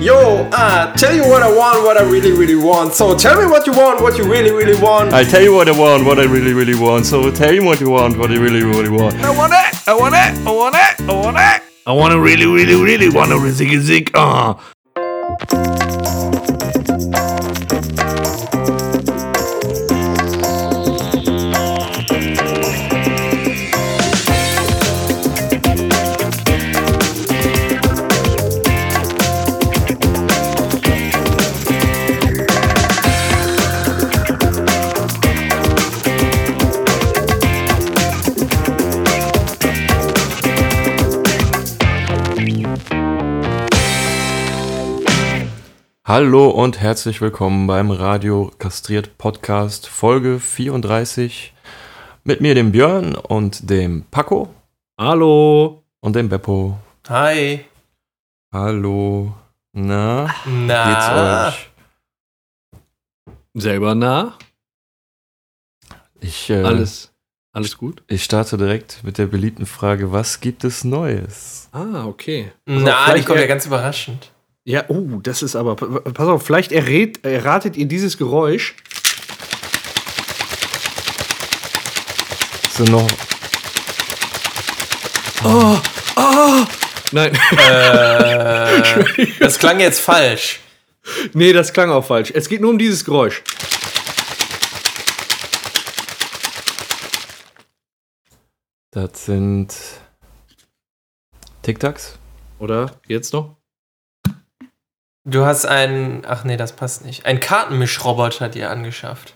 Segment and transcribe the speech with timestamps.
[0.00, 2.94] Yo, ah, tell you what I want, what I really, really want.
[2.94, 5.12] So tell me what you want, what you really, really want.
[5.12, 7.04] I'll tell you what I want, what I really, really want.
[7.04, 9.16] So tell me what you want, what you really, really want.
[9.16, 9.86] I want it.
[9.86, 10.46] I want it.
[10.46, 11.00] I want it.
[11.06, 11.62] I want it.
[11.86, 14.10] I want to really, really, really want to zig zig.
[14.14, 14.54] Uh.
[46.10, 51.54] Hallo und herzlich willkommen beim Radio Kastriert Podcast Folge 34
[52.24, 54.52] mit mir, dem Björn und dem Paco
[54.98, 55.84] Hallo.
[56.00, 56.76] und dem Beppo.
[57.08, 57.64] Hi.
[58.52, 59.32] Hallo.
[59.72, 61.52] Na, Na.
[61.52, 61.70] geht's euch?
[63.54, 64.36] Selber nah.
[66.18, 67.12] Ich, äh, Alles.
[67.52, 68.02] Alles gut?
[68.08, 71.68] ich starte direkt mit der beliebten Frage, was gibt es Neues?
[71.70, 72.50] Ah, okay.
[72.66, 74.32] Na, Also die vielleicht kommt ja ganz überraschend.
[74.70, 75.74] Ja, oh, das ist aber.
[75.74, 78.76] Pass auf, vielleicht errät, erratet ihr dieses Geräusch.
[82.70, 83.10] Sind noch,
[85.42, 85.76] Oh,
[86.14, 86.64] oh.
[87.10, 90.60] Nein, Äh, das klang jetzt falsch.
[91.32, 92.30] nee, das klang auch falsch.
[92.32, 93.42] Es geht nur um dieses Geräusch.
[98.92, 99.74] das sind
[101.62, 102.18] Tic-Tacs?
[102.60, 103.00] Oder?
[103.08, 103.59] Jetzt noch?
[105.30, 107.24] Du hast einen, ach nee, das passt nicht.
[107.24, 109.34] Ein Kartenmischroboter dir angeschafft.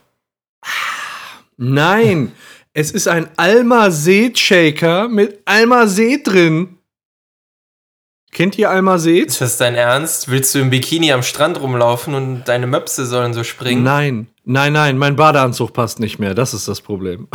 [1.57, 2.33] Nein,
[2.73, 6.79] es ist ein Alma-Seed-Shaker mit Alma-Seed drin.
[8.33, 9.29] Kennt ihr Alma-Seed?
[9.29, 10.29] Ist das dein Ernst?
[10.29, 13.85] Willst du im Bikini am Strand rumlaufen und deine Möpse sollen so springen?
[13.85, 16.35] Nein, nein, nein, mein Badeanzug passt nicht mehr.
[16.35, 17.29] Das ist das Problem.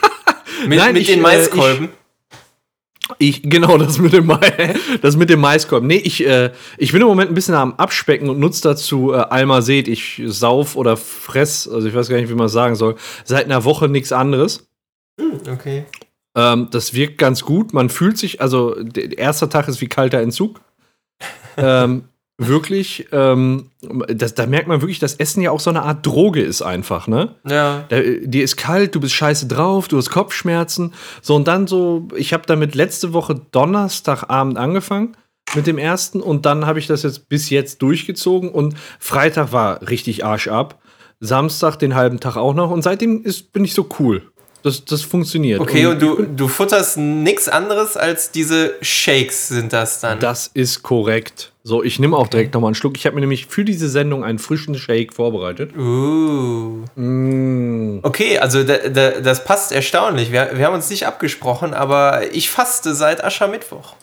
[0.68, 1.88] mit nein, mit ich, den äh, Maiskolben?
[3.18, 4.40] Ich, genau, das mit dem, Mais,
[5.02, 5.84] das mit dem Maiskorb.
[5.84, 9.16] Nee, ich, äh, ich bin im Moment ein bisschen am Abspecken und nutze dazu äh,
[9.16, 9.88] Alma Seed.
[9.88, 13.44] Ich sauf oder fress, also ich weiß gar nicht, wie man es sagen soll, seit
[13.44, 14.66] einer Woche nichts anderes.
[15.50, 15.84] Okay.
[16.34, 17.74] Ähm, das wirkt ganz gut.
[17.74, 20.60] Man fühlt sich, also der erste Tag ist wie kalter Entzug.
[21.56, 22.04] ähm,
[22.38, 23.70] wirklich, ähm,
[24.08, 27.06] das, da merkt man wirklich, dass Essen ja auch so eine Art Droge ist einfach,
[27.06, 27.36] ne?
[27.48, 27.84] Ja.
[27.88, 30.92] Da, dir ist kalt, du bist scheiße drauf, du hast Kopfschmerzen.
[31.22, 35.16] So, und dann so, ich habe damit letzte Woche Donnerstagabend angefangen
[35.54, 39.88] mit dem ersten und dann habe ich das jetzt bis jetzt durchgezogen und Freitag war
[39.88, 40.80] richtig Arsch ab.
[41.20, 44.30] Samstag den halben Tag auch noch und seitdem ist, bin ich so cool.
[44.64, 45.60] Das, das funktioniert.
[45.60, 50.20] Okay, und du, du futterst nichts anderes als diese Shakes sind das dann.
[50.20, 51.52] Das ist korrekt.
[51.64, 52.96] So, ich nehme auch direkt nochmal einen Schluck.
[52.96, 55.76] Ich habe mir nämlich für diese Sendung einen frischen Shake vorbereitet.
[55.76, 56.82] Uh.
[56.94, 57.98] Mm.
[58.02, 60.32] Okay, also da, da, das passt erstaunlich.
[60.32, 63.96] Wir, wir haben uns nicht abgesprochen, aber ich faste seit Aschermittwoch.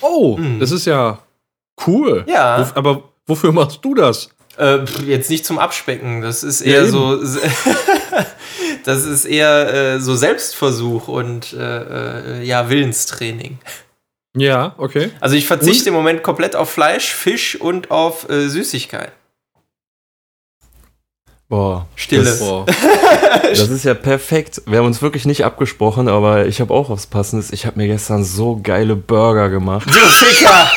[0.00, 1.18] Oh, das ist ja
[1.86, 2.24] cool.
[2.26, 2.72] Ja.
[2.74, 4.30] Aber wofür machst du das?
[4.58, 6.20] Äh, jetzt nicht zum Abspecken.
[6.20, 6.90] Das ist Ja, eher eben.
[6.90, 7.16] so.
[8.84, 13.58] das ist eher äh, so Selbstversuch und äh, äh, ja, Willenstraining.
[14.36, 15.10] Ja, okay.
[15.20, 15.88] Also ich verzichte Und?
[15.88, 19.12] im Moment komplett auf Fleisch, Fisch und auf äh, Süßigkeit.
[21.48, 21.86] Boah.
[21.94, 22.24] Stille.
[22.24, 22.64] Das, Boah.
[23.42, 24.62] das ist ja perfekt.
[24.66, 27.52] Wir haben uns wirklich nicht abgesprochen, aber ich habe auch was Passendes.
[27.52, 29.86] Ich habe mir gestern so geile Burger gemacht.
[29.88, 30.70] Du Ficker!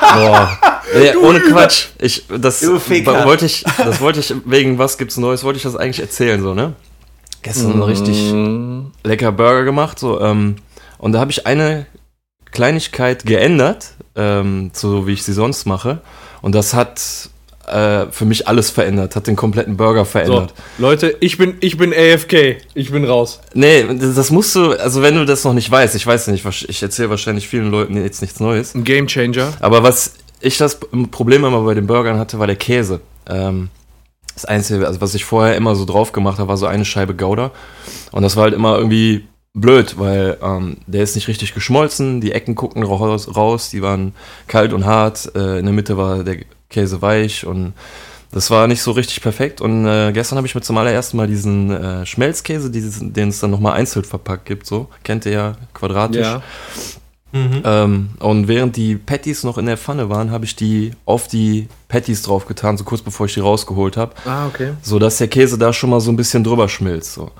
[0.14, 0.58] Boah.
[1.02, 1.86] Ja, ohne Quatsch.
[2.00, 3.24] Ich, das Du Ficker.
[3.24, 6.52] wollte ich, das wollte ich wegen was gibt's Neues, wollte ich das eigentlich erzählen, so,
[6.54, 6.74] ne?
[7.42, 8.88] Gestern richtig Mm.
[9.02, 10.56] lecker Burger gemacht, so, ähm,
[10.98, 11.86] und da habe ich eine
[12.52, 16.02] Kleinigkeit geändert, ähm, so wie ich sie sonst mache.
[16.42, 17.00] Und das hat
[17.66, 20.54] äh, für mich alles verändert, hat den kompletten Burger So, verändert.
[20.78, 22.56] Leute, ich bin, ich bin AFK.
[22.74, 23.40] Ich bin raus.
[23.54, 26.82] Nee, das musst du, also wenn du das noch nicht weißt, ich weiß nicht, ich
[26.82, 28.74] erzähle wahrscheinlich vielen Leuten jetzt nichts Neues.
[28.74, 29.52] Ein Gamechanger.
[29.60, 30.78] Aber was ich das
[31.10, 33.00] Problem immer bei den Burgern hatte, war der Käse.
[33.28, 33.68] Ähm,
[34.34, 37.14] das Einzige, also was ich vorher immer so drauf gemacht habe, war so eine Scheibe
[37.14, 37.50] Gouda.
[38.12, 42.32] Und das war halt immer irgendwie blöd, weil ähm, der ist nicht richtig geschmolzen, die
[42.32, 44.14] Ecken gucken raus, raus die waren
[44.46, 46.38] kalt und hart, äh, in der Mitte war der
[46.72, 47.74] Käse weich und
[48.32, 49.60] das war nicht so richtig perfekt.
[49.60, 53.40] Und äh, gestern habe ich mir zum allerersten Mal diesen äh, Schmelzkäse, diesen, den es
[53.40, 56.26] dann nochmal einzeln verpackt gibt, so, kennt ihr ja, quadratisch.
[56.26, 56.42] Ja.
[57.32, 57.62] Mhm.
[57.64, 61.68] Ähm, und während die Patties noch in der Pfanne waren, habe ich die auf die
[61.88, 64.72] Patties draufgetan, so kurz bevor ich die rausgeholt habe, Ah, okay.
[64.82, 67.14] so dass der Käse da schon mal so ein bisschen drüber schmilzt.
[67.14, 67.30] So.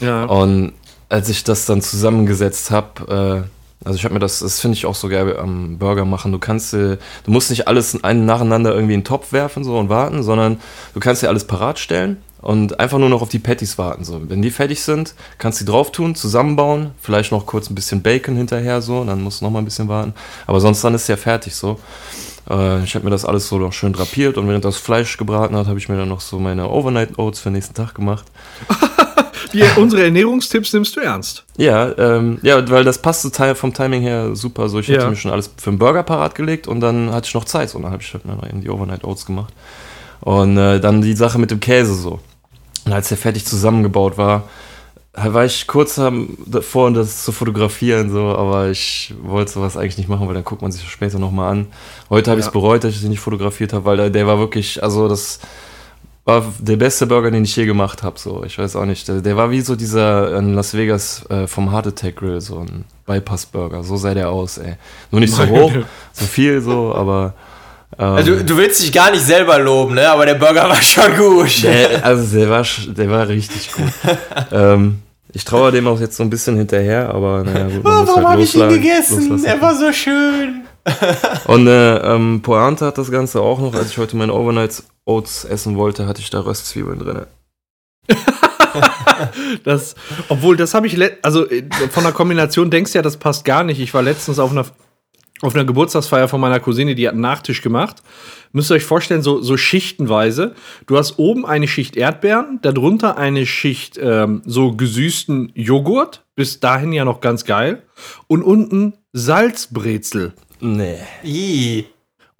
[0.00, 0.24] Ja.
[0.24, 0.72] Und
[1.08, 3.48] als ich das dann zusammengesetzt habe,
[3.84, 6.32] Also ich habe mir das, das finde ich auch so geil am Burger machen.
[6.32, 9.88] Du kannst, äh, du musst nicht alles nacheinander irgendwie in den Topf werfen so und
[9.88, 10.60] warten, sondern
[10.94, 14.04] du kannst dir alles parat stellen und einfach nur noch auf die Patties warten.
[14.04, 14.20] So.
[14.28, 18.02] Wenn die fertig sind, kannst du die drauf tun, zusammenbauen, vielleicht noch kurz ein bisschen
[18.02, 20.14] Bacon hinterher so, dann musst du noch mal ein bisschen warten.
[20.46, 21.78] Aber sonst dann ist ja fertig so.
[22.50, 25.56] Äh, ich habe mir das alles so noch schön drapiert und während das Fleisch gebraten
[25.56, 28.26] hat, habe ich mir dann noch so meine Overnight Oats für den nächsten Tag gemacht.
[29.52, 31.44] Die, unsere Ernährungstipps nimmst du ernst.
[31.56, 34.68] Ja, ähm, ja, weil das passte vom Timing her super.
[34.68, 34.98] So, ich Ja.
[34.98, 37.70] hatte mir schon alles für einen Burger parat gelegt und dann hatte ich noch Zeit.
[37.70, 39.52] So, und dann habe ich halt noch eben die Overnight Oats gemacht.
[40.20, 42.20] Und äh, dann die Sache mit dem Käse so.
[42.84, 44.44] Und als der fertig zusammengebaut war,
[45.14, 46.00] war ich kurz
[46.46, 50.62] davor, das zu fotografieren, so, aber ich wollte sowas eigentlich nicht machen, weil dann guckt
[50.62, 51.66] man sich das später nochmal an.
[52.08, 52.48] Heute habe ich Ja.
[52.48, 55.38] es bereut, dass ich den nicht fotografiert habe, weil der, der war wirklich, also das
[56.24, 58.18] war der beste Burger, den ich je gemacht habe.
[58.18, 59.08] So, ich weiß auch nicht.
[59.08, 62.60] Der, der war wie so dieser in Las Vegas äh, vom Heart Attack Grill, so
[62.60, 63.82] ein Bypass Burger.
[63.82, 64.74] So sah der aus, ey.
[65.10, 65.72] Nur nicht so hoch,
[66.12, 67.34] so viel so, aber.
[67.98, 70.08] Ähm, Also, du willst dich gar nicht selber loben, ne?
[70.08, 71.62] Aber der Burger war schon gut.
[71.64, 73.92] der, also der war, der war richtig gut.
[74.52, 75.00] ähm,
[75.34, 78.16] ich traue dem auch jetzt so ein bisschen hinterher, aber naja, gut, man Oh, warum
[78.16, 79.28] halt habe ich ihn gegessen?
[79.30, 79.44] loslassen.
[79.44, 80.62] Er war so schön.
[81.46, 83.74] Und äh, ähm, Pointe hat das Ganze auch noch.
[83.74, 87.26] Als ich heute meine Overnight Oats essen wollte, hatte ich da Röstzwiebeln drin.
[89.64, 89.94] Das,
[90.28, 93.64] obwohl, das habe ich, also äh, von der Kombination denkst du ja, das passt gar
[93.64, 93.80] nicht.
[93.80, 94.64] Ich war letztens auf einer,
[95.42, 98.02] auf einer Geburtstagsfeier von meiner Cousine, die hat einen Nachtisch gemacht.
[98.52, 100.54] Müsst ihr euch vorstellen, so, so schichtenweise.
[100.86, 106.92] Du hast oben eine Schicht Erdbeeren, darunter eine Schicht ähm, so gesüßten Joghurt, bis dahin
[106.92, 107.82] ja noch ganz geil.
[108.26, 110.32] Und unten Salzbrezel.
[110.60, 110.98] Nee.
[111.22, 111.86] Ih.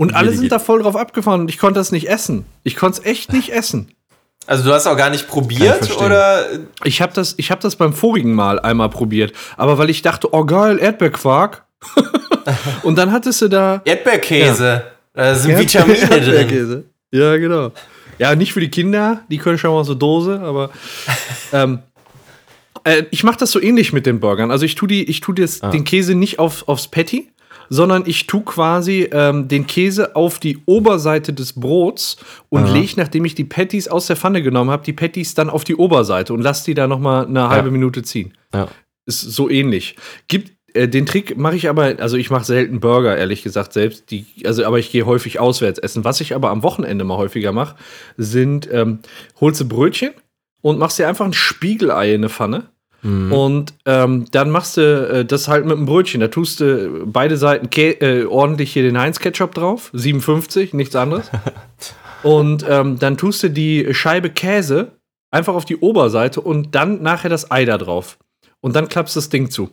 [0.02, 2.44] Und alle sind da voll drauf abgefahren und ich konnte das nicht essen.
[2.64, 3.92] Ich konnte es echt nicht essen.
[4.46, 6.44] Also du hast auch gar nicht probiert, ich oder?
[6.84, 10.28] Ich habe das, ich hab das beim vorigen Mal einmal probiert, aber weil ich dachte,
[10.32, 11.64] oh geil, Erdbeerquark.
[12.82, 14.82] und dann hattest du da Erdbeerkäse.
[15.14, 16.10] Da sind Erdbeer- Vitamine drin.
[16.12, 16.84] Erdbeerkäse.
[17.12, 17.70] Ja, genau.
[18.18, 20.70] Ja, nicht für die Kinder, die können schon mal der Dose, aber
[21.52, 21.80] ähm,
[22.84, 24.50] äh, ich mache das so ähnlich mit den Burgern.
[24.50, 27.31] Also ich tue die, ich tue das, den Käse nicht auf, aufs Patty,
[27.68, 32.16] sondern ich tue quasi ähm, den Käse auf die Oberseite des Brots
[32.48, 35.64] und lege, nachdem ich die Patties aus der Pfanne genommen habe, die Patties dann auf
[35.64, 38.34] die Oberseite und lasse die da noch mal eine halbe Minute ziehen.
[38.54, 38.68] Ja.
[39.06, 39.96] Ist so ähnlich.
[40.28, 44.10] Gibt äh, den Trick mache ich aber, also ich mache selten Burger, ehrlich gesagt, selbst.
[44.10, 46.04] Die, also, aber ich gehe häufig auswärts essen.
[46.04, 47.76] Was ich aber am Wochenende mal häufiger mache,
[48.16, 49.00] sind, ähm,
[49.40, 50.12] holst du Brötchen
[50.60, 52.64] und machst dir einfach ein Spiegelei in eine Pfanne.
[53.32, 56.20] Und ähm, dann machst du äh, das halt mit einem Brötchen.
[56.20, 59.90] Da tust du beide Seiten äh, ordentlich hier den Heinz-Ketchup drauf.
[59.92, 61.30] 57, nichts anderes.
[62.22, 64.92] und ähm, dann tust du die Scheibe Käse
[65.32, 68.18] einfach auf die Oberseite und dann nachher das Ei da drauf.
[68.60, 69.70] Und dann klappst du das Ding zu.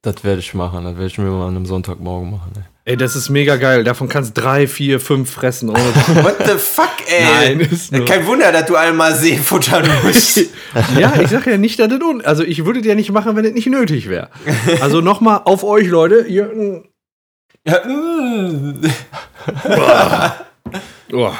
[0.00, 0.84] Das werde ich machen.
[0.84, 2.52] Das werde ich mir mal an einem Sonntagmorgen machen.
[2.56, 2.62] Ey.
[2.88, 3.84] Ey, das ist mega geil.
[3.84, 5.68] Davon kannst drei, vier, fünf fressen.
[5.68, 5.78] Ohne
[6.24, 7.22] What the fuck, ey?
[7.22, 10.38] Nein, ist nur- Kein Wunder, dass du einmal See futtern musst.
[10.98, 13.44] ja, ich sag ja nicht, dass das un Also ich würde dir nicht machen, wenn
[13.44, 14.30] es nicht nötig wäre.
[14.80, 16.20] Also nochmal auf euch, Leute.
[16.28, 16.84] Ihr, mm,
[17.66, 18.80] ja, mm.
[21.12, 21.32] oh.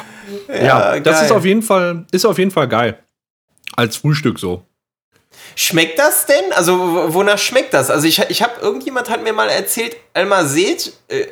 [0.49, 2.99] ja, das ist auf jeden Fall, ist auf jeden Fall geil.
[3.75, 4.68] Als Frühstück so.
[5.61, 6.53] Schmeckt das denn?
[6.53, 7.89] Also, wonach schmeckt das?
[7.89, 11.25] Also, ich, ich habe, irgendjemand hat mir mal erzählt, Alma Seet äh,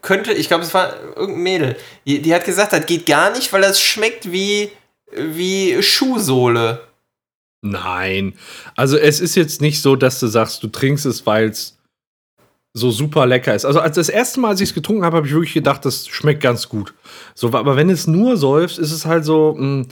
[0.00, 1.76] könnte, ich glaube, es war irgendein Mädel,
[2.06, 4.70] die, die hat gesagt, das geht gar nicht, weil das schmeckt wie,
[5.14, 6.80] wie Schuhsohle.
[7.60, 8.38] Nein.
[8.74, 11.76] Also es ist jetzt nicht so, dass du sagst, du trinkst es, weil es
[12.72, 13.66] so super lecker ist.
[13.66, 16.08] Also als das erste Mal, als ich es getrunken habe, habe ich wirklich gedacht, das
[16.08, 16.94] schmeckt ganz gut.
[17.34, 19.88] So, aber wenn es nur säufst, ist es halt so, mh,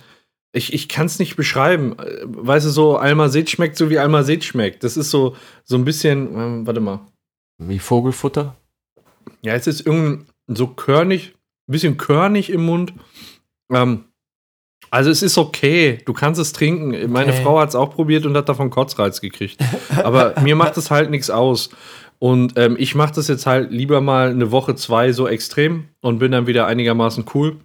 [0.52, 1.98] ich, ich kann es nicht beschreiben.
[1.98, 4.84] Äh, Weißt du, so Almazet schmeckt so, wie Almazet schmeckt.
[4.84, 7.00] Das ist so, so ein bisschen, ähm, warte mal.
[7.58, 8.56] Wie Vogelfutter?
[9.42, 11.34] Ja, es ist irgendwie so körnig,
[11.68, 12.92] ein bisschen körnig im Mund.
[13.72, 14.04] Ähm,
[14.90, 17.10] also es ist okay, du kannst es trinken.
[17.10, 17.42] Meine Okay.
[17.42, 19.58] Frau hat es auch probiert und hat davon Kotzreiz gekriegt.
[20.02, 21.70] Aber mir macht es halt nichts aus.
[22.18, 26.18] Und ähm, ich mache das jetzt halt lieber mal eine Woche, zwei so extrem und
[26.18, 27.56] bin dann wieder einigermaßen cool.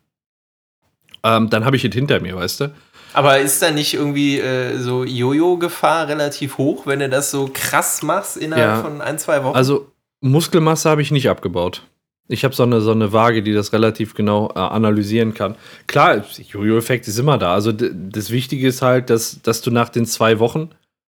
[1.24, 2.74] Ähm, dann habe ich es hinter mir, weißt du?
[3.14, 8.04] Aber ist da nicht irgendwie äh, so Jojo-Gefahr relativ hoch, wenn du das so krass
[8.04, 8.82] machst innerhalb Ja.
[8.84, 9.56] von ein, zwei Wochen?
[9.56, 11.84] Also Muskelmasse habe ich nicht abgebaut.
[12.30, 15.56] Ich habe so eine, so eine Waage, die das relativ genau äh, analysieren kann.
[15.88, 17.54] Klar, Jojo-Effekt ist immer da.
[17.54, 20.70] Also das Wichtige ist halt, dass, dass du nach den zwei Wochen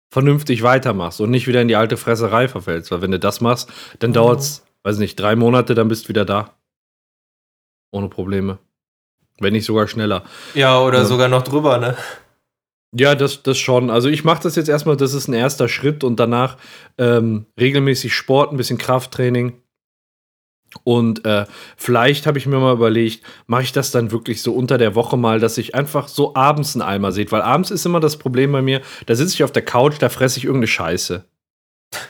[0.09, 2.91] vernünftig weitermachst und nicht wieder in die alte Fresserei verfällst.
[2.91, 6.09] Weil wenn du das machst, dann dauert es, weiß nicht, drei Monate, dann bist du
[6.09, 6.51] wieder da.
[7.91, 8.59] Ohne Probleme.
[9.39, 10.23] Wenn nicht sogar schneller.
[10.53, 11.05] ja, oder ja.
[11.05, 11.95] sogar noch drüber, ne?
[12.95, 13.89] Ja, das, das schon.
[13.89, 16.57] Also ich mache das jetzt erstmal, das ist ein erster Schritt und danach
[16.97, 19.61] ähm, regelmäßig Sport, ein bisschen Krafttraining.
[20.83, 24.77] Und äh, vielleicht habe ich mir mal überlegt, mache ich das dann wirklich so unter
[24.77, 27.31] der Woche mal, dass ich einfach so abends einen Eimer sehe.
[27.31, 30.09] Weil abends ist immer das Problem bei mir, da sitze ich auf der Couch, da
[30.09, 31.25] fresse ich irgendeine Scheiße.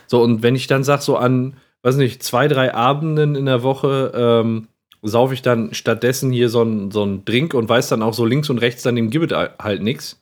[0.07, 3.63] So, und wenn ich dann sage, so an, weiß nicht, zwei, drei Abenden in der
[3.63, 4.67] Woche, ähm,
[5.01, 8.50] saufe ich dann stattdessen hier so einen so Drink und weiß dann auch so links
[8.50, 10.22] und rechts, dann dem Gibbet halt nichts,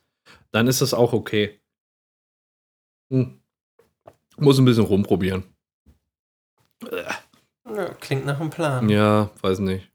[0.52, 1.60] dann ist das auch okay.
[3.10, 3.40] Hm.
[4.38, 5.44] Muss ein bisschen rumprobieren.
[6.90, 8.88] Ja, klingt nach einem Plan.
[8.88, 9.90] Ja, weiß nicht.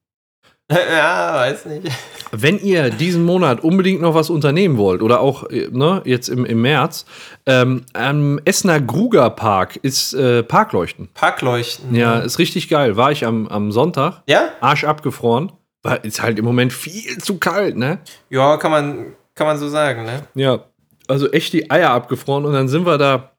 [0.91, 1.91] ja, weiß nicht.
[2.31, 6.45] Wenn ihr diesen Monat unbedingt noch was unternehmen wollt oder auch äh, ne, jetzt im,
[6.45, 7.05] im März,
[7.45, 11.09] ähm, am Essener Gruger Park ist äh, Parkleuchten.
[11.13, 11.93] Parkleuchten.
[11.93, 12.95] Ja, ist richtig geil.
[12.95, 14.23] War ich am, am Sonntag.
[14.27, 14.49] Ja?
[14.61, 15.51] Arsch abgefroren.
[15.83, 17.99] Weil ist halt im Moment viel zu kalt, ne?
[18.29, 20.27] Ja, kann man, kann man so sagen, ne?
[20.35, 20.65] Ja,
[21.07, 23.31] also echt die Eier abgefroren und dann sind wir da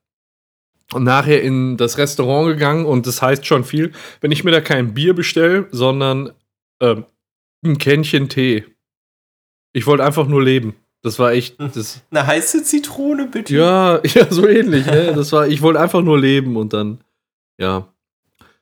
[0.95, 4.93] nachher in das Restaurant gegangen und das heißt schon viel, wenn ich mir da kein
[4.93, 6.33] Bier bestelle, sondern
[6.81, 7.05] ähm,
[7.65, 8.65] ein Kännchen Tee.
[9.73, 10.75] Ich wollte einfach nur leben.
[11.03, 11.57] Das war echt.
[11.59, 13.55] Das, Eine heiße Zitrone, bitte.
[13.55, 14.87] ja, ja, so ähnlich.
[14.87, 15.13] Ne?
[15.15, 17.03] Das war, ich wollte einfach nur leben und dann,
[17.59, 17.89] ja.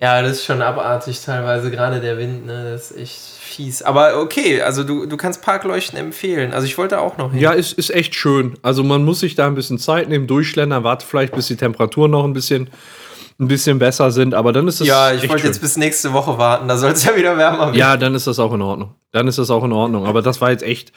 [0.01, 2.73] Ja, das ist schon abartig teilweise, gerade der Wind, ne?
[2.73, 3.83] Das ist echt fies.
[3.83, 6.55] Aber okay, also du, du kannst Parkleuchten empfehlen.
[6.55, 7.41] Also ich wollte auch noch hin.
[7.41, 8.55] Ja, ist, ist echt schön.
[8.63, 12.13] Also man muss sich da ein bisschen Zeit nehmen, durchschlendern, warte vielleicht, bis die Temperaturen
[12.13, 12.71] noch ein bisschen,
[13.41, 14.87] ein bisschen besser sind, aber dann ist es.
[14.87, 16.69] ja, ich wollte jetzt bis nächste Woche warten.
[16.69, 17.75] Da soll es ja wieder wärmer werden.
[17.75, 18.95] Ja, dann ist das auch in Ordnung.
[19.13, 20.07] Dann ist das auch in Ordnung.
[20.07, 20.93] Aber das war jetzt echt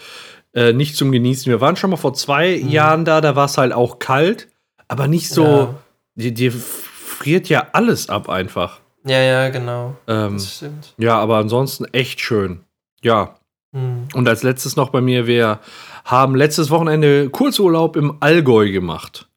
[0.53, 1.50] äh, nicht zum Genießen.
[1.50, 4.50] Wir waren schon mal vor zwei Jahren da, da war es halt auch kalt,
[4.88, 5.45] aber nicht so.
[5.45, 5.75] Ja.
[6.15, 8.79] Dir, dir friert ja alles ab einfach.
[9.05, 9.95] Ja, ja, genau.
[10.07, 10.93] Ähm, Das stimmt.
[10.97, 12.62] ja, aber ansonsten echt schön.
[13.01, 13.35] Ja.
[13.73, 14.07] Hm.
[14.13, 15.59] Und als letztes noch bei mir, wir
[16.05, 19.27] haben letztes Wochenende Kurzurlaub im Allgäu gemacht.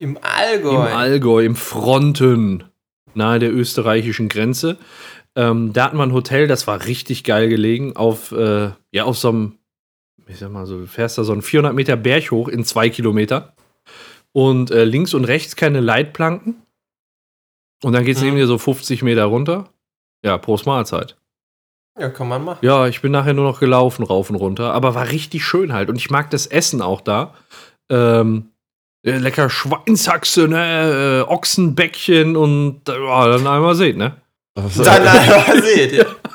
[0.00, 0.70] Im Allgäu.
[0.74, 2.64] Im Allgäu, im Fronten,
[3.14, 4.76] nahe der österreichischen Grenze.
[5.36, 9.16] Ähm, da hatten wir ein Hotel, das war richtig geil gelegen, auf, äh, ja, auf
[9.18, 9.58] so einem,
[10.26, 12.88] ich sag mal so, du fährst da so einen 400 Meter Berg hoch in zwei
[12.90, 13.54] Kilometer.
[14.32, 16.62] Und äh, links und rechts keine Leitplanken.
[17.82, 18.28] Und dann geht es Mhm.
[18.28, 19.68] neben dir so 50 Meter runter.
[20.24, 21.16] Ja, Prost Mahlzeit.
[21.98, 22.58] ja, kann man machen.
[22.62, 25.88] Ja, ich bin nachher nur noch gelaufen, rauf und runter, aber war richtig schön halt.
[25.90, 27.34] Und ich mag das Essen auch da.
[27.90, 28.49] Ähm, äh,
[29.02, 31.24] lecker Schweinshaxe, ne?
[31.26, 34.16] Äh, Ochsenbäckchen und äh, ja, dann einmal sehen, ne?
[34.54, 36.16] Also, Dann einmal seht ihr.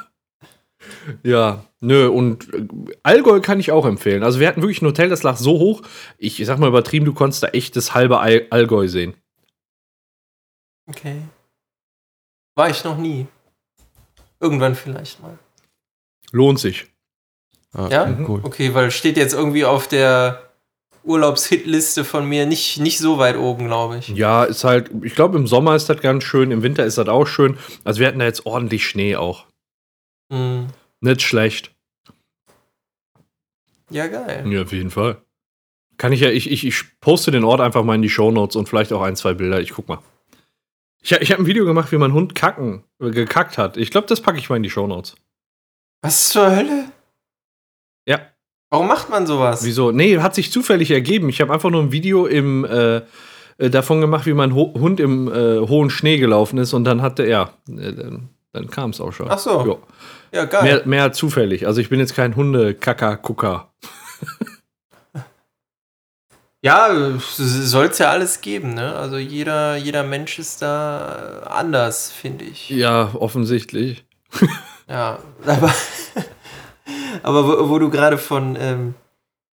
[1.22, 2.66] Ja, nö, und äh,
[3.04, 4.24] Allgäu kann ich auch empfehlen.
[4.24, 5.84] Also wir hatten wirklich ein Hotel, das lag so hoch,
[6.18, 9.14] ich sag mal übertrieben, du konntest da echt das halbe All Allgäu sehen.
[10.88, 11.22] Okay.
[12.56, 13.28] War ich noch nie.
[14.40, 15.38] Irgendwann vielleicht mal.
[16.32, 16.88] Lohnt sich.
[17.74, 18.06] Ja?
[18.06, 18.28] Mhm.
[18.28, 18.40] Cool.
[18.44, 20.45] Okay, weil steht jetzt irgendwie auf der
[21.06, 24.10] Urlaubshitliste von mir nicht, nicht so weit oben, glaube ich.
[24.10, 27.08] Ja, ist halt, ich glaube, im Sommer ist das ganz schön, im Winter ist das
[27.08, 27.58] auch schön.
[27.84, 29.46] Also wir hatten da jetzt ordentlich Schnee auch.
[30.32, 30.68] Hm.
[31.02, 31.72] Nicht schlecht.
[33.90, 34.46] Ja, geil.
[34.52, 35.22] Ja, auf jeden Fall.
[35.98, 38.68] Kann ich ja, ich, ich, ich poste den Ort einfach mal in die Shownotes und
[38.68, 39.62] vielleicht auch ein, zwei Bilder.
[39.62, 40.00] Ich guck mal.
[41.02, 43.78] Ich, ich habe ein Video gemacht, wie mein Hund kacken, äh, gekackt hat.
[43.78, 45.16] Ich glaube, das packe ich mal in die Shownotes.
[46.02, 46.92] Was zur Hölle?
[48.08, 48.32] Ja.
[48.76, 49.64] Warum macht man sowas?
[49.64, 49.92] Wieso?
[49.92, 51.30] Nee, hat sich zufällig ergeben.
[51.30, 53.02] Ich habe einfach nur ein Video im, äh,
[53.58, 57.02] äh, davon gemacht, wie mein Ho Hund im äh, hohen Schnee gelaufen ist und dann
[57.02, 57.54] hatte er.
[57.70, 57.94] Äh,
[58.52, 59.28] dann kam es auch schon.
[59.30, 59.66] Ach so.
[60.32, 60.40] Ja.
[60.40, 60.64] Ja, geil.
[60.64, 61.66] Mehr, mehr zufällig.
[61.68, 63.70] Also ich bin jetzt kein Hunde-Kacker-Gucker.
[66.62, 66.90] Ja,
[67.20, 68.96] soll es ja alles geben, ne?
[68.96, 72.72] Also jeder, jeder Mensch ist da äh, anders, finde ich.
[72.72, 74.04] Ja, offensichtlich.
[74.88, 75.74] Ja, aber,
[77.24, 78.96] aber wo, wo du gerade von, ähm,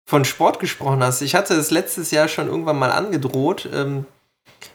[0.05, 3.69] von Sport gesprochen hast, ich hatte es letztes Jahr schon irgendwann mal angedroht.
[3.73, 4.05] Ähm,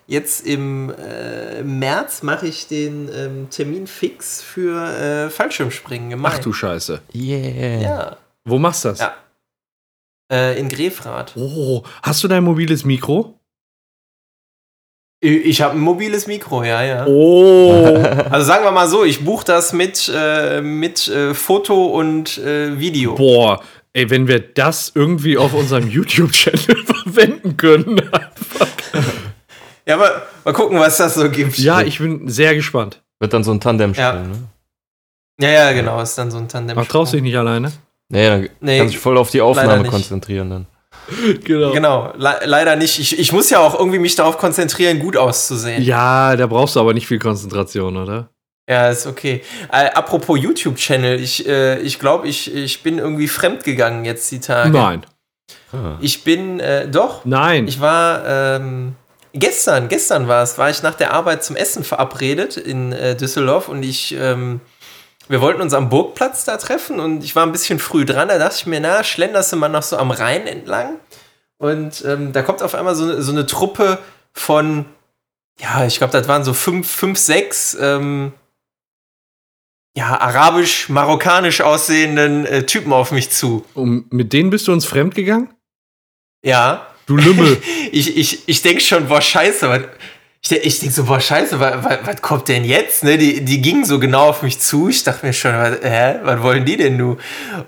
[0.07, 6.31] jetzt im äh, März mache ich den ähm, Termin fix für äh, Fallschirmspringen im Mai.
[6.33, 7.03] Ach du Scheiße.
[7.15, 7.81] Yeah.
[7.81, 9.01] Ja, Wo machst du das?
[9.01, 9.15] Ja.
[10.33, 11.33] äh, in Grefrath.
[11.37, 13.39] Oh, hast du dein mobiles Mikro?
[15.21, 17.07] Ich habe ein mobiles Mikro, ja, ja.
[17.07, 17.71] Oh.
[18.31, 22.79] Also sagen wir mal so, ich buche das mit, äh, mit äh, Foto und äh,
[22.79, 23.15] Video.
[23.15, 23.63] Boah,
[23.95, 28.01] ey, wenn wir das irgendwie auf unserem YouTube-Channel verwenden können.
[29.89, 31.57] Ja, aber mal gucken, was das so gibt.
[31.59, 33.03] ja, ich bin sehr gespannt.
[33.21, 34.11] Wird dann so ein Tandem Ja.
[34.15, 34.39] spielen, ne?
[35.41, 36.77] Ja, ja, genau, ist dann so ein Tandem.
[36.77, 37.71] Ach, traust dich nicht alleine?
[38.09, 40.67] Nee, dann Nee, kannst du dich voll auf die Aufnahme konzentrieren dann.
[41.45, 41.73] Genau.
[41.73, 42.99] Genau, le leider nicht.
[42.99, 45.83] Ich, ich muss ja auch irgendwie mich darauf konzentrieren, gut auszusehen.
[45.83, 48.31] Ja, da brauchst du aber nicht viel Konzentration, oder?
[48.69, 49.43] Ja, ist okay.
[49.71, 54.71] Äh, apropos YouTube-Channel, ich, äh, ich glaube, ich, ich bin irgendwie fremdgegangen jetzt die Tage.
[54.71, 55.07] Nein.
[55.73, 55.99] Ah.
[56.01, 57.25] Ich bin, äh, doch.
[57.25, 57.69] Nein.
[57.69, 58.97] Ich war, ähm,
[59.33, 63.69] gestern, gestern war es, war ich nach der Arbeit zum Essen verabredet in äh, Düsseldorf
[63.69, 64.61] und ich, ähm,
[65.29, 68.29] wir wollten uns am Burgplatz da treffen und ich war ein bisschen früh dran.
[68.29, 70.99] Da dachte ich mir, na, schlenderst du mal noch so am Rhein entlang.
[71.59, 73.99] Und ähm, da kommt auf einmal so, so eine Truppe
[74.33, 74.85] von,
[75.59, 78.33] ja, ich glaube, das waren so fünf, fünf sechs, ähm,
[79.97, 83.65] ja, arabisch-marokkanisch aussehenden äh, Typen auf mich zu.
[83.73, 85.55] Und mit denen bist du uns fremd gegangen?
[86.45, 86.87] Ja.
[87.07, 87.63] Du Lümmel.
[87.93, 89.83] ich ich, ich denke schon, boah, scheiße, was,
[90.43, 93.05] ich, ich denke so, boah, scheiße, was, was, was kommt denn jetzt?
[93.05, 93.19] Ne?
[93.19, 94.89] Die, die gingen so genau auf mich zu.
[94.89, 97.19] Ich dachte mir schon, was, hä, was wollen die denn nun?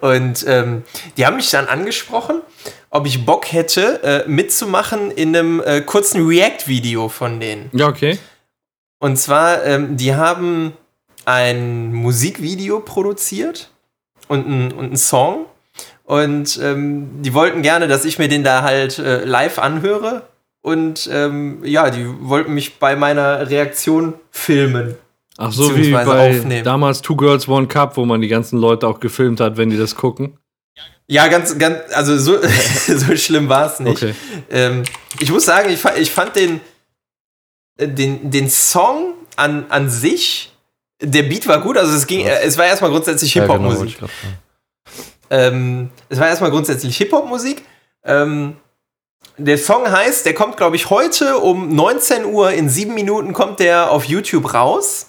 [0.00, 0.84] Und ähm,
[1.16, 2.40] die haben mich dann angesprochen,
[2.90, 7.70] ob ich Bock hätte, äh, mitzumachen in einem äh, kurzen React-Video von denen.
[7.72, 8.18] Ja, okay.
[9.00, 10.72] Und zwar, ähm, die haben
[11.24, 13.70] ein Musikvideo produziert
[14.28, 15.46] und ein, und ein Song.
[16.04, 20.22] Und ähm, die wollten gerne, dass ich mir den da halt äh, live anhöre.
[20.68, 24.96] Und ähm, ja, die wollten mich bei meiner Reaktion filmen.
[25.38, 26.64] Ach so, wie bei aufnehmen.
[26.64, 29.78] damals Two Girls One Cup, wo man die ganzen Leute auch gefilmt hat, wenn die
[29.78, 30.36] das gucken.
[31.06, 32.38] Ja, ganz, ganz, also so,
[32.86, 34.02] so schlimm war es nicht.
[34.02, 34.14] Okay.
[34.50, 34.82] Ähm,
[35.20, 36.60] ich muss sagen, ich, ich fand den,
[37.78, 40.52] äh, den, den Song an, an sich
[41.00, 42.34] der Beat war gut, also es ging, ja.
[42.44, 44.00] es war erstmal grundsätzlich Hip-Hop-Musik.
[44.00, 44.10] Ja, genau,
[45.30, 47.62] ähm, es war erstmal grundsätzlich Hip-Hop-Musik.
[48.04, 48.56] Ähm,
[49.38, 53.60] der Song heißt, der kommt, glaube ich, heute um 19 Uhr in sieben Minuten kommt
[53.60, 55.06] der auf YouTube raus.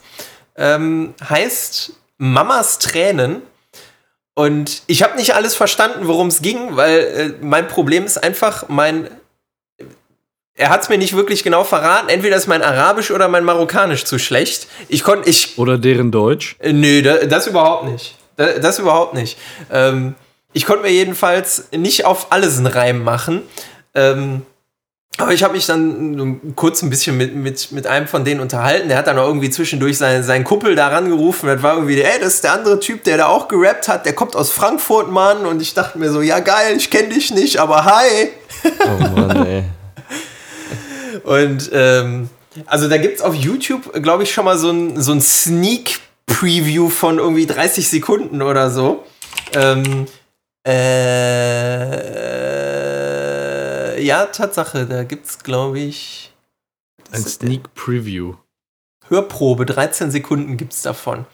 [0.56, 3.42] Ähm, heißt Mamas Tränen.
[4.36, 8.70] Und ich habe nicht alles verstanden, worum es ging, weil äh, mein Problem ist einfach,
[8.70, 9.10] mein
[10.60, 12.10] er hat es mir nicht wirklich genau verraten.
[12.10, 14.68] Entweder ist mein Arabisch oder mein Marokkanisch zu schlecht.
[14.90, 16.58] Ich konnte ich oder deren Deutsch?
[16.60, 18.16] Äh, nö, da, das überhaupt nicht.
[18.36, 19.38] Da, das überhaupt nicht.
[19.72, 20.16] Ähm,
[20.52, 23.44] ich konnte mir jedenfalls nicht auf alles einen Reim machen.
[23.96, 24.44] Ähm,
[25.20, 28.88] aber ich habe mich dann kurz ein bisschen mit, mit, mit einem von denen unterhalten.
[28.88, 31.50] Der hat dann auch irgendwie zwischendurch seinen, seinen Kuppel da rangerufen.
[31.50, 34.06] Das war irgendwie, ey, das ist der andere Typ, der da auch gerappt hat.
[34.06, 35.46] Der kommt aus Frankfurt, Mann.
[35.46, 38.30] Und ich dachte mir so, ja geil, ich kenne dich nicht, aber hi.
[38.86, 39.64] Oh Mann, ey.
[41.24, 42.30] Und ähm,
[42.66, 46.90] also da gibt es auf YouTube, glaube ich, schon mal so ein, so ein Sneak-Preview
[46.90, 49.04] von irgendwie 30 Sekunden oder so.
[49.54, 50.08] Ähm,
[50.64, 52.00] äh,
[54.02, 56.34] ja, Tatsache, da gibt es, glaube ich.
[57.12, 58.36] Ein Sneak Preview.
[59.08, 61.26] Hörprobe, 13 Sekunden gibt es davon.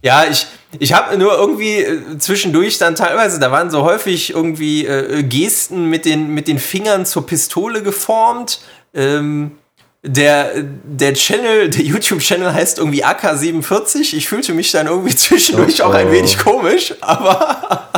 [0.00, 0.46] Ja, ich,
[0.78, 5.90] ich habe nur irgendwie äh, zwischendurch dann teilweise, da waren so häufig irgendwie äh, Gesten
[5.90, 8.60] mit den, mit den Fingern zur Pistole geformt.
[8.94, 9.58] Ähm,
[10.04, 14.14] der, der Channel, der YouTube-Channel heißt irgendwie AK47.
[14.14, 17.88] Ich fühlte mich dann irgendwie zwischendurch oh, auch ein wenig komisch, aber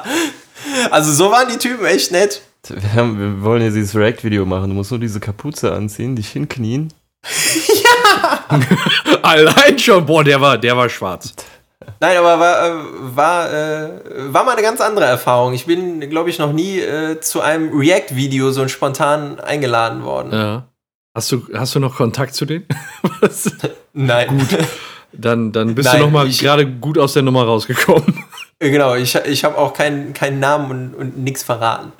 [0.90, 2.42] also so waren die Typen echt nett.
[2.70, 4.70] Wir, haben, wir wollen ja dieses React-Video machen.
[4.70, 6.92] Du musst nur diese Kapuze anziehen, dich hinknien
[9.22, 11.34] Allein schon, boah, der war, der war schwarz.
[12.00, 12.74] Nein, aber war, äh,
[13.16, 13.88] war, äh,
[14.32, 15.54] war mal eine ganz andere Erfahrung.
[15.54, 20.32] Ich bin, glaube ich, noch nie äh, zu einem React-Video so spontan eingeladen worden.
[20.32, 20.68] Ja.
[21.14, 22.66] Hast du, hast du noch Kontakt zu denen?
[23.92, 24.38] Nein.
[24.38, 24.58] Gut.
[25.12, 28.22] Dann, dann bist Nein, du noch mal gerade gut aus der Nummer rausgekommen.
[28.58, 31.92] Genau, ich, ich habe auch keinen kein Namen und, und nichts verraten.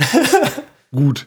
[0.94, 1.26] gut.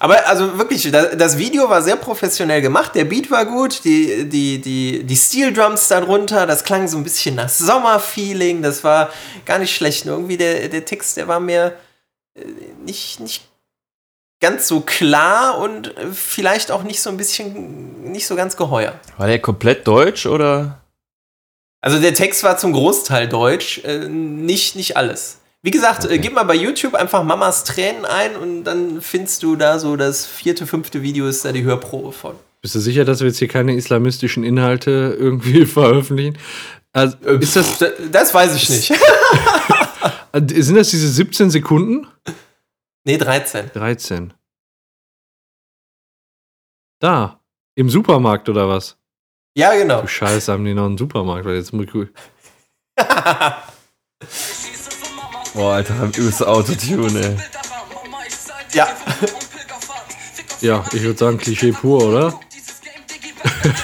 [0.00, 4.60] Aber also wirklich, das Video war sehr professionell gemacht, der Beat war gut, die, die,
[4.60, 9.10] die, die Steel Drums darunter, das klang so ein bisschen nach Sommerfeeling, das war
[9.44, 10.06] gar nicht schlecht.
[10.06, 11.74] Nur irgendwie der, der Text, der war mir
[12.34, 12.44] äh,
[12.84, 13.48] nicht, nicht
[14.40, 18.94] ganz so klar und vielleicht auch nicht so ein bisschen, nicht so ganz geheuer.
[19.16, 20.77] War der komplett deutsch oder?
[21.80, 25.38] Also der Text war zum Großteil deutsch, äh, nicht, nicht alles.
[25.62, 26.18] Wie gesagt, äh, okay.
[26.18, 30.26] gib mal bei YouTube einfach Mamas Tränen ein und dann findest du da so das
[30.26, 32.34] vierte, fünfte Video ist da die Hörprobe von.
[32.60, 36.36] Bist du sicher, dass wir jetzt hier keine islamistischen Inhalte irgendwie veröffentlichen?
[36.92, 38.88] Also, äh, ist das, das weiß ich nicht.
[40.32, 42.06] Sind das diese 17 Sekunden?
[43.04, 43.70] Nee, 13.
[43.72, 44.34] 13.
[47.00, 47.40] Da,
[47.76, 48.97] im Supermarkt oder was?
[49.58, 50.02] Ja, genau.
[50.02, 52.12] Du Scheiße, haben die noch einen Supermarkt, weil jetzt ich cool.
[55.52, 57.36] Boah, Alter, übelst Autotune, ey.
[58.72, 58.86] Ja.
[60.60, 62.38] Ja, ich würde sagen Klischee pur, oder?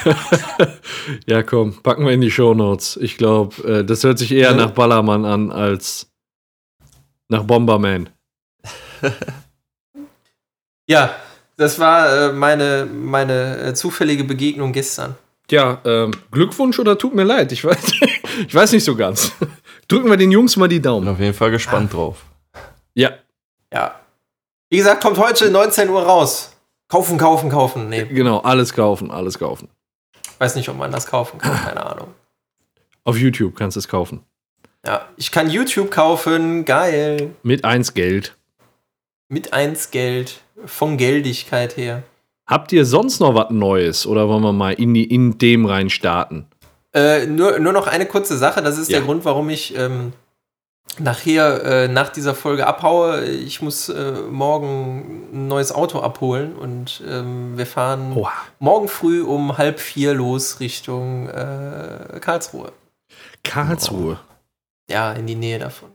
[1.27, 2.97] ja, komm, packen wir in die Shownotes.
[2.99, 4.57] Ich glaube, äh, das hört sich eher ja.
[4.57, 6.09] nach Ballermann an als
[7.29, 8.11] nach Bomberman.
[10.87, 11.17] ja,
[11.57, 15.17] das war äh, meine, meine äh, zufällige Begegnung gestern.
[15.51, 17.53] Ja, ähm, Glückwunsch oder tut mir leid?
[17.53, 17.93] Ich weiß,
[18.49, 19.33] ich weiß nicht so ganz.
[19.89, 21.05] Drücken wir den Jungs mal die Daumen.
[21.05, 21.99] Bin auf jeden Fall gespannt ja.
[21.99, 22.25] drauf.
[22.95, 23.11] Ja.
[23.73, 24.01] Ja.
[24.71, 26.53] Wie gesagt, kommt heute 19 Uhr raus.
[26.89, 27.89] Kaufen, kaufen, kaufen.
[27.89, 29.69] Nee, Genau, alles kaufen, alles kaufen.
[30.39, 32.09] weiß nicht, ob man das kaufen kann, keine Ahnung.
[33.05, 34.21] Auf YouTube kannst du es kaufen.
[34.87, 37.35] Ja, ich kann YouTube kaufen, geil.
[37.43, 38.37] Mit 1 Geld.
[39.29, 42.03] Mit 1 Geld, von Geldigkeit her.
[42.47, 45.89] Habt ihr sonst noch was Neues oder wollen wir mal in, die, in dem rein
[45.91, 46.47] starten?
[46.93, 48.99] Äh, nur, nur noch eine kurze Sache, das ist Ja.
[48.99, 50.13] der Grund, warum ich ähm,
[50.99, 53.25] nachher, äh, nach dieser Folge abhaue.
[53.25, 58.31] Ich muss äh, morgen ein neues Auto abholen und ähm, wir fahren Oha.
[58.59, 62.73] morgen früh um halb vier los Richtung äh, Karlsruhe.
[63.43, 64.21] Karlsruhe.
[64.89, 65.91] Ja, in die Nähe davon.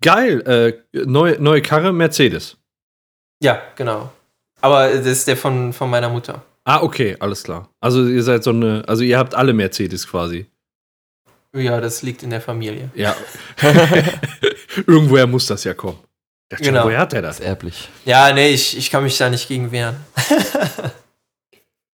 [0.00, 0.40] Geil.
[0.92, 2.56] Äh, neue, neue Karre, Mercedes.
[3.42, 4.10] Ja, genau.
[4.60, 6.42] Aber das ist der von, von meiner Mutter.
[6.64, 7.68] Ah, okay, alles klar.
[7.80, 10.46] Also ihr seid so eine, also ihr habt alle Mercedes quasi.
[11.54, 12.90] Ja, das liegt in der Familie.
[12.94, 13.14] Ja.
[14.86, 15.98] Irgendwoher muss das ja kommen.
[16.48, 16.84] Dachte Genau.
[16.84, 17.46] Woher hat er Das das?
[17.46, 17.88] erblich.
[18.04, 19.96] Ja, nee, ich, ich kann mich da nicht gegen wehren.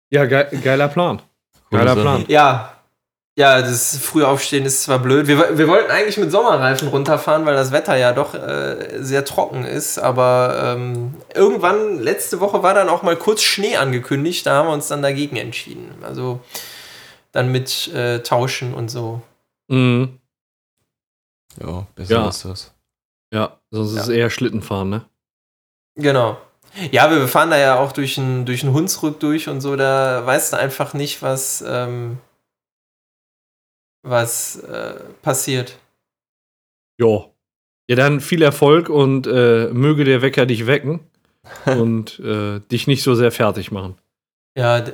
[0.08, 1.20] Ja, ge geiler Plan.
[1.70, 2.24] Geiler Plan.
[2.28, 2.75] Ja.
[3.38, 5.26] Ja, das frühe Aufstehen ist zwar blöd.
[5.26, 9.64] Wir, wir wollten eigentlich mit Sommerreifen runterfahren, weil das Wetter ja doch äh, sehr trocken
[9.66, 9.98] ist.
[9.98, 14.46] Aber ähm, irgendwann, letzte Woche war dann auch mal kurz Schnee angekündigt.
[14.46, 15.94] Da haben wir uns dann dagegen entschieden.
[16.02, 16.40] Also
[17.32, 19.20] dann mit äh, Tauschen und so.
[19.68, 20.18] Mhm.
[21.60, 22.28] Ja, besser Ja.
[22.30, 22.74] ist das.
[23.34, 24.14] Ja, sonst ist es Ja.
[24.14, 25.04] eher Schlittenfahren, ne?
[25.96, 26.38] Genau.
[26.90, 29.76] Ja, wir fahren da ja auch durch einen durch einen Hunsrück durch und so.
[29.76, 32.18] Da weißt du einfach nicht, was, ähm,
[34.06, 35.78] was äh, passiert.
[36.98, 37.26] Ja.
[37.88, 41.00] Ja, dann viel Erfolg und äh, möge der Wecker dich wecken
[41.66, 43.96] und äh, dich nicht so sehr fertig machen.
[44.56, 44.84] Ja,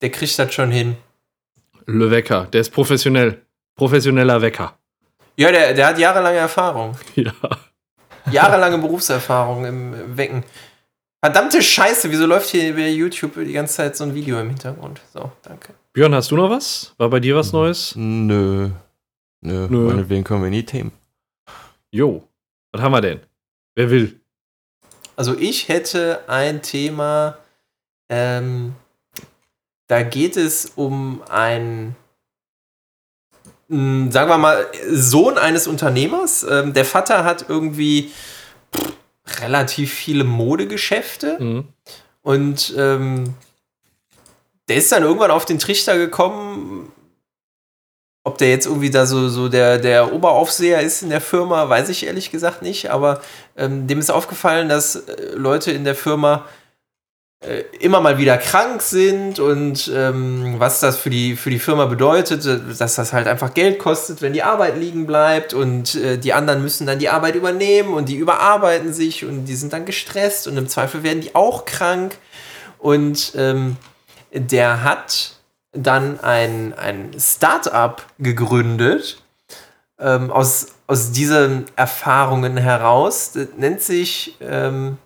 [0.00, 0.96] der kriegt das schon hin.
[1.86, 3.42] Le Wecker, der ist professionell.
[3.76, 4.76] Professioneller Wecker.
[5.36, 6.96] Ja, der, der hat jahrelange Erfahrung.
[7.14, 7.32] Ja.
[8.30, 10.44] Jahrelange Berufserfahrung im Wecken.
[11.24, 15.00] Verdammte Scheiße, wieso läuft hier bei YouTube die ganze Zeit so ein Video im Hintergrund?
[15.12, 15.74] So, danke.
[15.94, 16.94] Björn, hast du noch was?
[16.96, 17.94] War bei dir was Neues?
[17.96, 18.70] Nö.
[19.42, 19.68] Nö.
[19.68, 19.88] Nö.
[19.88, 20.90] Meinetwegen kommen wir in die Themen.
[21.90, 22.26] Jo.
[22.72, 23.20] Was haben wir denn?
[23.74, 24.18] Wer will?
[25.16, 27.36] Also ich hätte ein Thema,
[28.08, 28.74] ähm,
[29.86, 31.94] da geht es um einen,
[33.68, 36.42] sagen wir mal, Sohn eines Unternehmers.
[36.42, 38.10] Ähm, der Vater hat irgendwie
[38.74, 38.94] pff,
[39.42, 41.36] relativ viele Modegeschäfte.
[41.38, 41.68] Mhm.
[42.22, 43.34] Und ähm,
[44.72, 46.90] der ist dann irgendwann auf den Trichter gekommen.
[48.24, 51.90] Ob der jetzt irgendwie da so, so der, der Oberaufseher ist in der Firma, weiß
[51.90, 52.90] ich ehrlich gesagt nicht.
[52.90, 53.20] Aber
[53.54, 56.46] ähm, dem ist aufgefallen, dass äh, Leute in der Firma
[57.40, 61.84] äh, immer mal wieder krank sind und ähm, was das für die, für die Firma
[61.84, 62.46] bedeutet,
[62.80, 66.62] dass das halt einfach Geld kostet, wenn die Arbeit liegen bleibt und äh, die anderen
[66.62, 70.56] müssen dann die Arbeit übernehmen und die überarbeiten sich und die sind dann gestresst und
[70.56, 72.16] im Zweifel werden die auch krank.
[72.78, 73.76] Und ähm,
[74.32, 75.36] der hat
[75.72, 79.22] dann ein, ein Start-up gegründet
[79.98, 83.32] ähm, aus, aus diesen Erfahrungen heraus.
[83.32, 84.98] Das nennt sich ähm,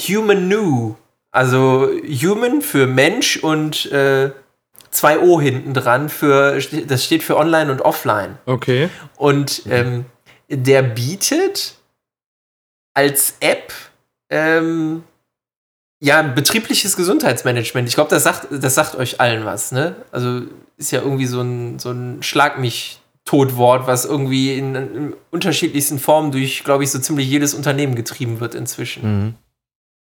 [0.00, 0.94] Human New.
[1.30, 4.30] Also Human für Mensch und äh,
[4.90, 8.38] zwei O hinten dran für, das steht für Online und Offline.
[8.46, 8.88] Okay.
[9.16, 10.06] Und ähm,
[10.48, 11.74] der bietet
[12.94, 13.72] als App
[14.30, 15.04] ähm,
[16.00, 17.88] ja betriebliches Gesundheitsmanagement.
[17.88, 19.96] Ich glaube, das sagt, das sagt euch allen was, ne?
[20.12, 20.42] Also
[20.76, 25.98] ist ja irgendwie so ein, so ein Schlag mich Totwort, was irgendwie in, in unterschiedlichsten
[25.98, 29.02] Formen durch, glaube ich, so ziemlich jedes Unternehmen getrieben wird inzwischen.
[29.24, 29.34] Mhm.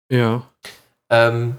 [0.10, 0.43] Ja.
[1.10, 1.56] Ähm,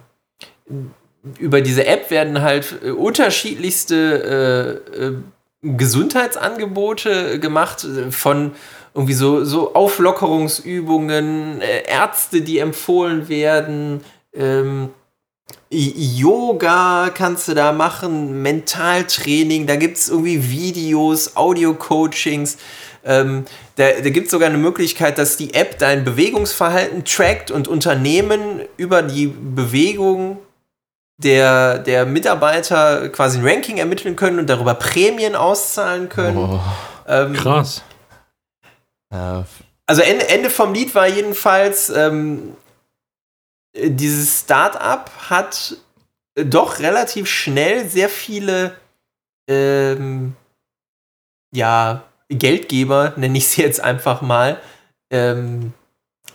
[1.38, 5.16] über diese App werden halt äh, unterschiedlichste äh, äh,
[5.62, 8.52] Gesundheitsangebote gemacht, äh, von
[8.94, 14.02] irgendwie so, so Auflockerungsübungen, äh, Ärzte, die empfohlen werden,
[14.36, 14.90] ähm,
[15.70, 22.58] Yoga kannst du da machen, Mentaltraining, da gibt es irgendwie Videos, Audio-Coachings.
[23.04, 23.44] Ähm,
[23.76, 28.62] da da gibt es sogar eine Möglichkeit, dass die App dein Bewegungsverhalten trackt und Unternehmen
[28.76, 30.38] über die Bewegung
[31.18, 36.36] der, der Mitarbeiter quasi ein Ranking ermitteln können und darüber Prämien auszahlen können.
[36.36, 36.60] Oh.
[37.06, 37.82] Ähm, Krass.
[39.86, 42.65] Also Ende, Ende vom Lied war jedenfalls, ähm, äh,
[43.84, 45.76] dieses Start-up hat
[46.34, 48.76] äh, doch relativ schnell sehr viele
[49.48, 50.34] ähm,
[51.52, 54.60] ja, Geldgeber, nenne ich sie jetzt einfach mal,
[55.10, 55.72] ähm,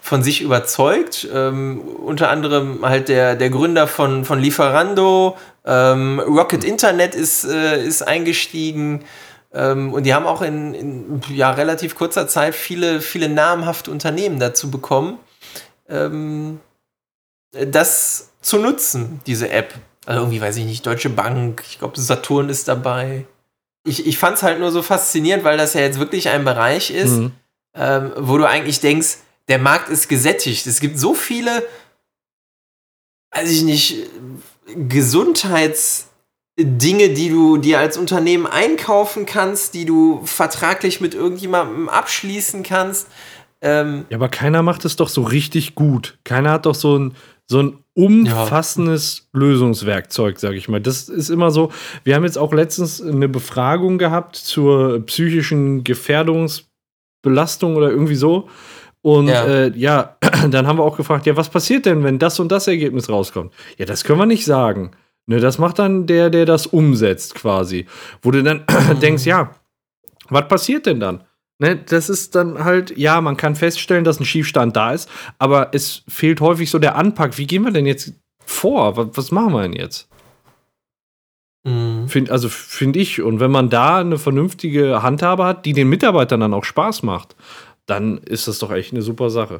[0.01, 1.27] von sich überzeugt.
[1.31, 7.83] Ähm, unter anderem halt der, der Gründer von, von Lieferando, ähm, Rocket Internet ist, äh,
[7.83, 9.05] ist eingestiegen.
[9.53, 14.39] Ähm, und die haben auch in, in ja, relativ kurzer Zeit viele, viele namhafte Unternehmen
[14.39, 15.19] dazu bekommen,
[15.87, 16.59] ähm,
[17.51, 19.73] das zu nutzen, diese App.
[20.05, 23.25] Also irgendwie, weiß ich nicht, Deutsche Bank, ich glaube, Saturn ist dabei.
[23.83, 26.91] Ich, ich fand es halt nur so faszinierend, weil das ja jetzt wirklich ein Bereich
[26.91, 27.31] ist, mhm.
[27.75, 30.65] ähm, wo du eigentlich denkst, der Markt ist gesättigt.
[30.67, 31.65] Es gibt so viele,
[33.33, 34.09] weiß ich nicht,
[34.75, 36.05] Gesundheits-
[36.59, 43.07] Dinge, die du dir als Unternehmen einkaufen kannst, die du vertraglich mit irgendjemandem abschließen kannst.
[43.61, 46.17] Ähm ja, aber keiner macht es doch so richtig gut.
[46.23, 47.15] Keiner hat doch so ein,
[47.51, 49.39] so ein umfassendes ja.
[49.39, 50.79] Lösungswerkzeug, sage ich mal.
[50.79, 51.69] Das ist immer so.
[52.05, 58.47] Wir haben jetzt auch letztens eine Befragung gehabt zur psychischen Gefährdungsbelastung oder irgendwie so.
[59.01, 59.45] Und ja.
[59.45, 60.15] Äh, ja,
[60.49, 63.53] dann haben wir auch gefragt, ja, was passiert denn, wenn das und das Ergebnis rauskommt?
[63.77, 64.91] Ja, das können wir nicht sagen.
[65.27, 67.85] Ne, das macht dann der, der das umsetzt quasi.
[68.21, 68.65] Wo du dann
[69.01, 69.51] denkst, ja,
[70.29, 71.23] was passiert denn dann?
[71.61, 75.75] Ne, das ist dann halt, ja, man kann feststellen, dass ein Schiefstand da ist, aber
[75.75, 77.37] es fehlt häufig so der Anpack.
[77.37, 78.97] Wie gehen wir denn jetzt vor?
[78.97, 80.09] Was, was machen wir denn jetzt?
[81.63, 82.07] Mhm.
[82.07, 86.39] Find, also finde ich, und wenn man da eine vernünftige Handhabe hat, die den Mitarbeitern
[86.39, 87.35] dann auch Spaß macht,
[87.85, 89.59] dann ist das doch echt eine super Sache.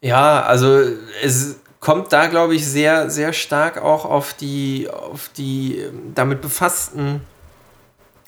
[0.00, 0.82] Ja, also
[1.22, 6.40] es kommt da, glaube ich, sehr, sehr stark auch auf die, auf die ähm, damit
[6.40, 7.20] befassten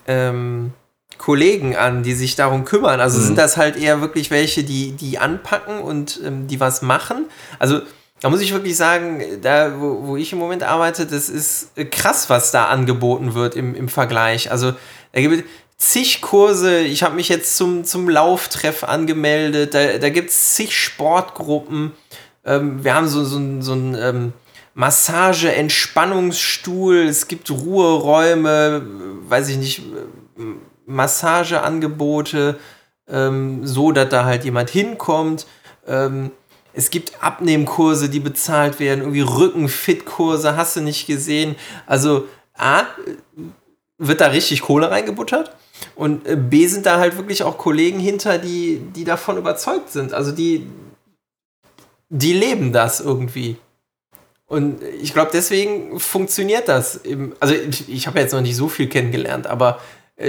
[0.06, 0.74] ähm,
[1.20, 2.98] Kollegen an, die sich darum kümmern.
[2.98, 3.24] Also mhm.
[3.24, 7.26] sind das halt eher wirklich welche, die, die anpacken und ähm, die was machen.
[7.58, 7.82] Also
[8.20, 12.30] da muss ich wirklich sagen, da wo, wo ich im Moment arbeite, das ist krass,
[12.30, 14.50] was da angeboten wird im, im Vergleich.
[14.50, 14.72] Also
[15.12, 15.42] da gibt es
[15.76, 16.80] zig Kurse.
[16.80, 19.74] Ich habe mich jetzt zum, zum Lauftreff angemeldet.
[19.74, 21.92] Da, da gibt es zig Sportgruppen.
[22.46, 24.32] Ähm, wir haben so, so, so ein ähm,
[24.72, 28.80] Massage-Entspannungsstuhl, es gibt Ruheräume,
[29.28, 29.82] weiß ich nicht,
[30.90, 32.58] Massageangebote,
[33.08, 35.46] ähm, so dass da halt jemand hinkommt.
[35.86, 36.30] Ähm,
[36.72, 41.56] es gibt Abnehmkurse, die bezahlt werden, irgendwie Rückenfit-Kurse, hast du nicht gesehen.
[41.86, 42.84] Also A,
[43.98, 45.54] wird da richtig Kohle reingebuttert.
[45.94, 50.12] Und äh, B sind da halt wirklich auch Kollegen hinter, die, die davon überzeugt sind.
[50.12, 50.66] Also die,
[52.08, 53.56] die leben das irgendwie.
[54.46, 56.96] Und ich glaube, deswegen funktioniert das.
[56.96, 59.80] Im, also ich, ich habe jetzt noch nicht so viel kennengelernt, aber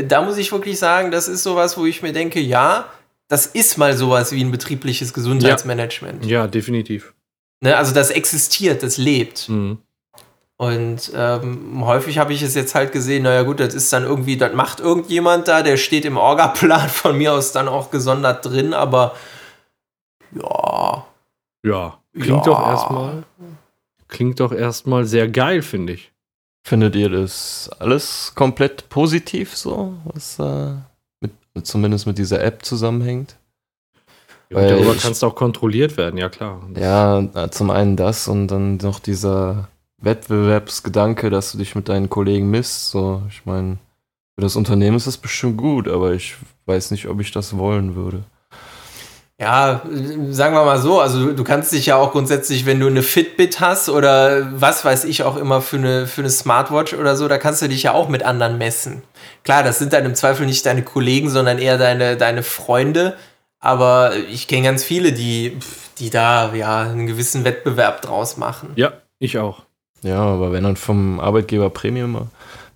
[0.08, 2.86] da muss ich wirklich sagen, das ist sowas, wo ich mir denke, ja,
[3.28, 6.26] das ist mal sowas wie ein betriebliches Gesundheitsmanagement.
[6.26, 7.14] Ja, ja definitiv.
[7.62, 9.48] Ne, also das existiert, das lebt.
[9.50, 9.78] Mhm.
[10.58, 14.38] Und ähm, häufig habe ich es jetzt halt gesehen, naja gut, das ist dann irgendwie,
[14.38, 18.74] das macht irgendjemand da, der steht im Orga-Plan von mir aus dann auch gesondert drin,
[18.74, 19.16] aber
[20.34, 21.06] ja,
[21.66, 22.44] ja, klingt ja.
[22.44, 23.24] doch erstmal.
[24.08, 26.12] Klingt doch erstmal sehr geil, finde ich.
[26.64, 30.76] Findet ihr das alles komplett positiv so, was äh,
[31.20, 31.32] mit,
[31.66, 33.36] zumindest mit dieser App zusammenhängt?
[34.50, 36.62] Ja, Weil darüber kannst du auch kontrolliert werden, ja klar.
[36.76, 39.70] Ja, zum einen das und dann noch dieser
[40.02, 42.92] Wettbewerbsgedanke, dass du dich mit deinen Kollegen misst.
[42.92, 43.78] So, ich meine,
[44.36, 47.96] für das Unternehmen ist das bestimmt gut, aber ich weiß nicht, ob ich das wollen
[47.96, 48.24] würde.
[49.42, 49.82] Ja,
[50.30, 53.60] sagen wir mal so, also du kannst dich ja auch grundsätzlich, wenn du eine Fitbit
[53.60, 57.40] hast oder was weiß ich auch immer für eine, für eine Smartwatch oder so, da
[57.40, 59.02] kannst du dich ja auch mit anderen messen.
[59.44, 63.18] Klar, das sind dann im Zweifel nicht deine Kollegen, sondern eher deine, deine Freunde.
[63.60, 65.58] Aber ich kenne ganz viele, die,
[65.98, 68.70] die da ja einen gewissen Wettbewerb draus machen.
[68.76, 69.64] Ja, ich auch.
[70.04, 72.30] Ja, aber wenn dann vom Arbeitgeber Premium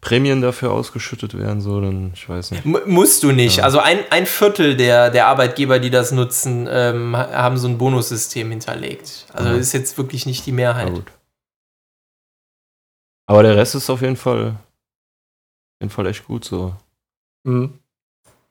[0.06, 2.64] Prämien dafür ausgeschüttet werden, so, dann ich weiß nicht.
[2.64, 3.58] M musst du nicht.
[3.58, 3.64] Ja.
[3.64, 8.52] Also ein, ein Viertel der, der Arbeitgeber, die das nutzen, ähm, haben so ein Bonussystem
[8.52, 9.26] hinterlegt.
[9.34, 9.60] Also mhm.
[9.60, 10.94] ist jetzt wirklich nicht die Mehrheit.
[10.94, 11.12] gut.
[13.26, 16.76] Aber der Rest ist auf jeden Fall, auf jeden Fall echt gut so.
[17.44, 17.80] Mhm.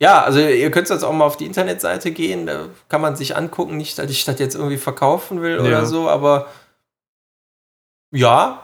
[0.00, 3.36] Ja, also ihr könnt jetzt auch mal auf die Internetseite gehen, da kann man sich
[3.36, 5.60] angucken, nicht, dass ich das jetzt irgendwie verkaufen will ja.
[5.60, 6.48] oder so, aber
[8.10, 8.63] ja,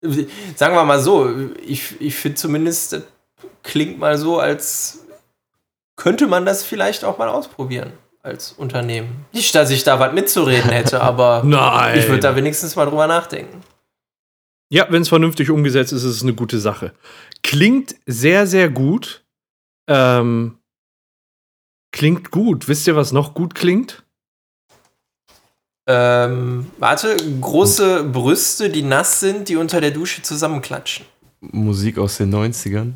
[0.00, 1.34] sagen wir mal so,
[1.66, 3.02] ich, ich finde zumindest, das
[3.62, 5.06] klingt mal so, als
[5.96, 9.24] könnte man das vielleicht auch mal ausprobieren als Unternehmen.
[9.32, 11.98] Nicht, dass ich da was mitzureden hätte, aber Nein.
[11.98, 13.62] ich würde da wenigstens mal drüber nachdenken.
[14.68, 16.92] Ja, wenn es vernünftig umgesetzt ist, ist es eine gute Sache.
[17.42, 19.24] Klingt sehr, sehr gut.
[19.88, 20.58] Ähm,
[21.92, 22.66] klingt gut.
[22.66, 24.02] Wisst ihr, was noch gut klingt?
[25.88, 31.06] Ähm, warte, große Brüste, die nass sind, die unter der Dusche zusammenklatschen.
[31.40, 32.92] Musik aus den 90ern.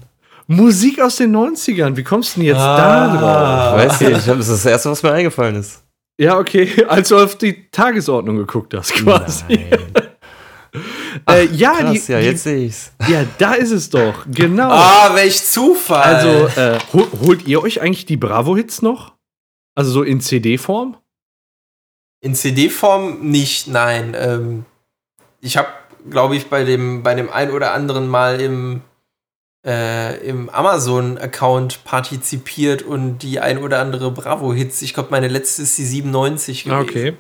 [0.49, 3.79] Musik aus den 90ern, wie kommst du denn jetzt ah, da drauf?
[3.79, 5.85] Weißt du, ich hab, das ist das erste, was mir eingefallen ist.
[6.21, 9.45] Ja, okay, als du auf die Tagesordnung geguckt hast, quasi.
[11.29, 12.93] äh, ja, Krass, die, ja, jetzt sehe ich's.
[13.09, 14.27] ja, da ist es doch.
[14.31, 14.71] Genau.
[14.71, 16.03] Ah, welch Zufall.
[16.03, 19.15] Also, äh, hol, holt ihr euch eigentlich die Bravo-Hits noch?
[19.77, 20.97] Also so in CD-Form?
[22.21, 24.15] In CD-Form nicht, nein.
[24.19, 24.65] Ähm,
[25.41, 25.69] ich habe,
[26.11, 28.83] glaube ich, bei dem, bei dem ein oder anderen Mal im,
[29.67, 34.83] äh, im Amazon-Account partizipiert und die ein oder andere Bravo-Hits.
[34.83, 36.77] Ich glaube, meine letzte ist die 97 gewesen.
[36.77, 37.17] Ah, Okay.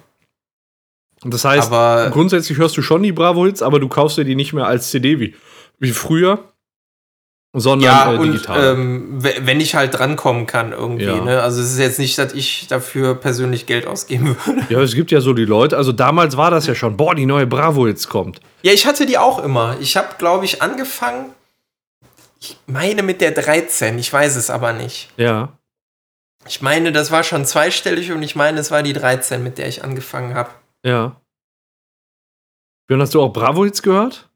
[1.22, 4.36] Und das heißt, Aber grundsätzlich hörst du schon die Bravo-Hits, aber du kaufst dir die
[4.36, 5.34] nicht mehr als CD wie,
[5.78, 6.49] wie früher,
[7.52, 8.74] sondern ja, äh, und digital.
[8.74, 11.04] ähm, we- wenn ich halt drankommen kann irgendwie.
[11.04, 11.20] Ja.
[11.24, 11.42] Ne?
[11.42, 14.64] Also es ist jetzt nicht, dass ich dafür persönlich Geld ausgeben würde.
[14.68, 17.26] ja, es gibt ja so die Leute, also damals war das ja schon, boah, die
[17.26, 18.40] neue Bravo-Hits kommt.
[18.62, 19.76] Ja, ich hatte die auch immer.
[19.80, 21.32] Ich habe, glaube ich, angefangen.
[22.40, 25.10] Ich meine mit der 13, ich weiß es aber nicht.
[25.16, 25.50] Ja.
[26.46, 29.68] Ich meine, das war schon zweistellig und ich meine, es war die 13, mit der
[29.68, 30.48] ich angefangen habe.
[30.86, 31.16] Ja.
[32.86, 34.29] Björn, hast du auch Bravo-Hits gehört?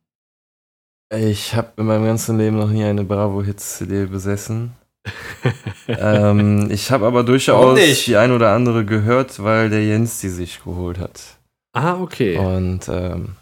[1.10, 4.72] Ich habe in meinem ganzen Leben noch nie eine Bravo-Hits-CD besessen.
[5.88, 10.64] ähm, ich habe aber durchaus die ein oder andere gehört, weil der Jens die sich
[10.64, 11.20] geholt hat.
[11.74, 12.38] Ah, okay.
[12.38, 13.36] Und ähm,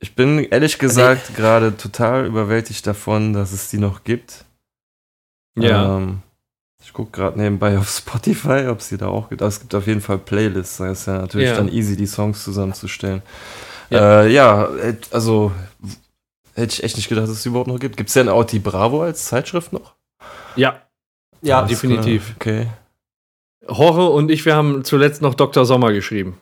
[0.00, 4.44] ich bin ehrlich gesagt gerade total überwältigt davon, dass es die noch gibt.
[5.58, 5.96] ja.
[5.96, 6.22] Ähm,
[6.84, 9.42] ich gucke gerade nebenbei auf Spotify, ob es die da auch gibt.
[9.42, 10.76] Es gibt auf jeden Fall Playlists.
[10.78, 11.56] Da ist ja natürlich Ja.
[11.56, 13.22] dann easy, die Songs zusammenzustellen.
[13.90, 14.22] Ja.
[14.22, 15.52] Äh, ja hätt- also
[16.56, 17.96] hätte ich echt nicht gedacht, dass es die überhaupt noch gibt.
[17.96, 19.94] Gibt es denn auch die Bravo als Zeitschrift noch?
[20.56, 20.82] ja,
[21.42, 22.34] Ja, Alles definitiv.
[22.36, 22.68] Okay.
[23.68, 25.64] Horre und ich, wir haben zuletzt noch Dr.
[25.66, 26.40] Sommer geschrieben.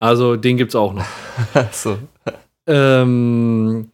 [0.00, 1.06] Also, den gibt's auch noch.
[1.72, 1.98] so.
[2.66, 3.90] Ähm,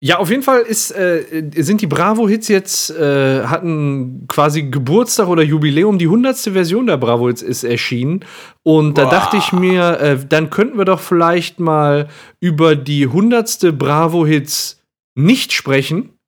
[0.00, 5.42] ja, auf jeden Fall ist, äh, sind die Bravo-Hits jetzt, äh, hatten quasi Geburtstag oder
[5.42, 5.98] Jubiläum.
[5.98, 8.24] Die hundertste Version der Bravo-Hits ist erschienen.
[8.62, 9.10] Und da Boah.
[9.10, 12.08] dachte ich mir, äh, dann könnten wir doch vielleicht mal
[12.40, 14.83] über die hundertste Bravo-Hits
[15.14, 16.18] nicht sprechen,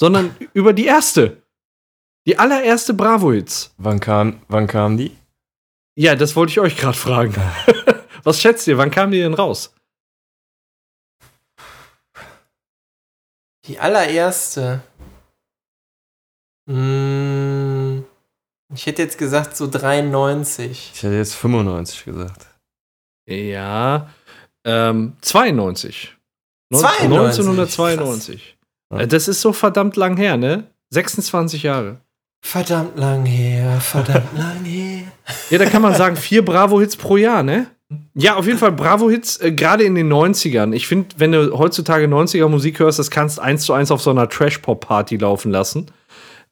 [0.00, 1.42] sondern über die erste.
[2.26, 3.74] Die allererste Bravo-Hits.
[3.76, 5.16] Wann kam, wann kamen die?
[5.96, 7.34] Ja, das wollte ich euch gerade fragen.
[8.24, 8.78] Was schätzt ihr?
[8.78, 9.74] Wann kamen die denn raus?
[13.66, 14.82] Die allererste.
[16.68, 18.04] Hm,
[18.72, 20.92] ich hätte jetzt gesagt so 93.
[20.94, 22.46] Ich hätte jetzt 95 gesagt.
[23.26, 24.10] Ja,
[24.64, 26.16] ähm, 92.
[26.72, 28.56] 92, 1992.
[28.90, 29.02] krass.
[29.02, 30.64] Äh, Das ist so verdammt lang her, ne?
[30.90, 31.98] 26 Jahre.
[32.44, 35.02] Verdammt lang her, verdammt lang her.
[35.50, 37.66] Ja, da kann man sagen, vier Bravo-Hits pro Jahr, ne?
[38.14, 40.72] Ja, auf jeden Fall Bravo-Hits, äh, gerade in den 90ern.
[40.74, 44.10] Ich finde, wenn du heutzutage 90er Musik hörst, das kannst eins zu eins auf so
[44.10, 45.86] einer Trash-Pop-Party laufen lassen.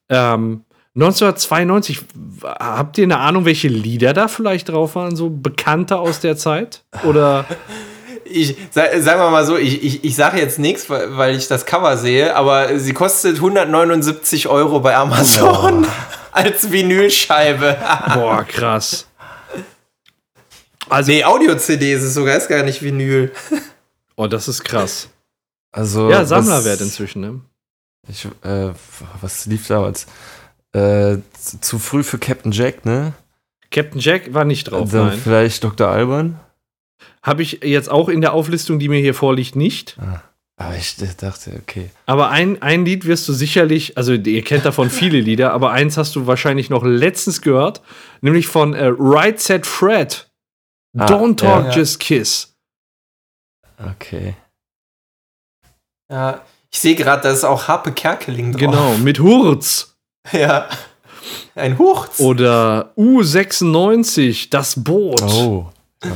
[0.09, 5.99] Ähm, 1992, w- habt ihr eine Ahnung, welche Lieder da vielleicht drauf waren, so bekannte
[5.99, 6.85] aus der Zeit?
[7.05, 7.45] Oder
[8.35, 11.49] Ich, sa- sagen wir mal so, ich, ich, ich sage jetzt nichts, weil, weil ich
[11.49, 15.87] das Cover sehe, aber sie kostet 179 Euro bei Amazon
[16.33, 17.77] als Vinylscheibe.
[18.15, 19.07] boah, krass.
[20.89, 23.33] Also, nee, Audio-CD ist es sogar, ist gar nicht Vinyl.
[24.17, 25.09] oh, das ist krass.
[25.71, 27.41] Also, Ja, Sammlerwert was- inzwischen, ne?
[28.09, 28.73] Ich, äh,
[29.21, 30.07] was lief damals?
[30.75, 33.13] Äh, zu, zu früh für Captain Jack, ne?
[33.71, 35.21] Captain Jack war nicht drauf, Dann nein.
[35.23, 35.89] vielleicht Dr.
[35.89, 36.39] Alban.
[37.23, 39.97] Habe ich jetzt auch in der Auflistung, die mir hier vorliegt, nicht.
[40.57, 41.91] Aber ich dachte, okay.
[42.07, 45.97] Aber ein, ein Lied wirst du sicherlich, also ihr kennt davon viele Lieder, aber eins
[45.97, 47.81] hast du wahrscheinlich noch letztens gehört,
[48.21, 50.31] nämlich von äh, Right Set Fred.
[50.97, 51.71] Ah, Don't Talk, ja.
[51.73, 52.55] Just Kiss.
[53.79, 54.35] Okay.
[56.11, 58.61] Ja, ich sehe gerade, da ist auch Harpe Kerkeling drauf.
[58.61, 59.89] Genau, mit Hurz.
[60.33, 60.69] Ja.
[61.57, 62.21] Ein Hurz.
[62.21, 65.21] Oder U96, das Boot.
[65.21, 65.69] Oh.
[66.05, 66.13] Ja.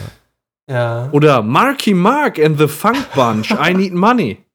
[0.68, 4.38] Oder Marky Mark and the Funk Bunch, I Need Money.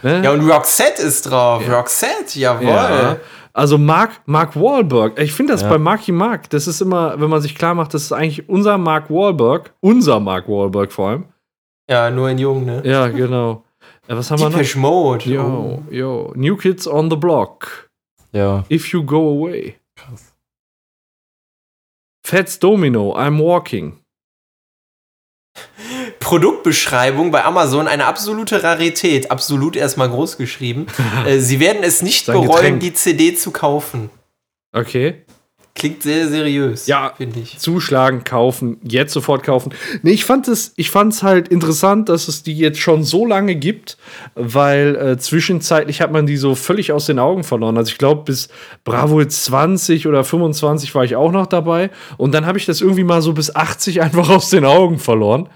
[0.00, 0.22] Ne?
[0.22, 1.66] Ja, und Roxette ist drauf.
[1.66, 1.76] Ja.
[1.76, 2.68] Roxette, jawohl.
[2.68, 3.16] Ja.
[3.52, 5.18] Also Mark, Mark Wahlberg.
[5.18, 5.70] Ich finde das Ja.
[5.70, 8.78] bei Marky Mark, das ist immer, wenn man sich klar macht, das ist eigentlich unser
[8.78, 11.24] Mark Wahlberg, unser Mark Wahlberg vor allem.
[11.90, 12.80] Ja, nur in Jung, ne?
[12.84, 13.64] Ja, genau.
[14.06, 14.74] Was haben wir noch?
[14.76, 15.24] Mode.
[15.28, 15.82] Yo, Oh.
[15.92, 16.32] yo.
[16.36, 17.90] New Kids on the Block.
[18.30, 18.64] Ja.
[18.70, 19.80] If you go away.
[19.96, 20.32] Krass.
[22.24, 23.98] Fats Domino, I'm walking.
[26.20, 29.30] Produktbeschreibung bei Amazon eine absolute Rarität.
[29.30, 30.86] Absolut erstmal groß geschrieben.
[31.26, 32.80] äh, Sie werden es nicht Sein bereuen, Getränk.
[32.80, 34.10] die CD zu kaufen.
[34.72, 35.24] Okay.
[35.78, 36.86] Klingt sehr seriös.
[36.88, 37.12] Ja.
[37.16, 37.58] finde ich.
[37.58, 39.72] Zuschlagen, kaufen, jetzt sofort kaufen.
[40.02, 43.24] Nee, ich fand es, ich fand es halt interessant, dass es die jetzt schon so
[43.24, 43.96] lange gibt,
[44.34, 47.76] weil äh, zwischenzeitlich hat man die so völlig aus den Augen verloren.
[47.78, 48.48] Also ich glaube, bis
[48.84, 51.90] Bravo jetzt 20 oder 25 war ich auch noch dabei.
[52.16, 55.48] Und dann habe ich das irgendwie mal so bis 80 einfach aus den Augen verloren.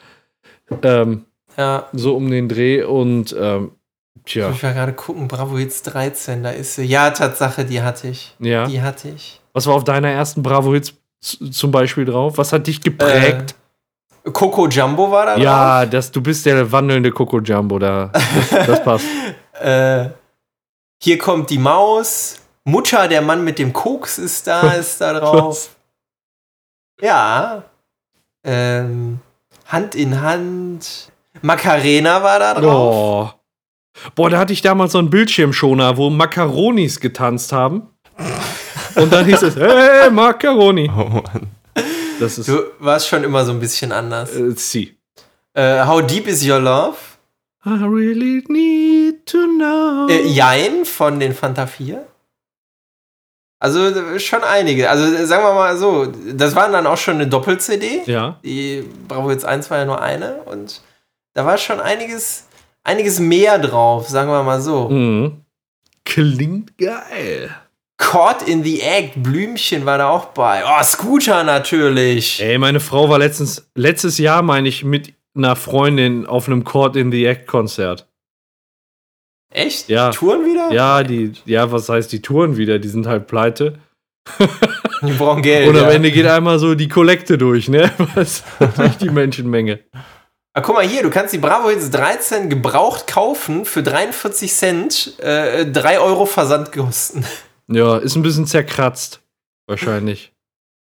[0.83, 1.25] Ähm,
[1.59, 1.89] Ja.
[1.93, 3.73] So um den Dreh und ähm,
[4.25, 6.85] tja, Ich war gerade gucken, Bravo Hits 13, da ist sie.
[6.85, 8.35] Ja, Tatsache, die hatte ich.
[8.39, 8.66] ja.
[8.66, 9.41] Die hatte ich.
[9.53, 12.38] Was war auf deiner ersten Bravo-Hits zum Beispiel drauf?
[12.38, 13.55] Was hat dich geprägt?
[14.32, 18.84] Coco Jumbo war da ja, das, du bist der wandelnde Coco Jumbo, da, das, das
[18.84, 19.05] passt.
[19.05, 19.34] drauf.
[19.62, 20.09] Äh,
[21.00, 22.40] hier kommt die Maus.
[22.64, 25.76] Mutter, der Mann mit dem Koks ist da, ist da drauf.
[27.00, 27.64] Ja.
[28.44, 29.20] Ähm,
[29.66, 31.12] Hand in Hand.
[31.42, 33.34] Macarena war da drauf.
[33.34, 34.11] Oh.
[34.14, 37.88] Boah, da hatte ich damals so einen Bildschirmschoner, wo Makaronis getanzt haben.
[38.97, 40.90] Und dann hieß es, hey, Macaroni.
[40.90, 41.49] Oh Mann.
[42.20, 44.34] Das ist Du warst schon immer so ein bisschen anders.
[44.36, 44.97] äh, sie.
[45.55, 46.97] Äh, How Deep Is Your Love?
[47.64, 50.09] I really need to know.
[50.09, 52.05] Äh, Jein von den Fanta 4.
[53.61, 54.90] Also äh, schon einige.
[54.90, 58.03] Also äh, sagen wir mal so, das waren dann auch schon eine Doppel-CD.
[58.07, 58.38] ja.
[58.45, 60.43] Die Bravo jetzt 1 war ja nur eine.
[60.43, 60.82] Und
[61.34, 62.47] da war schon einiges,
[62.84, 64.88] einiges mehr drauf, sagen wir mal so.
[64.88, 65.40] Mhm.
[66.05, 67.55] Klingt geil.
[68.03, 70.62] Caught in the Act, Blümchen war da auch bei.
[70.66, 72.42] Oh, Scooter natürlich.
[72.42, 76.96] Ey, meine Frau war letztens, letztes Jahr, meine ich, mit einer Freundin auf einem Court
[76.96, 78.09] in the Act Konzert.
[79.55, 79.88] Echt?
[79.88, 80.11] Ja.
[80.11, 80.72] Die Touren wieder?
[80.72, 83.78] Ja, die, ja, was heißt, die touren wieder, die sind halt pleite.
[85.03, 85.68] Die brauchen Geld.
[85.68, 85.90] Und am ja.
[85.90, 87.90] Ende geht einmal so die Kollekte durch, ne?
[88.14, 88.44] Was
[88.76, 89.80] durch die Menschenmenge.
[90.55, 95.18] Ah, guck mal hier, du kannst die Bravo Hits 13 gebraucht kaufen für 43 Cent,
[95.18, 97.26] äh, 3 Euro Versandkosten.
[97.69, 99.21] Ja, ist ein bisschen zerkratzt.
[99.67, 100.33] Wahrscheinlich.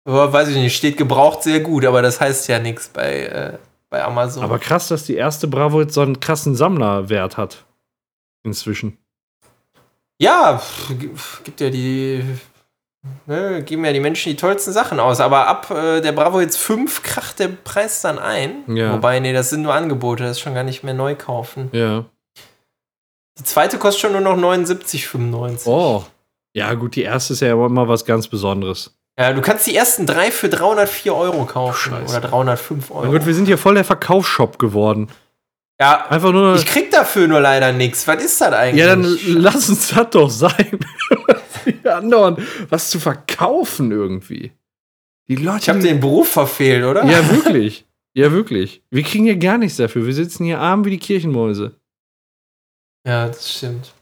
[0.06, 3.58] Aber weiß ich nicht, steht gebraucht sehr gut, aber das heißt ja nichts bei, äh,
[3.90, 4.44] bei Amazon.
[4.44, 7.64] Aber krass, dass die erste Bravo jetzt so einen krassen Sammlerwert hat.
[8.44, 8.98] Inzwischen.
[10.20, 10.62] ja,
[11.46, 12.24] gibt ja die.
[13.26, 16.56] Ne, geben ja die Menschen die tollsten Sachen aus, aber ab äh, der Bravo Hits
[16.58, 18.64] 5 kracht der Preis dann ein.
[18.68, 18.94] Ja.
[18.94, 21.70] Wobei, nee, das sind nur Angebote, das ist schon gar nicht mehr neu kaufen.
[21.74, 22.06] Ja.
[23.38, 25.66] Die zweite kostet schon nur noch 79,95.
[25.66, 26.04] Oh.
[26.54, 28.96] Ja, gut, die erste ist ja immer was ganz Besonderes.
[29.18, 31.92] Ja, du kannst die ersten drei für 304 Euro kaufen.
[31.92, 32.18] Scheiße.
[32.18, 33.06] Oder 305 Euro.
[33.06, 35.08] Na gut, wir sind hier voll der Verkaufsshop geworden.
[35.80, 36.56] ja, Einfach nur.
[36.56, 38.08] ich krieg dafür nur leider nichts.
[38.08, 38.84] Was ist das eigentlich?
[38.84, 40.80] ja, dann lass uns das doch sein.
[41.66, 42.38] Die anderen
[42.70, 44.52] was zu verkaufen irgendwie.
[45.30, 45.60] Die Leute.
[45.62, 47.06] ich habe den Beruf verfehlt, oder?
[47.06, 47.86] ja, wirklich.
[48.16, 48.84] Ja, wirklich.
[48.92, 50.06] Wir kriegen hier gar nichts dafür.
[50.06, 51.76] Wir sitzen hier arm wie die Kirchenmäuse.
[53.08, 53.94] Ja, das stimmt.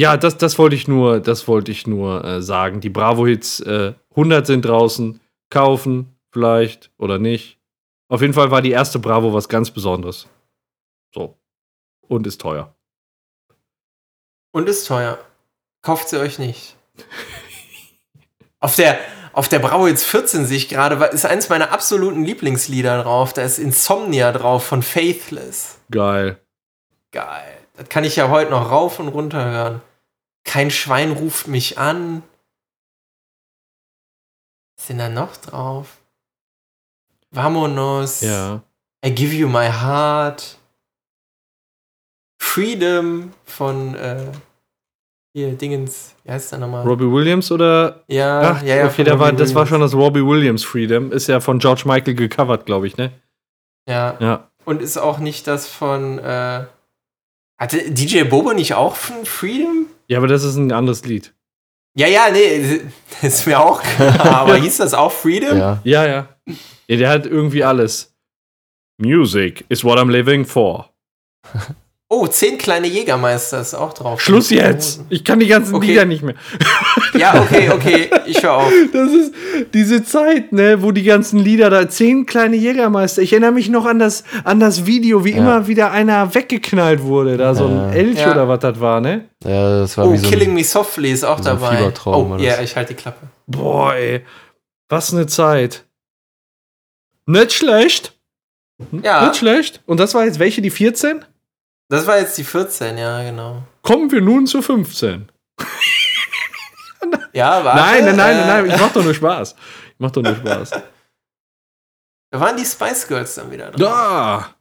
[0.00, 2.80] Ja, das, das wollte ich nur, das wollte ich nur äh, sagen.
[2.80, 5.20] Die Bravo-Hits, äh, 100 sind draußen.
[5.50, 7.58] Kaufen, vielleicht oder nicht.
[8.08, 10.26] Auf jeden Fall war die erste Bravo was ganz Besonderes.
[11.14, 11.36] So.
[12.08, 12.74] Und ist teuer.
[14.52, 15.18] Und ist teuer.
[15.82, 16.76] Kauft sie euch nicht.
[18.58, 18.98] auf der,
[19.34, 23.34] auf der Bravo jetzt 14 sehe ich gerade, ist eins meiner absoluten Lieblingslieder drauf.
[23.34, 25.78] Da ist Insomnia drauf von Faithless.
[25.90, 26.40] Geil.
[27.12, 27.58] Geil.
[27.76, 29.82] Das kann ich ja heute noch rauf und runter hören.
[30.50, 32.24] Kein Schwein ruft mich an.
[34.76, 35.98] Was sind da noch drauf?
[37.30, 38.20] Vamonos.
[38.22, 38.60] Ja.
[39.06, 40.58] I give you my heart.
[42.42, 44.32] Freedom von äh,
[45.34, 46.84] hier Dingens, wie heißt der nochmal?
[46.84, 48.02] Robbie Williams oder?
[48.08, 48.86] ja, Ach, ja, ja.
[48.86, 51.12] okay, da war, das war schon das Robbie Williams Freedom.
[51.12, 53.12] Ist ja von George Michael gecovert, glaube ich, ne?
[53.88, 54.16] Ja.
[54.18, 54.50] Ja.
[54.64, 56.64] Und ist auch nicht das von äh,
[57.56, 59.86] hatte DJ Bobo nicht auch von Freedom?
[60.10, 61.32] Ja, aber das ist ein anderes Lied.
[61.96, 62.80] Ja, ja, nee,
[63.22, 64.20] ist mir auch klar.
[64.40, 65.56] Aber hieß das auch Freedom?
[65.56, 65.80] Ja.
[65.84, 66.28] Ja, ja.
[66.88, 68.12] Ja, der hat irgendwie alles.
[68.98, 70.90] Music is what I'm living for.
[72.08, 74.20] Oh, zehn kleine Jägermeister ist auch drauf.
[74.20, 75.02] Schluss jetzt!
[75.10, 75.86] Ich kann die ganzen Okay.
[75.86, 76.34] Lieder nicht mehr.
[77.14, 78.72] Ja, okay, okay, ich höre auf.
[78.92, 79.34] Das ist
[79.74, 83.22] diese Zeit, ne, wo die ganzen Lieder da, zehn kleine Jägermeister.
[83.22, 85.38] Ich erinnere mich noch an das, an das Video, wie Ja.
[85.38, 87.36] immer wieder einer weggeknallt wurde.
[87.36, 87.92] Da so ein.
[87.92, 88.32] Elch Ja.
[88.32, 89.28] oder was das war, ne?
[89.44, 91.76] ja, das war Oh, wie so ein, Killing Me Softly ist auch so ein dabei.
[91.76, 92.64] Fiebertraum oh, ja, das.
[92.64, 93.26] ich halte die Klappe.
[93.46, 94.24] Boah, ey.
[94.88, 95.84] Was eine Zeit.
[97.26, 98.12] Nicht schlecht.
[99.02, 99.80] Ja, Nicht schlecht.
[99.86, 101.24] Und das war jetzt welche, die 14?
[101.90, 103.62] das war jetzt die 14, ja, genau.
[103.82, 105.28] Kommen wir nun zu 15.
[107.32, 107.80] Ja, warte.
[107.80, 109.52] nein, nein, nein, äh, nein, ich mach doch nur Spaß.
[109.52, 110.70] Ich mach doch nur Spaß.
[112.30, 113.80] Da waren die Spice Girls dann wieder dran.
[113.80, 114.54] Da!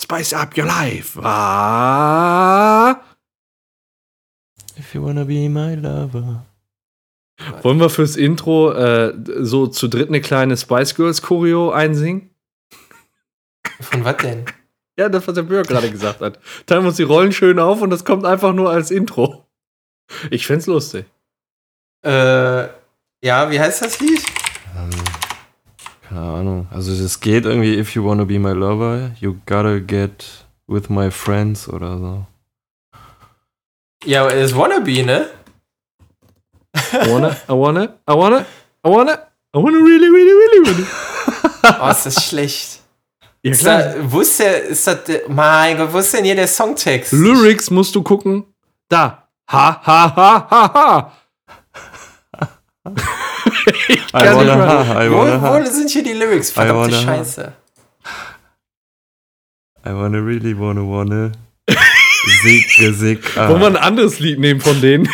[0.00, 1.18] Spice up your life.
[1.22, 3.00] Ah.
[4.78, 6.44] If you wanna be my lover.
[7.62, 12.30] Wollen wir fürs Intro äh, so zu dritt eine kleine Spice Girls Choreo einsingen?
[13.80, 14.44] Von was denn?
[14.98, 16.38] Ja, das, was der Björk gerade gesagt hat.
[16.66, 19.46] Teilen wir uns die Rollen schön auf und das kommt einfach nur als Intro.
[20.30, 21.04] Ich find's lustig.
[22.06, 22.68] Äh,
[23.22, 24.22] ja, wie heißt das Lied?
[24.76, 24.90] Ähm,
[26.08, 26.68] keine Ahnung.
[26.70, 30.24] Also es geht irgendwie, if you wanna be my lover, you gotta get
[30.68, 32.26] with my friends oder so.
[34.04, 35.26] Ja, aber es ist Wannabe, ne?
[36.92, 40.86] I wanna, I wanna, I wanna, I wanna, I wanna really, really, really, really.
[41.80, 42.80] Oh, ist das schlecht.
[43.42, 46.46] Ja, Ist da, wo ist der, ist das, mein Gott, wo ist denn hier der
[46.46, 47.12] Songtext?
[47.12, 48.44] Lyrics musst du gucken.
[48.88, 49.26] Da.
[49.50, 51.12] Ha, ha, ha, ha, ha.
[53.88, 54.88] Ich I kann nicht wanna mehr.
[54.88, 55.60] ha, I Wo, wanna ha.
[55.60, 56.50] wo sind hier die Lyrics?
[56.50, 57.52] Verdammte Scheiße.
[59.84, 61.32] I wanna really wanna wanna.
[62.42, 62.66] Sick,
[62.96, 63.36] sick.
[63.36, 63.48] Ah.
[63.48, 65.08] Wollen wir ein anderes Lied nehmen von denen?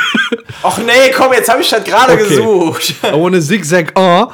[0.63, 2.29] Och nee, komm, jetzt habe ich das gerade Okay.
[2.29, 2.95] gesucht.
[3.03, 4.29] I wanna zigzag, oh.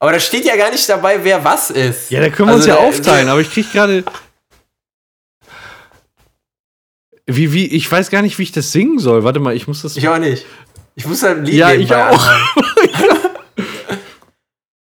[0.00, 2.10] Aber da steht ja gar nicht dabei, wer was ist.
[2.10, 4.04] Ja, da können wir uns Also, ja da- aufteilen, aber ich krieg gerade.
[7.30, 9.22] Wie, wie, ich weiß gar nicht, wie ich das singen soll.
[9.22, 9.98] Warte mal, ich muss das.
[9.98, 10.46] Ich auch nicht.
[10.94, 12.18] Ich muss halt ein Lied Ja, ich auch.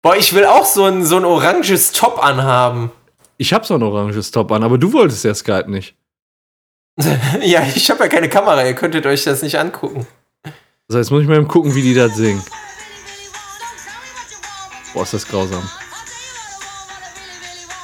[0.01, 2.89] Boah, ich will auch so ein, so ein oranges Top anhaben.
[3.37, 5.93] Ich hab so ein oranges Top an, aber du wolltest ja Skype nicht.
[7.41, 10.07] ja, ich habe ja keine Kamera, ihr könntet euch das nicht angucken.
[10.87, 12.41] So, jetzt muss ich mal eben gucken, wie die das singen.
[14.93, 15.69] Boah, ist das grausam.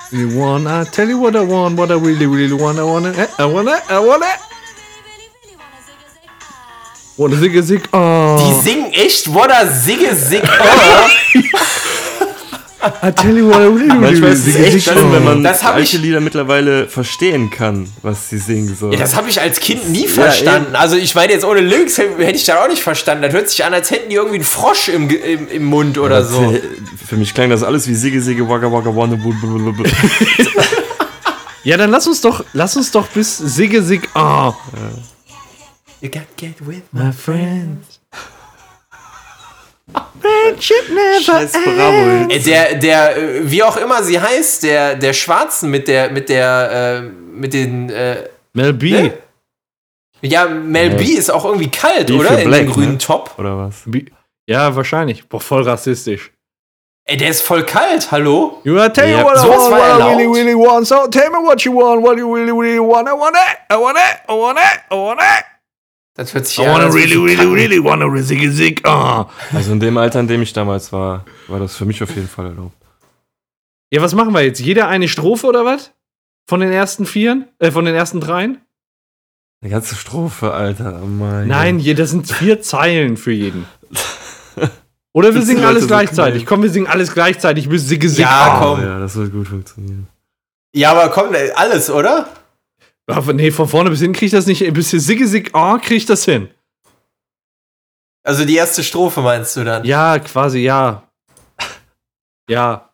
[0.10, 3.12] You wanna, I tell you what I want, what I really, really want, I wanna,
[3.12, 4.26] eh, I wanna, I wanna,
[7.18, 8.62] wanna zig, zig, Die oh.
[8.64, 10.44] singen echt Wodda Sigge Sig.
[10.44, 11.10] Oh.
[13.04, 14.56] I tell you what I really, really, Manchmal really, ist es
[14.88, 15.12] echt oh.
[15.12, 18.94] wenn man Das hab alte ich- Lieder mittlerweile verstehen kann, was sie singen sollen.
[18.94, 20.76] Ja, das habe ich als Kind nie verstanden.
[20.76, 23.24] also ich meine jetzt ohne Lyrics hätte ich das auch nicht verstanden.
[23.24, 26.24] Das hört sich an, als hätten die irgendwie einen Frosch im, im, im Mund oder
[26.24, 26.56] so.
[27.08, 29.90] Für mich klang das alles wie Sigge, Sigge, Wagga, Wagga, Wanna, blablabla.
[31.64, 34.54] Ja, dann lass uns doch, lass uns doch bis Sigge, Sig, oh.
[36.00, 37.97] You gotta get with My friends.
[40.22, 42.30] Friendship never Scheiß Bravo.
[42.32, 46.30] Äh, Der, der, äh, wie auch immer sie heißt, der, der Schwarzen mit der, mit
[46.30, 48.92] der, äh, mit den, äh, Mel B.
[48.92, 49.14] Ne?
[50.22, 50.98] ja, Mel Ja.
[50.98, 52.38] B ist auch irgendwie kalt, B oder?
[52.40, 52.98] In Black, dem grünen ne?
[52.98, 53.32] Top.
[53.38, 53.84] Oder was?
[53.86, 54.06] B.
[54.50, 55.28] Ja, wahrscheinlich.
[55.28, 56.32] Boah, voll rassistisch.
[57.06, 58.60] Ey, der ist voll kalt, hallo?
[58.66, 60.88] You wanna tell Ja, you what I sowas want, what I really, really want.
[60.88, 63.08] So tell me what you want, what you really, really want.
[63.08, 65.46] I want it, I want it, I want it, I want it.
[66.18, 69.30] Das hört sich I wanna really, really, really wanna zig, zig, ah.
[69.54, 72.28] Also in dem Alter, in dem ich damals war, war das für mich auf jeden
[72.28, 72.76] Fall erlaubt.
[73.92, 74.60] Ja, was machen wir jetzt?
[74.60, 75.92] Jeder eine Strophe oder was?
[76.50, 77.46] Von den ersten vieren?
[77.60, 78.58] Äh, von den ersten dreien?
[79.62, 81.02] Eine ganze Strophe, Alter.
[81.04, 83.66] Oh mein Nein, je, das sind vier Zeilen für jeden.
[85.14, 86.42] Oder wir Das singen alles so gleichzeitig.
[86.42, 86.48] klein.
[86.48, 87.70] Komm, wir singen alles gleichzeitig.
[87.70, 88.60] Bis Sigge, Sig, Ja, ah.
[88.60, 88.80] komm.
[88.80, 90.08] Oh, ja, das wird gut funktionieren.
[90.76, 92.28] Ja, aber komm, alles, oder?
[93.10, 94.72] Aber nee, von vorne bis hin krieg ich das nicht.
[94.74, 96.50] Bis hier Sigge, Sig, ah, krieg ich das hin.
[98.24, 99.86] Also die erste Strophe meinst du dann?
[99.86, 101.04] Ja, quasi, ja.
[102.50, 102.90] Ja.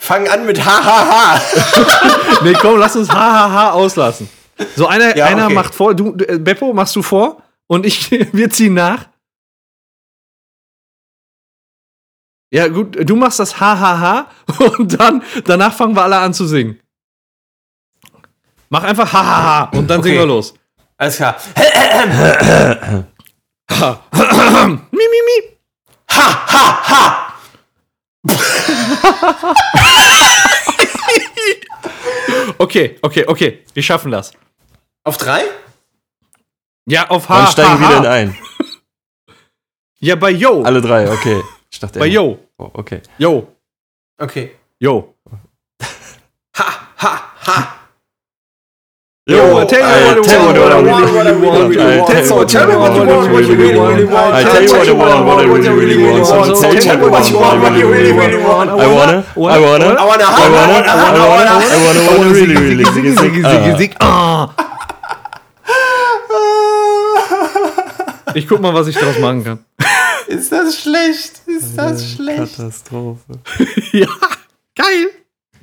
[0.00, 1.40] Fang an mit Hahaha.
[2.42, 4.28] Nee, komm, lass uns hahaha auslassen.
[4.74, 5.54] So, einer, Ja, einer okay.
[5.54, 9.08] macht vor, du, du, äh, Beppo, machst du vor und ich, wir ziehen nach.
[12.52, 14.30] Ja, gut, du machst das hahaha
[14.78, 16.80] und dann, danach fangen wir alle an zu singen.
[18.70, 20.08] Mach einfach hahaha und dann Okay.
[20.10, 20.54] singen wir los.
[20.96, 21.36] Alles klar.
[24.92, 25.56] Mi, mi, mi.
[26.10, 27.34] Ha, ha, ha.
[32.58, 34.32] Okay, okay, okay, wir schaffen das.
[35.04, 35.42] Auf drei?
[36.86, 38.12] Ja, auf Dann ha, steigen ha, wir wieder in ha.
[38.12, 38.36] ein.
[40.02, 40.62] Ja, bei Yo.
[40.62, 41.42] Alle drei, okay.
[41.70, 42.38] Ich dachte Bei Yo.
[42.56, 43.02] Oh, okay.
[43.18, 43.54] Yo.
[44.16, 44.56] Okay.
[44.78, 45.14] Yo.
[46.56, 46.64] Ha,
[46.96, 47.76] ha, ha.
[49.26, 52.08] Yo, tell me what you tell want, me what I what really, I want.
[52.08, 52.10] want.
[52.10, 54.34] I So tell tell me what you want, what you really, really want.
[54.34, 56.56] I tell you what I want, what I really, really want.
[56.56, 58.70] So tell me what you want, what you really, really want.
[58.70, 62.18] I wanna, I wanna, I wanna, I wanna, I wanna, I wanna, I wanna, I
[62.18, 64.54] wanna really, really, Ziggy, ziggy, ziggy, ziggy, ah.
[68.34, 69.58] Ich guck mal, was ich daraus machen kann.
[70.28, 71.42] Ist das schlecht?
[71.46, 72.56] Ist das schlecht?
[72.56, 73.38] Katastrophe.
[73.92, 74.06] Ja,
[74.76, 75.10] geil.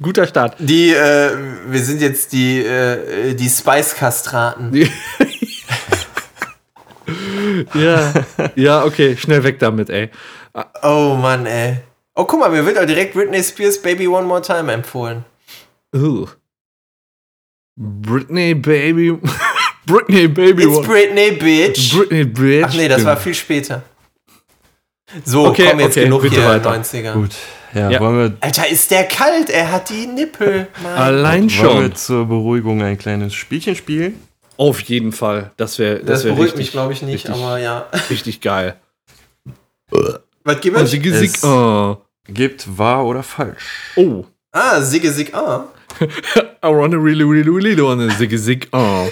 [0.01, 0.55] Guter Start.
[0.59, 1.31] Die, äh,
[1.67, 4.71] wir sind jetzt die, äh, die Spice-Kastraten.
[7.73, 8.13] Ja,
[8.55, 10.09] ja, okay, schnell weg damit, ey.
[10.83, 11.77] Oh Mann, ey.
[12.15, 15.23] Oh, guck mal, mir wird auch direkt Britney Spears Baby One More Time empfohlen.
[15.95, 16.27] Ugh.
[17.77, 19.17] Britney Baby.
[19.85, 20.63] Britney Baby.
[20.63, 21.95] It's what- Britney, bitch.
[21.95, 22.65] Britney Bitch.
[22.67, 23.83] Ach nee, das war viel später.
[25.23, 26.71] So, Okay, komm jetzt okay, genug bitte hier weiter.
[26.71, 27.13] 90er.
[27.13, 27.29] Gut,
[27.73, 27.99] ja, Ja.
[27.99, 29.49] Wollen, wir, Alter, ist der kalt?
[29.49, 30.67] Er hat die Nippel.
[30.83, 30.93] Mann.
[30.93, 31.81] Allein wollen schon.
[31.81, 34.19] wir zur Beruhigung ein kleines Spielchen spielen?
[34.57, 35.51] Auf jeden Fall.
[35.57, 37.85] Das wäre Das das wär beruhigt richtig, mich, glaube ich, nicht, richtig, aber ja.
[38.09, 38.75] richtig geil.
[40.43, 40.91] Was gibt es?
[40.91, 41.37] sie gesickt.
[41.37, 41.97] Es- Oh.
[42.27, 43.93] gibt wahr oder falsch.
[43.95, 44.25] Oh.
[44.51, 45.65] Ah, Sigge Sig ah.
[46.01, 48.67] I wanna really, really, really wanna zig zig.
[48.71, 49.07] Oh.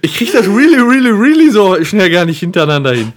[0.00, 3.12] Ich krieg das really, really, really so schnell gar nicht hintereinander hin.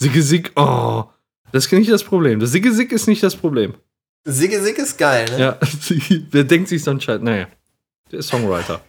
[0.00, 0.52] Zig zig.
[0.56, 1.04] Oh.
[1.52, 2.40] Das ist nicht das Problem.
[2.40, 3.74] Das Zig zig ist nicht das Problem.
[4.28, 5.38] Sigge Sig ist geil, ne?
[5.38, 5.58] Ja,
[6.32, 7.20] wer denkt sich so ein Scheiß?
[7.20, 7.46] Naja,
[8.10, 8.80] der ist Songwriter.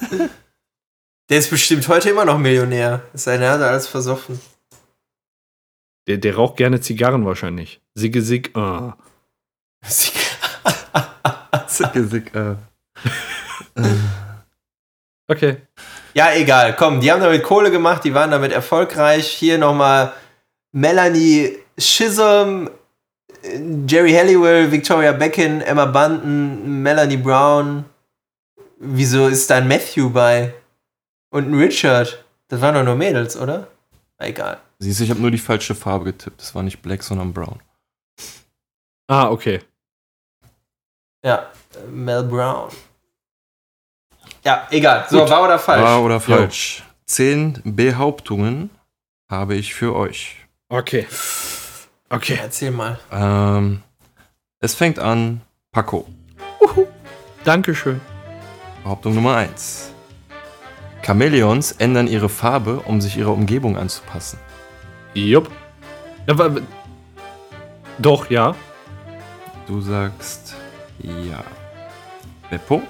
[1.30, 3.02] Der ist bestimmt heute immer noch Millionär.
[3.14, 4.38] Es sei denn, er hat alles versoffen.
[6.06, 7.80] Der, der raucht gerne Zigarren wahrscheinlich.
[7.94, 8.50] Sigge Sig.
[8.54, 8.92] Oh.
[11.66, 12.56] Sigge- Sick, äh.
[15.26, 15.56] Okay.
[16.12, 16.76] Ja, egal.
[16.76, 19.26] Komm, die haben damit Kohle gemacht, die waren damit erfolgreich.
[19.26, 20.12] Hier nochmal
[20.72, 22.70] Melanie Chisholm,
[23.42, 27.84] äh, Jerry Halliwell, Victoria Beckin, Emma Bunton, Melanie Brown.
[28.78, 30.52] Wieso ist da ein Matthew bei?
[31.30, 32.24] Und ein Richard?
[32.48, 33.68] Das waren doch nur Mädels, oder?
[34.18, 34.58] Egal.
[34.78, 36.40] Siehst du, ich habe nur die falsche Farbe getippt.
[36.40, 37.60] Das war nicht black, sondern brown.
[39.08, 39.60] Ah, okay.
[41.24, 42.70] Ja, äh, Mel Brown.
[44.44, 45.06] Ja, egal.
[45.08, 45.82] So, wahr oder falsch?
[45.82, 46.82] Wahr oder falsch?
[47.06, 48.70] Zehn Behauptungen
[49.30, 50.36] habe ich für euch.
[50.68, 51.06] Okay.
[52.10, 52.38] Okay.
[52.40, 52.98] Erzähl mal.
[53.10, 53.82] Ähm,
[54.60, 55.40] es fängt an,
[55.72, 56.06] Paco.
[57.44, 58.00] Dankeschön.
[58.82, 59.92] Behauptung Nummer 1.
[61.02, 64.38] Chamäleons ändern ihre Farbe, um sich ihrer Umgebung anzupassen.
[65.14, 65.50] Jupp.
[67.98, 68.54] Doch, ja.
[69.66, 70.54] Du sagst
[70.98, 71.42] ja.
[72.50, 72.82] Beppo?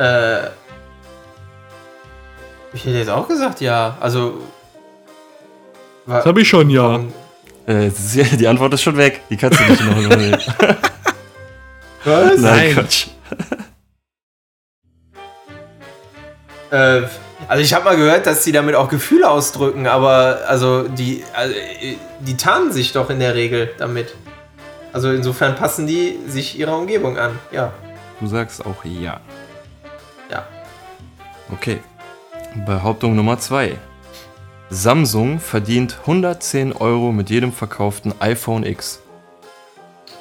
[0.00, 0.46] Äh,
[2.72, 3.98] ich hätte jetzt auch gesagt, ja.
[4.00, 4.40] Also.
[6.06, 7.00] Das habe ich schon, ja.
[7.66, 9.20] Äh, die Antwort ist schon weg.
[9.28, 10.38] Die kannst du nicht noch übernehmen.
[12.04, 12.40] Was?
[12.40, 12.72] Nein.
[12.72, 13.08] Quatsch.
[16.70, 17.02] Äh,
[17.48, 21.54] also ich habe mal gehört, dass sie damit auch Gefühle ausdrücken, aber also die, also,
[22.20, 24.14] die tarnen sich doch in der Regel damit.
[24.92, 27.38] Also insofern passen die sich ihrer Umgebung an.
[27.50, 27.72] Ja.
[28.20, 28.84] Du sagst auch.
[28.84, 29.20] Ja.
[31.52, 31.80] Okay.
[32.66, 33.76] Behauptung Nummer 2.
[34.70, 39.00] Samsung verdient 110 Euro mit jedem verkauften iPhone X.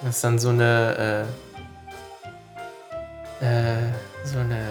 [0.02, 1.28] Das ist dann so eine,
[3.42, 3.78] äh, äh,
[4.24, 4.66] so eine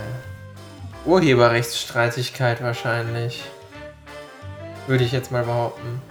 [1.04, 3.44] Urheberrechtsstreitigkeit wahrscheinlich.
[4.86, 6.02] Würde ich jetzt mal behaupten.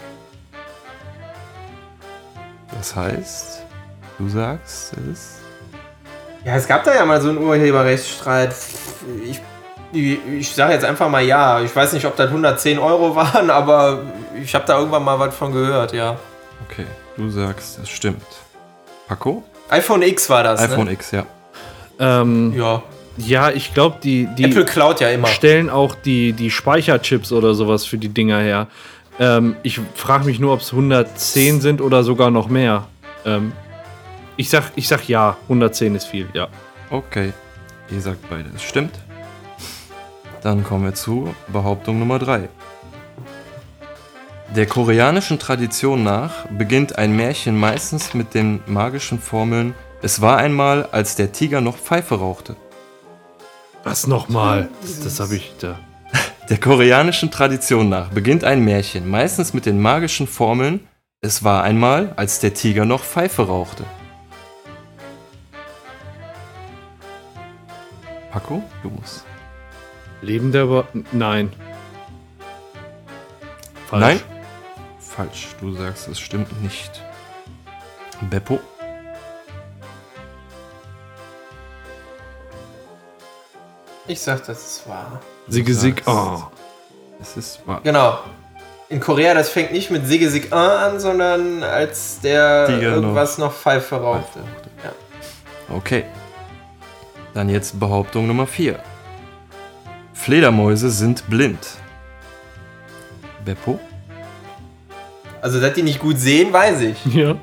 [2.72, 3.64] Das heißt,
[4.18, 5.40] du sagst es.
[6.46, 8.56] Ja, es gab da ja mal so einen Urheberrechtsstreit.
[9.26, 9.42] Ich,
[9.94, 11.62] ich, sage jetzt einfach mal ja.
[11.62, 14.02] Ich weiß nicht, ob das 110 Euro waren, aber
[14.42, 16.18] ich habe da irgendwann mal was von gehört, ja.
[16.70, 16.86] Okay,
[17.16, 18.22] du sagst, es stimmt.
[19.08, 19.44] Paco?
[19.70, 20.94] iPhone X war das, iPhone ne?
[20.94, 21.26] X, ja.
[22.00, 22.84] Ähm, Ja.
[23.18, 25.28] ja, ich glaube, die, die Apple klaut ja immer.
[25.28, 28.68] stellen auch die, die Speicherchips oder sowas für die Dinger her.
[29.20, 32.88] Ähm, ich frage mich nur, ob es 110 sind oder sogar noch mehr.
[33.26, 33.52] Ähm,
[34.36, 36.48] ich, sag, ich sag ja, 110 ist viel, ja.
[36.90, 37.34] Okay.
[37.90, 38.92] Ihr sagt beide, es stimmt.
[40.42, 42.50] Dann kommen wir zu Behauptung Nummer 3.
[44.56, 50.88] Der koreanischen Tradition nach beginnt ein Märchen meistens mit den magischen Formeln Es war einmal,
[50.92, 52.56] als der Tiger noch Pfeife rauchte.
[53.84, 54.70] Was nochmal?
[54.82, 55.80] Das, das habe ich da.
[56.50, 60.88] Der koreanischen Tradition nach beginnt ein Märchen meistens mit den magischen Formeln
[61.22, 63.84] Es war einmal, als der Tiger noch Pfeife rauchte.
[68.32, 69.27] Paco, du musst.
[70.22, 71.54] Leben der Über Nein.
[73.88, 74.02] Falsch.
[74.02, 74.22] Nein?
[75.00, 75.48] Falsch.
[75.62, 77.02] Du sagst, es stimmt nicht.
[78.30, 78.60] Beppo?
[84.08, 85.20] Ich sag, das ist wahr.
[85.48, 86.02] Sigge Sig.
[86.06, 86.42] Oh.
[87.22, 87.82] Es ist wahr.
[87.84, 88.20] Genau.
[88.90, 93.96] In Korea, das fängt nicht mit Sigge Sig an, sondern als der irgendwas noch Pfeife
[93.96, 94.40] rauchte.
[94.84, 95.76] Ja.
[95.76, 96.06] Okay.
[97.34, 98.80] Dann jetzt Behauptung Nummer 4.
[100.18, 101.78] Fledermäuse sind blind.
[103.46, 103.80] Beppo?
[105.42, 107.06] Also, dass die nicht gut sehen, weiß ich.
[107.06, 107.36] Ja.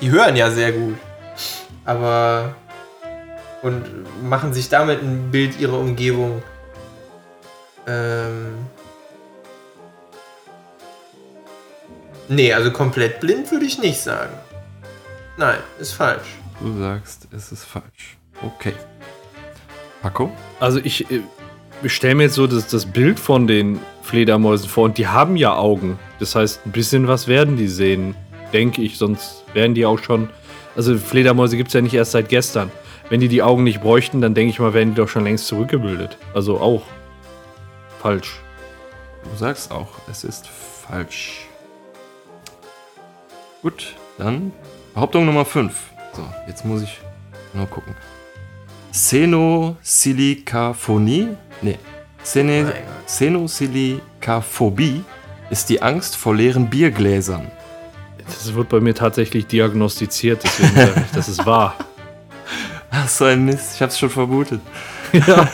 [0.00, 0.96] Die hören ja sehr gut.
[1.84, 2.54] Aber.
[3.62, 3.84] Und
[4.22, 6.42] machen sich damit ein Bild ihrer Umgebung.
[7.86, 8.54] Ähm.
[12.28, 14.32] Nee, also komplett blind würde ich nicht sagen.
[15.36, 16.38] Nein, ist falsch.
[16.60, 18.16] Du sagst, es ist falsch.
[18.42, 18.74] Okay.
[20.00, 20.30] Paco?
[20.60, 21.20] Also ich, äh,
[21.82, 25.36] ich stelle mir jetzt so das, das Bild von den Fledermäusen vor und die haben
[25.36, 25.98] ja Augen.
[26.18, 28.14] Das heißt, ein bisschen was werden die sehen,
[28.52, 30.28] denke ich, sonst wären die auch schon.
[30.76, 32.70] Also Fledermäuse gibt es ja nicht erst seit gestern.
[33.08, 35.46] Wenn die die Augen nicht bräuchten, dann denke ich mal, wären die doch schon längst
[35.46, 36.18] zurückgebildet.
[36.34, 36.82] Also auch
[38.00, 38.40] falsch.
[39.24, 41.46] Du sagst auch, es ist falsch.
[43.62, 44.52] Gut, dann
[44.94, 45.74] Behauptung Nummer 5.
[46.12, 46.98] So, jetzt muss ich
[47.52, 47.96] nur gucken.
[48.92, 51.28] Xenosilikaphonie?
[51.62, 51.78] Nee.
[52.22, 52.74] Xene, Mein Gott.
[53.06, 55.04] Xenosilikaphobie
[55.50, 57.50] ist die Angst vor leeren Biergläsern.
[58.26, 61.74] Das wird bei mir tatsächlich diagnostiziert, deswegen sage ich, das ist wahr.
[62.90, 64.60] Ach, so ein Mist, ich hab's schon vermutet.
[65.12, 65.48] ja.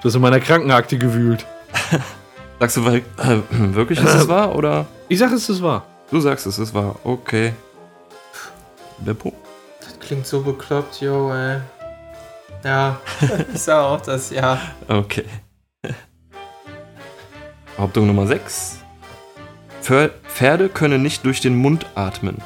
[0.00, 1.44] Du hast in meiner Krankenakte gewühlt.
[2.60, 3.40] Sagst du weil- äh,
[3.74, 4.54] wirklich, ist es wahr?
[4.56, 5.84] Oder Ich sage, es ist wahr.
[6.10, 6.96] du sagst, es ist wahr?
[7.04, 7.52] Okay.
[8.98, 9.32] Beppo?
[9.80, 11.58] Das klingt so bekloppt, yo, ey.
[12.64, 13.00] Ja,
[13.54, 14.60] ich sag auch das, ja.
[14.88, 15.24] Okay.
[17.76, 18.78] Behauptung Nummer 6.
[19.82, 22.38] Pferde können nicht durch den Mund atmen.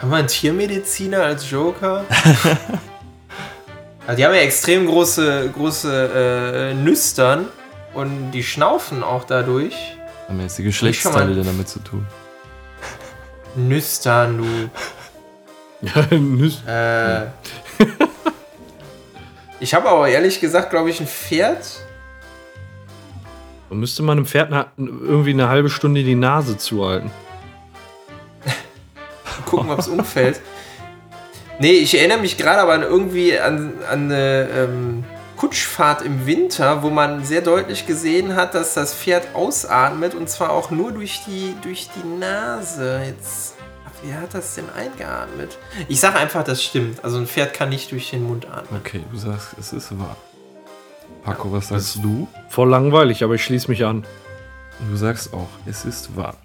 [0.00, 2.04] Haben wir einen Tiermediziner als Joker?
[4.06, 7.46] also die haben ja extrem große, große äh, Nüstern
[7.92, 9.74] und die schnaufen auch dadurch.
[10.26, 12.06] Haben jetzt die Geschlechtsteile denn damit zu tun?
[13.56, 14.70] Nüstern, du.
[15.82, 17.28] Ja, nüss- Äh,
[19.60, 21.80] ich habe aber ehrlich gesagt, glaube ich, ein Pferd.
[23.68, 27.10] Da müsste man einem Pferd irgendwie eine halbe Stunde die Nase zuhalten.
[29.46, 30.40] Gucken, ob es umfällt.
[31.60, 35.04] Nee, ich erinnere mich gerade aber an irgendwie an, an eine ähm,
[35.36, 40.50] Kutschfahrt im Winter, wo man sehr deutlich gesehen hat, dass das Pferd ausatmet und zwar
[40.50, 43.02] auch nur durch die, durch die Nase.
[43.06, 43.56] Jetzt,
[44.02, 45.58] wie hat das denn eingeatmet?
[45.88, 47.04] Ich sage einfach, das stimmt.
[47.04, 48.80] Also ein Pferd kann nicht durch den Mund atmen.
[48.80, 50.16] Okay, du sagst, es ist wahr.
[51.22, 52.28] Paco, was sagst du?
[52.48, 54.04] Voll langweilig, aber ich schließe mich an.
[54.88, 56.36] Du sagst auch, es ist wahr.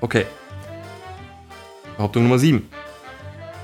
[0.00, 0.26] Okay.
[1.96, 2.68] Behauptung Nummer 7.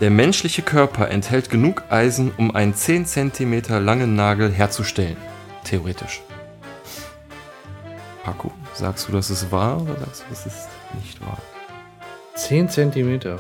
[0.01, 5.17] Der menschliche Körper enthält genug Eisen, um einen 10 cm langen Nagel herzustellen.
[5.63, 6.23] Theoretisch.
[8.25, 10.69] Paco, sagst du, das ist wahr oder sagst du, das ist
[11.01, 11.39] nicht wahr?
[12.43, 13.38] 10 Zentimeter.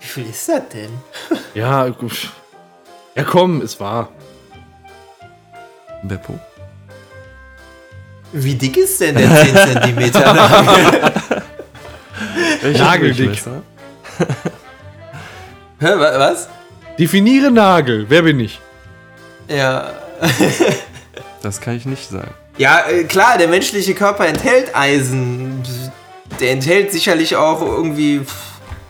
[0.00, 0.90] Wie viel ist das denn?
[1.54, 2.30] Ja, gut.
[3.14, 4.10] Ja, komm, ist wahr.
[6.02, 6.38] Beppo?
[8.32, 10.34] Wie dick ist denn der 10 Zentimeter
[12.78, 13.40] Nageldick.
[15.80, 16.48] Was?
[16.98, 18.04] Definiere Nagel.
[18.10, 18.60] Wer bin ich?
[19.48, 19.94] Ja.
[21.40, 22.34] Das kann ich nicht sagen.
[22.58, 25.62] Ja, äh, klar, der menschliche Körper enthält Eisen.
[26.40, 28.26] Der enthält sicherlich auch irgendwie ein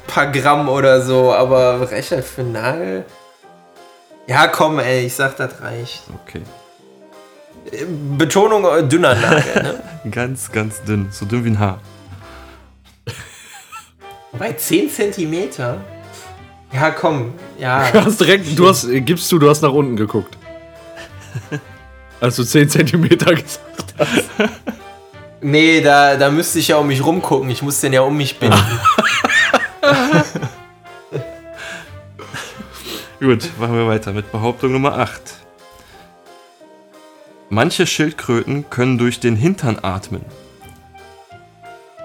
[0.06, 3.04] paar Gramm oder so, aber Recher für einen Nagel?
[4.26, 6.02] Ja, komm, ey, ich sag, das reicht.
[6.24, 6.42] Okay.
[7.70, 7.84] Äh,
[8.16, 9.82] Betonung äh, dünner Nagel, ne?
[10.10, 11.08] Ganz, ganz dünn.
[11.10, 11.80] So dünn wie ein Haar.
[14.38, 15.80] Bei 10 Zentimeter?
[16.72, 17.90] Ja, komm, ja.
[17.90, 20.36] Du hast direkt, du hast, gibst du, du hast nach unten geguckt.
[22.26, 24.24] Als du 10 Zentimeter gesagt hast.
[25.40, 27.48] Nee, da, da müsste ich ja um mich rumgucken.
[27.50, 28.58] Ich muss den ja um mich binden.
[33.20, 35.22] Gut, machen wir weiter mit Behauptung Nummer 8.
[37.48, 40.24] Manche Schildkröten können durch den Hintern atmen.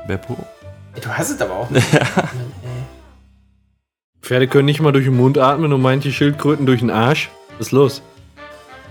[0.06, 0.38] Beppo?
[1.02, 1.88] Du hast es aber auch nicht.
[4.22, 7.32] Pferde können nicht mal durch den Mund atmen und manche Schildkröten durch den Arsch.
[7.58, 8.04] Was ist los?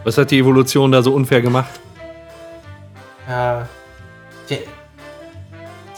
[0.05, 1.79] Was hat die Evolution da so unfair gemacht?
[3.29, 3.69] Ja.
[4.49, 4.59] Die,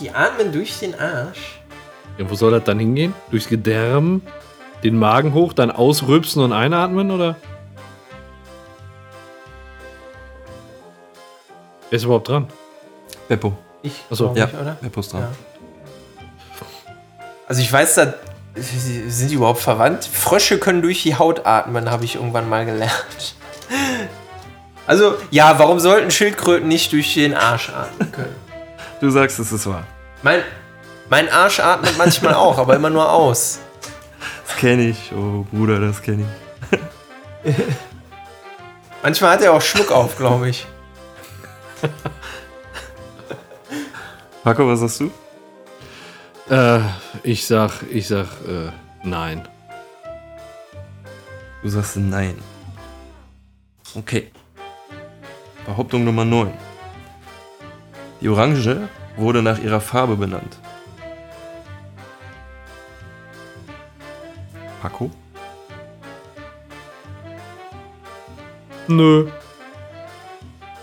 [0.00, 1.60] die atmen durch den Arsch.
[2.18, 3.14] Ja, wo soll das dann hingehen?
[3.30, 4.22] Durchs Gedärm?
[4.82, 7.36] Den Magen hoch, dann ausrübsen und einatmen, oder?
[11.88, 12.48] Wer ist überhaupt dran?
[13.28, 13.52] Beppo.
[13.82, 14.76] Ich Ach so, glaub Ja, nicht, oder?
[14.80, 15.22] Beppo ist dran.
[15.22, 15.28] Ja.
[17.46, 18.14] Also ich weiß, dass,
[18.54, 20.04] sind die überhaupt verwandt?
[20.04, 23.36] Frösche können durch die Haut atmen, habe ich irgendwann mal gelernt.
[24.86, 28.34] Also, ja, warum sollten Schildkröten nicht durch den Arsch atmen können?
[29.00, 29.84] Du sagst, es ist wahr.
[30.22, 30.42] Mein,
[31.08, 33.60] mein Arsch atmet manchmal auch, aber immer nur aus.
[34.46, 35.12] Das kenne ich.
[35.12, 36.24] Oh, Bruder, das kenne
[37.44, 37.54] ich.
[39.02, 40.66] Manchmal hat er auch Schluck auf, glaube ich.
[44.44, 45.10] Paco, was sagst du?
[46.50, 46.80] Äh,
[47.22, 48.70] ich sag, ich sag, äh,
[49.02, 49.48] nein.
[51.62, 52.36] Du sagst nein.
[53.94, 54.30] Okay.
[55.66, 56.52] Behauptung Nummer 9.
[58.20, 60.58] Die Orange wurde nach ihrer Farbe benannt.
[64.80, 65.10] Paco?
[68.88, 69.28] Nö.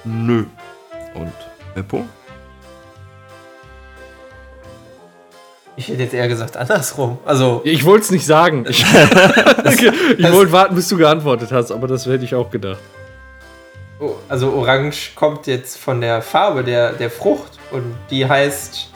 [0.06, 0.46] Nö.
[1.16, 1.34] Und
[1.76, 2.06] Beppo?
[5.76, 7.18] Ich hätte jetzt eher gesagt andersrum.
[7.26, 8.66] Also, Ich wollte es nicht sagen.
[9.66, 12.80] Ich, ich wollte warten, bis du geantwortet hast, aber das hätte ich auch gedacht.
[14.00, 18.90] Oh, also Orange kommt jetzt von der Farbe der, der Frucht und die heißt.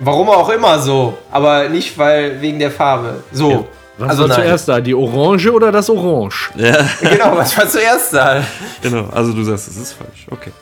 [0.00, 3.22] Warum auch immer so, aber nicht weil wegen der Farbe.
[3.32, 3.50] So.
[3.50, 3.64] Ja.
[3.98, 4.36] Was also war nein.
[4.38, 4.80] zuerst da?
[4.80, 6.50] Die Orange oder das Orange?
[6.54, 8.44] Ja, Genau, was war zuerst da?
[8.80, 9.08] genau.
[9.08, 10.26] Also du sagst, es ist falsch.
[10.30, 10.52] Okay.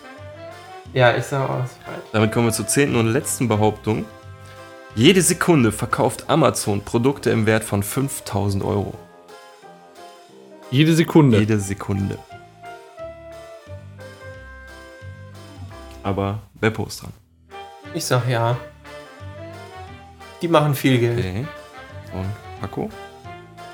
[0.95, 1.99] Ja, ich sag auch, es ist falsch.
[2.13, 4.07] Damit kommen wir zur zehnten und letzten Behauptung.
[4.95, 8.95] Jede Sekunde verkauft Amazon Produkte im Wert von 5000 Euro.
[10.71, 11.39] Jede Sekunde.
[11.39, 12.19] Jede Sekunde.
[16.07, 17.13] Aber Beppo ist dran.
[17.93, 18.57] Ich sag ja.
[20.41, 21.19] Die machen viel Geld.
[21.19, 21.47] Okay.
[22.13, 22.91] Und Paco?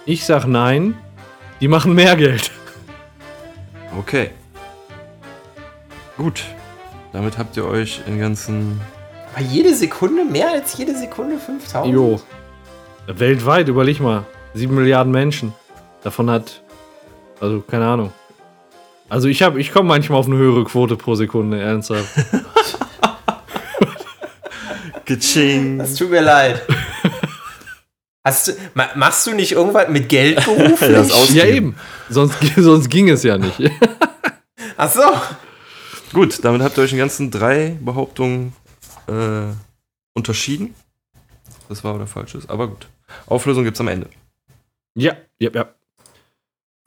[0.07, 0.97] Ich sag nein.
[1.61, 2.51] Die machen mehr Geld.
[3.99, 4.31] Okay.
[6.17, 6.43] Gut.
[7.13, 8.81] Damit habt ihr euch in ganzen.
[9.35, 11.95] Aber jede Sekunde, mehr als jede Sekunde 5000?
[11.95, 12.19] Jo.
[13.09, 14.25] Weltweit, überleg mal.
[14.55, 15.53] Sieben Milliarden Menschen.
[16.03, 16.63] Davon hat.
[17.41, 18.11] Also, keine Ahnung.
[19.13, 22.15] Also ich habe, ich komme manchmal auf eine höhere Quote pro Sekunde, ernsthaft.
[25.05, 25.81] Geching.
[25.81, 26.63] Es tut mir leid.
[28.25, 31.35] Hast du, ma- machst du nicht irgendwas mit Geld beruflich?
[31.35, 31.77] Ja, eben.
[32.09, 33.61] Sonst, sonst ging es ja nicht.
[34.79, 35.03] Ach so.
[36.15, 38.55] Gut, damit habt ihr euch in ganzen drei Behauptungen
[39.09, 39.53] äh,
[40.15, 40.75] unterschieden.
[41.69, 42.89] Das war oder falsch ist, aber gut.
[43.27, 44.09] Auflösung gibt's am Ende.
[44.95, 45.67] ja, ja, ja.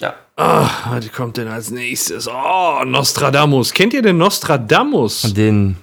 [0.02, 0.14] Ja.
[0.36, 2.28] Ah, was kommt denn als nächstes?
[2.28, 3.72] Oh, Nostradamus.
[3.74, 5.22] Kennt ihr den Nostradamus?
[5.34, 5.78] Den,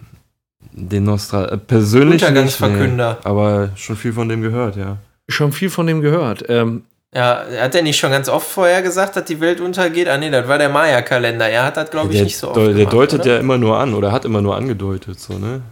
[0.73, 3.19] den Nostra äh, persönlich nicht, Untergangsverkünder.
[3.21, 4.99] nee, aber schon viel von dem gehört, ja.
[5.29, 6.45] Schon viel von dem gehört.
[6.49, 6.85] Ähm,
[7.15, 10.09] Ja, hat er nicht schon ganz oft vorher gesagt, dass die Welt untergeht?
[10.09, 11.49] Ah nee, das war der Maya-Kalender.
[11.49, 13.35] Er hat das, glaube ich, Der, nicht so oft deu- der gemacht, deutet oder?
[13.35, 15.63] ja immer nur an oder hat immer nur angedeutet, so, ne?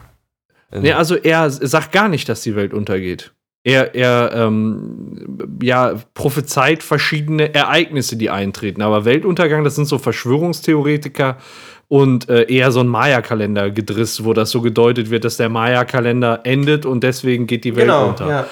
[0.72, 3.32] Nee, also er sagt gar nicht, dass die Welt untergeht.
[3.62, 8.80] Er, er ähm, ja, prophezeit verschiedene Ereignisse, die eintreten.
[8.80, 11.36] Aber Weltuntergang, das sind so Verschwörungstheoretiker
[11.88, 16.40] und äh, eher so ein Maya-Kalender gedriss, wo das so gedeutet wird, dass der Maya-Kalender
[16.44, 18.28] endet und deswegen geht die Welt Genau, unter.
[18.28, 18.46] ja.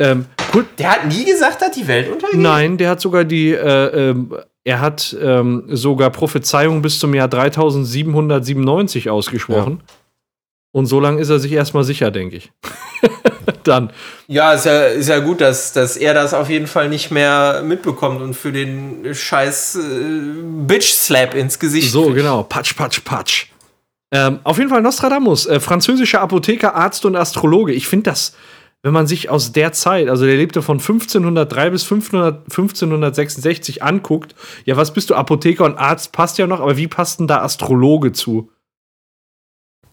[0.00, 0.64] Ähm, cool.
[0.78, 2.40] Der hat nie gesagt, dass die Welt untergeht?
[2.40, 4.34] Nein, der hat sogar die, äh, ähm,
[4.64, 9.82] er hat ähm, sogar Prophezeiungen bis zum Jahr 3797 ausgesprochen.
[10.72, 12.52] Und so lange ist er sich erstmal sicher, denke ich.
[13.68, 13.92] Dann.
[14.26, 17.62] Ja, ist ja, ist ja gut, dass, dass er das auf jeden Fall nicht mehr
[17.64, 19.80] mitbekommt und für den scheiß äh,
[20.66, 22.16] Bitch-Slap ins Gesicht So, kriegt.
[22.16, 22.42] genau.
[22.42, 23.46] Patsch, patsch, patsch.
[24.10, 27.72] Ähm, auf jeden Fall Nostradamus, äh, französischer Apotheker, Arzt und Astrologe.
[27.74, 28.34] Ich finde das,
[28.82, 34.34] wenn man sich aus der Zeit, also der lebte von 1503 bis 500, 1566 anguckt,
[34.64, 37.42] ja, was bist du, Apotheker und Arzt passt ja noch, aber wie passt denn da
[37.42, 38.50] Astrologe zu?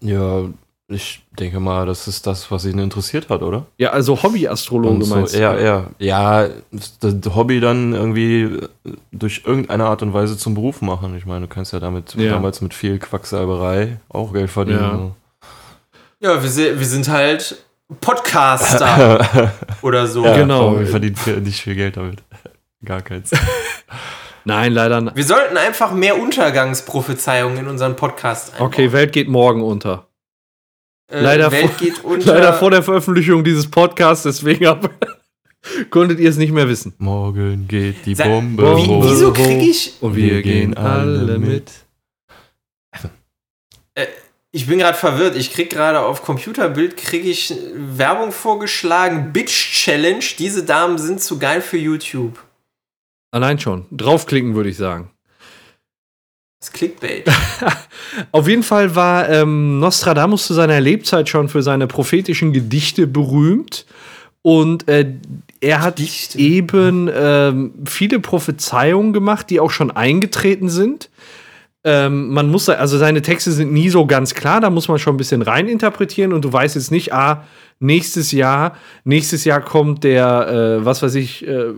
[0.01, 0.43] Ja,
[0.87, 3.65] ich denke mal, das ist das, was ihn interessiert hat, oder?
[3.77, 5.39] Ja, also Hobbyastrologe Und so, meinst du?
[5.39, 6.47] ja, ja, ja,
[6.99, 8.59] das Hobby dann irgendwie äh,
[9.11, 11.15] durch irgendeine Art und Weise zum Beruf machen.
[11.17, 12.31] Ich meine, du kannst ja damit Ja.
[12.33, 15.13] damals mit viel Quacksalberei auch Geld verdienen.
[16.21, 16.35] Ja.
[16.35, 17.57] Ja, wir, wir sind halt
[18.01, 20.23] Podcaster oder so.
[20.23, 20.79] Ja, Genau.
[20.79, 22.23] wir verdienen viel, nicht viel Geld damit.
[22.83, 23.31] Gar keins.
[24.45, 25.15] Nein, leider nicht.
[25.15, 28.67] Wir sollten einfach mehr Untergangsprophezeiungen in unseren Podcast einbauen.
[28.67, 30.05] Okay, Welt geht morgen unter.
[31.07, 32.33] Äh, leider Welt vor- geht unter.
[32.33, 34.89] Leider vor der Veröffentlichung dieses Podcasts, deswegen hab,
[35.89, 36.93] konntet ihr es nicht mehr wissen.
[36.97, 39.03] Morgen geht die Sa- Bombe Wie- hoch.
[39.07, 39.93] wieso kriege ich.
[40.01, 41.71] Und wir gehen alle mit.
[44.51, 45.35] Ich bin gerade verwirrt.
[45.35, 49.33] Ich krieg gerade auf Computerbild kriege ich Werbung vorgeschlagen.
[49.33, 50.23] Bitch Challenge.
[50.39, 52.39] Diese Damen sind zu geil für YouTube.
[53.31, 53.85] Allein schon.
[53.91, 55.11] Draufklicken, würde ich sagen.
[56.65, 57.25] Das Clickbait.
[58.31, 63.85] Auf jeden Fall war ähm, Nostradamus zu seiner Lebzeit schon für seine prophetischen Gedichte berühmt.
[64.41, 65.13] Und äh,
[65.61, 66.39] er hat Gedichte?
[66.39, 71.11] eben ähm, viele Prophezeiungen gemacht, die auch schon eingetreten sind.
[71.83, 75.13] Ähm, man muss, also seine Texte sind nie so ganz klar, da muss man schon
[75.13, 77.43] ein bisschen reininterpretieren und du weißt jetzt nicht, ah,
[77.79, 81.73] nächstes Jahr, nächstes Jahr kommt der, äh, was weiß ich, äh,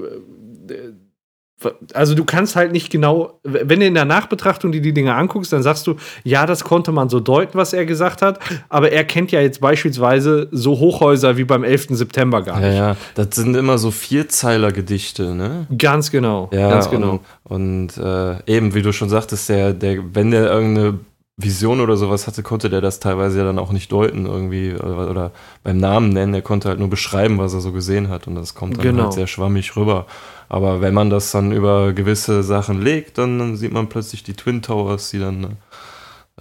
[1.93, 5.51] also du kannst halt nicht genau, wenn du in der Nachbetrachtung dir die Dinge anguckst,
[5.51, 8.39] dann sagst du, ja, das konnte man so deuten, was er gesagt hat,
[8.69, 11.87] aber er kennt ja jetzt beispielsweise so Hochhäuser wie beim 11.
[11.91, 12.77] September gar Ja, nicht.
[12.77, 15.67] ja, das sind immer so Vierzeiler-Gedichte, ne?
[15.77, 17.19] Ganz genau, Ja, ganz genau.
[17.43, 20.99] Und, und äh, eben, wie du schon sagtest, der, der, wenn der irgendeine
[21.39, 25.09] Vision oder sowas hatte, konnte der das teilweise ja dann auch nicht deuten irgendwie oder,
[25.09, 25.31] oder
[25.63, 26.33] beim Namen nennen.
[26.33, 29.03] Er konnte halt nur beschreiben, was er so gesehen hat und das kommt dann Genau.
[29.03, 30.07] halt sehr schwammig rüber.
[30.49, 34.33] Aber wenn man das dann über gewisse Sachen legt, dann, dann sieht man plötzlich die
[34.33, 35.57] Twin Towers, die dann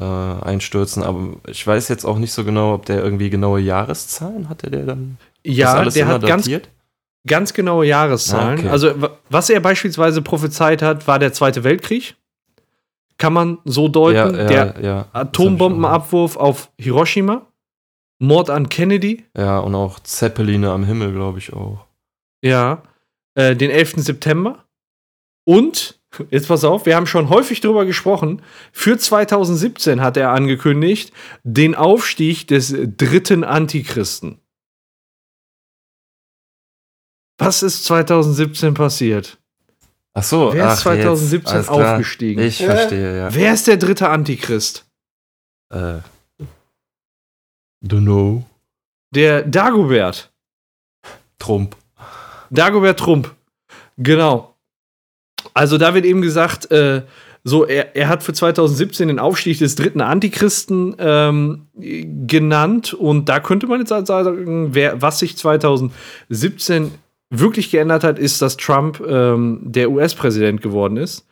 [0.00, 1.02] äh, einstürzen.
[1.02, 4.84] Aber ich weiß jetzt auch nicht so genau, ob der irgendwie genaue Jahreszahlen hatte, der
[4.86, 6.70] dann Ja, der hat ganz, datiert?
[7.26, 8.58] ganz genaue Jahreszahlen.
[8.58, 8.68] Ah, okay.
[8.70, 12.14] Also, wa- was er beispielsweise prophezeit hat, war der Zweite Weltkrieg.
[13.18, 14.34] Kann man so deuten.
[14.36, 15.08] ja, der ja, ja.
[15.12, 17.46] Atombombenabwurf auf Hiroshima,
[18.18, 21.86] Mord an Kennedy, Ja, und auch Zeppeline am Himmel, glaube ich auch.
[22.42, 22.82] ja,
[23.34, 23.94] äh, den 11.
[23.98, 24.64] September
[25.46, 26.00] und,
[26.30, 28.42] jetzt pass auf, wir haben schon häufig drüber gesprochen,
[28.72, 31.12] für 2017 hat er angekündigt,
[31.42, 34.40] den Aufstieg des dritten Antichristen.
[37.38, 39.38] Was ist 2017 passiert?
[40.18, 42.42] Ach so, Wer ist ach, 2017 jetzt, aufgestiegen?
[42.42, 42.74] Ich Ja.
[42.74, 43.34] verstehe, ja.
[43.34, 44.86] Wer ist der dritte Antichrist?
[45.68, 45.98] Äh.
[47.84, 48.42] Don't know.
[49.14, 50.32] Der Dagobert.
[51.38, 51.76] Trump.
[52.50, 53.34] Dagobert Trump.
[53.98, 54.54] Genau.
[55.52, 57.02] Also da wird eben gesagt, äh,
[57.44, 63.38] so, er, er hat für 2017 den Aufstieg des dritten Antichristen ähm, genannt und da
[63.38, 66.92] könnte man jetzt halt sagen, wer, was sich 2017
[67.30, 71.26] wirklich geändert hat, ist, dass Trump ähm, der US-Präsident geworden ist.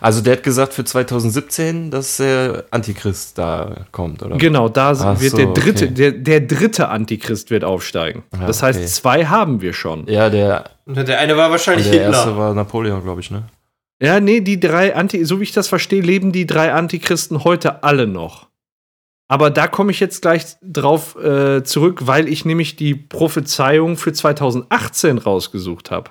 [0.00, 4.36] Also der hat gesagt für 2017, dass der Antichrist da kommt, oder?
[4.36, 5.94] Genau, da Ach wird so, der dritte, okay.
[5.94, 8.22] der, der dritte Antichrist wird aufsteigen.
[8.30, 8.66] Ah, das okay.
[8.66, 10.06] heißt, zwei haben wir schon.
[10.06, 12.38] Ja, der, der eine war wahrscheinlich der erste Hitler.
[12.38, 13.44] war Napoleon, glaube ich, ne?
[14.02, 17.82] Ja, nee, die drei Anti, so wie ich das verstehe, leben die drei Antichristen heute
[17.82, 18.49] alle noch.
[19.30, 24.12] Aber da komme ich jetzt gleich drauf äh, zurück, weil ich nämlich die Prophezeiung für
[24.12, 26.10] 2018 rausgesucht habe.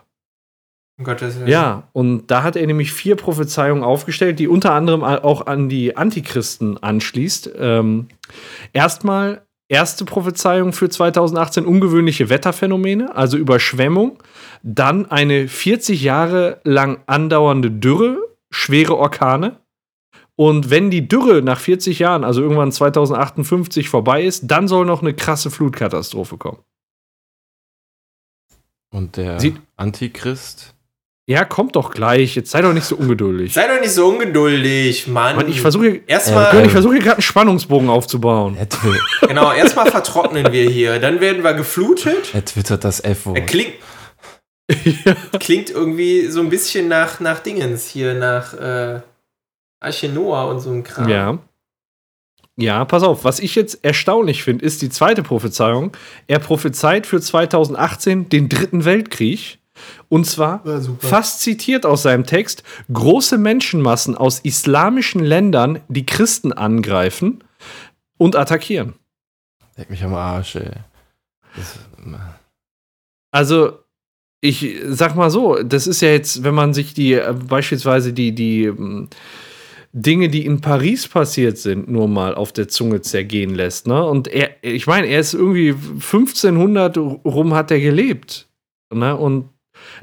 [0.97, 1.49] Um Gottes Willen.
[1.49, 5.97] Ja, und da hat er nämlich vier Prophezeiungen aufgestellt, die unter anderem auch an die
[5.97, 7.51] Antichristen anschließt.
[7.57, 8.07] Ähm,
[8.71, 14.23] erstmal, erste Prophezeiung für 2018, ungewöhnliche Wetterphänomene, also Überschwemmung.
[14.63, 18.17] Dann eine 40 Jahre lang andauernde Dürre,
[18.49, 19.57] schwere Orkane.
[20.39, 25.01] Und wenn die Dürre nach 40 Jahren, also irgendwann 2058 vorbei ist, dann soll noch
[25.01, 26.59] eine krasse Flutkatastrophe kommen.
[28.89, 30.73] Und der Sieht- Antichrist.
[31.27, 32.35] Ja, kommt doch gleich.
[32.35, 33.53] Jetzt sei doch nicht so ungeduldig.
[33.53, 35.35] Sei doch nicht so ungeduldig, Mann.
[35.35, 38.55] Mann, ich versuche Erstmal, Björn, ich versuche hier gerade einen Spannungsbogen aufzubauen.
[38.57, 38.67] Er,
[39.27, 40.99] genau, erstmal vertrocknen wir hier.
[40.99, 42.33] Dann werden wir geflutet.
[42.33, 43.45] er twittert das Er F-Wort.
[43.45, 43.73] klingt,
[45.41, 49.01] klingt irgendwie so ein bisschen nach, nach Dingens hier, nach äh,
[49.79, 51.09] Arche Noah und so ein Kram.
[51.09, 51.37] Ja.
[52.57, 53.23] Ja, pass auf.
[53.23, 55.95] Was ich jetzt erstaunlich finde, ist die zweite Prophezeiung.
[56.27, 59.59] Er prophezeit für 2018 den dritten Weltkrieg.
[60.09, 61.07] Und zwar War super.
[61.07, 67.41] fast zitiert aus seinem Text: große Menschenmassen aus islamischen Ländern, die Christen angreifen
[68.17, 68.95] und attackieren.
[69.77, 70.71] Leck mich am Arsch, ey.
[71.55, 71.79] Das,
[73.31, 73.79] Also,
[74.41, 78.33] ich sag mal so, das ist ja jetzt, wenn man sich die, äh, beispielsweise die,
[78.33, 79.09] die ähm,
[79.91, 84.03] Dinge, die in Paris passiert sind, nur mal auf der Zunge zergehen lässt, ne?
[84.05, 88.47] Und er, ich meine, er ist irgendwie 1500 rum hat er gelebt,
[88.93, 89.15] ne?
[89.15, 89.49] Und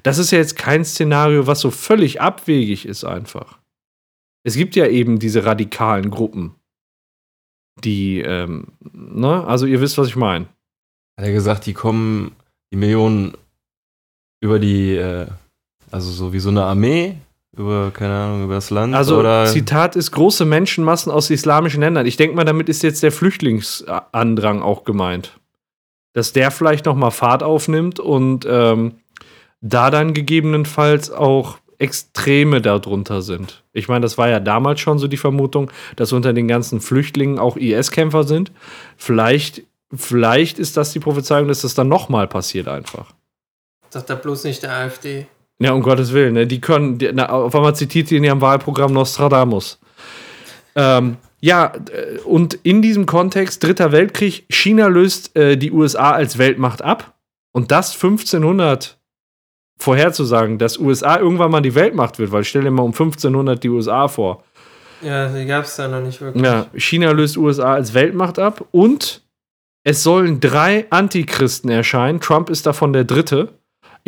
[0.03, 3.59] das ist ja jetzt kein Szenario, was so völlig abwegig ist einfach.
[4.43, 6.57] Es gibt ja eben diese radikalen Gruppen,
[7.85, 9.45] die, ähm, ne?
[9.47, 10.47] Also ihr wisst, was ich meine.
[11.17, 12.35] hat er gesagt, die kommen,
[12.73, 13.35] die Millionen
[14.41, 15.29] über die, äh,
[15.93, 17.17] also so wie so eine Armee,
[17.57, 19.47] über, keine Ahnung, über das Land Also, oder.
[19.47, 22.07] Zitat ist große Menschenmassen aus islamischen Ländern.
[22.07, 25.39] Ich denke mal, damit ist jetzt der Flüchtlingsandrang auch gemeint.
[26.13, 28.97] Dass der vielleicht noch mal Fahrt aufnimmt und ähm,
[29.61, 33.63] da dann gegebenenfalls auch Extreme darunter sind.
[33.73, 37.39] Ich meine, das war ja damals schon so die Vermutung, dass unter den ganzen Flüchtlingen
[37.39, 38.53] auch IS-Kämpfer sind.
[38.97, 39.63] Vielleicht,
[39.95, 43.13] vielleicht ist das die Prophezeiung, dass das dann noch mal passiert einfach.
[43.91, 45.27] Sagt da bloß nicht der AfD.
[45.59, 46.35] Ja, um Gottes Willen.
[46.35, 46.47] Ne?
[46.47, 49.79] Die können, die, na, auf einmal zitiert sie in ihrem Wahlprogramm Nostradamus.
[50.75, 56.39] Ähm, ja, äh, und in diesem Kontext, Dritter Weltkrieg, China löst äh, die USA als
[56.39, 57.15] Weltmacht ab.
[57.53, 58.99] Und das 1500
[59.79, 63.69] vorherzusagen, dass USA irgendwann mal die Weltmacht wird, weil stell dir mal um 1500 die
[63.69, 64.45] USA vor.
[65.03, 66.43] Ja, die gab es da noch nicht wirklich.
[66.43, 69.23] Ja, China löst USA als Weltmacht ab und
[69.85, 72.21] es sollen drei Antichristen erscheinen.
[72.21, 73.53] Trump ist davon der dritte.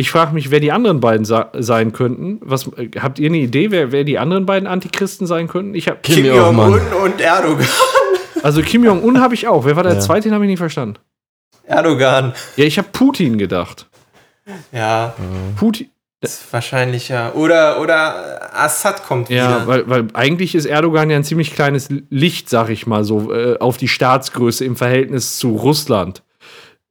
[0.00, 2.38] Ich frage mich, wer die anderen beiden sein könnten.
[2.40, 5.74] Was, äh, habt ihr eine Idee, wer, wer die anderen beiden Antichristen sein könnten?
[5.74, 6.80] Ich hab, Kim Kim Jong-un.
[7.04, 7.66] Und Erdogan.
[8.44, 9.64] also Kim Jong-un habe ich auch.
[9.64, 9.98] Wer war der Ja.
[10.00, 10.28] zweite?
[10.28, 11.00] Den habe ich nicht verstanden.
[11.64, 12.32] Erdogan.
[12.54, 13.88] Ja, ich habe Putin gedacht.
[14.70, 15.14] Ja,
[15.56, 15.88] Putin.
[16.20, 17.32] ist wahrscheinlich ja.
[17.32, 19.66] Oder, oder Assad kommt Ja, wieder.
[19.66, 23.58] weil, weil eigentlich ist Erdogan ja ein ziemlich kleines Licht, sag ich mal so, äh,
[23.58, 26.22] auf die Staatsgröße im Verhältnis zu Russland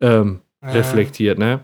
[0.01, 0.71] ähm, Ja.
[0.71, 1.61] reflektiert, ne?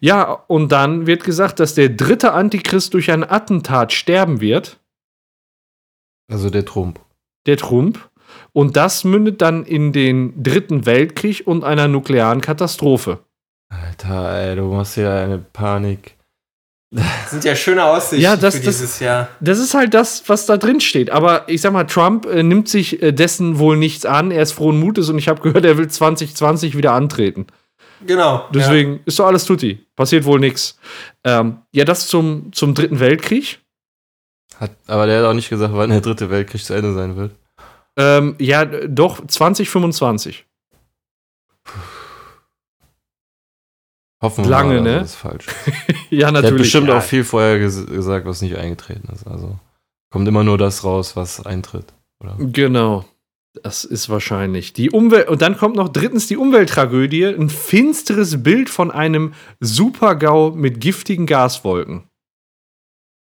[0.00, 4.78] Ja, und dann wird gesagt, dass der dritte Antichrist durch ein Attentat sterben wird,
[6.30, 7.00] also der Trump.
[7.46, 8.08] der Trump.
[8.52, 13.18] Und das mündet dann in den dritten Weltkrieg und einer nuklearen Katastrophe.
[13.70, 16.16] Alter, ey, du machst hier eine Panik.
[16.94, 19.28] Das sind ja schöne Aussichten Ja, das- für das- dieses Jahr.
[19.40, 21.10] Das ist halt das, was da drin steht.
[21.10, 24.30] Aber ich sag mal, Trump äh, nimmt sich äh, dessen wohl nichts an.
[24.30, 27.46] Er ist frohen Mutes und ich habe gehört, er will 2020 wieder antreten.
[28.06, 28.48] Genau.
[28.54, 29.84] Deswegen ist doch alles tutti.
[29.96, 30.78] Passiert wohl nichts.
[31.24, 33.60] Ähm, ja, das zum, zum Dritten Weltkrieg.
[34.58, 37.32] Hat, aber der hat auch nicht gesagt, wann der dritte Weltkrieg zu Ende sein wird.
[37.96, 40.46] Ähm, ja, doch 2025.
[44.22, 44.98] Hoffen Lange, wir mal, ne?
[45.00, 45.46] Das ist falsch.
[46.10, 46.62] ja, Der hat natürlich.
[46.62, 46.98] bestimmt ja.
[46.98, 49.26] auch viel vorher ges gesagt, was nicht eingetreten ist.
[49.26, 49.58] Also
[50.10, 51.92] kommt immer nur das raus, was eintritt.
[52.22, 52.36] Oder?
[52.38, 53.04] Genau.
[53.62, 54.72] Das ist wahrscheinlich.
[54.72, 60.52] Die Umwelt und dann kommt noch drittens die Umwelttragödie, ein finsteres Bild von einem Supergau
[60.52, 62.04] mit giftigen Gaswolken.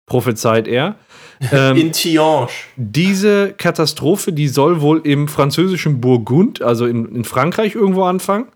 [0.06, 0.96] Prophezeit er.
[1.52, 2.48] Ähm, In Tiange.
[2.76, 8.48] diese Katastrophe, die soll wohl im französischen Burgund, also in, in Frankreich irgendwo anfangen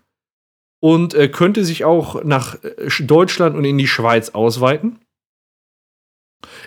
[0.81, 4.99] und äh, könnte sich auch nach äh, Deutschland und in die Schweiz ausweiten.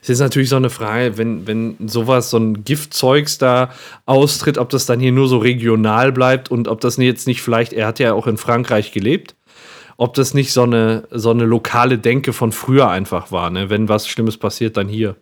[0.02, 3.70] Es ist natürlich so eine Frage, wenn, wenn sowas, so ein Giftzeugs da
[4.06, 7.72] austritt, ob das dann hier nur so regional bleibt und ob das jetzt nicht vielleicht,
[7.72, 9.34] er hat ja auch in Frankreich gelebt,
[9.96, 13.68] ob das nicht so eine, so eine lokale Denke von früher einfach war, ne?
[13.68, 15.16] Wenn was Schlimmes passiert, dann hier.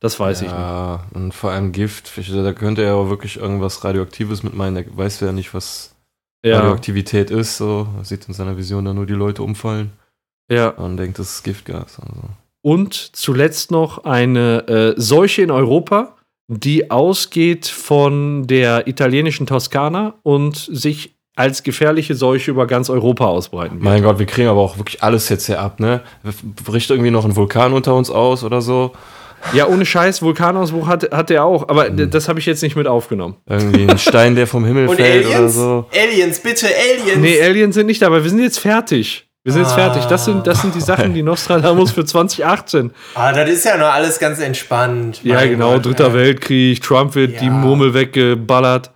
[0.00, 0.56] Das weiß ich nicht.
[0.56, 2.12] ja, und vor allem Gift.
[2.16, 4.76] Da könnte er aber wirklich irgendwas Radioaktives mit meinen.
[4.76, 5.96] Er weiß ja nicht, was
[6.44, 7.56] Ja, Radioaktivität ist.
[7.56, 7.88] So.
[7.98, 9.90] Er sieht in seiner Vision dann nur die Leute umfallen
[10.48, 10.68] ja.
[10.68, 11.98] und denkt, das ist Giftgas.
[11.98, 12.28] Also.
[12.62, 16.16] Und zuletzt noch eine äh, Seuche in Europa,
[16.48, 23.74] die ausgeht von der italienischen Toskana und sich als gefährliche Seuche über ganz Europa ausbreiten
[23.76, 23.84] wird.
[23.84, 26.00] Mein Gott, wir kriegen aber auch wirklich alles jetzt hier ab, ne?
[26.64, 28.92] Bricht irgendwie noch ein Vulkan unter uns aus oder so?
[29.52, 32.10] Ja, ohne Scheiß, Vulkanausbruch hat, hat er auch, aber Mhm.
[32.10, 33.36] das habe ich jetzt nicht mit aufgenommen.
[33.48, 35.54] Irgendwie ein Stein, der vom Himmel Und fällt oder Aliens?
[35.54, 35.86] so.
[35.94, 37.18] Aliens, bitte Aliens.
[37.18, 39.27] Nee, Aliens sind nicht da, aber wir sind jetzt fertig.
[39.48, 39.76] Wir sind jetzt Ah.
[39.76, 40.04] fertig.
[40.04, 42.90] Das sind, das sind die Sachen, die Nostradamus für 2018.
[43.14, 45.20] ah, das ist ja nur alles ganz entspannt.
[45.24, 46.12] Ja, genau, Gott, Dritter ey.
[46.14, 47.40] Weltkrieg, Trump wird Ja.
[47.40, 48.90] die Murmel weggeballert.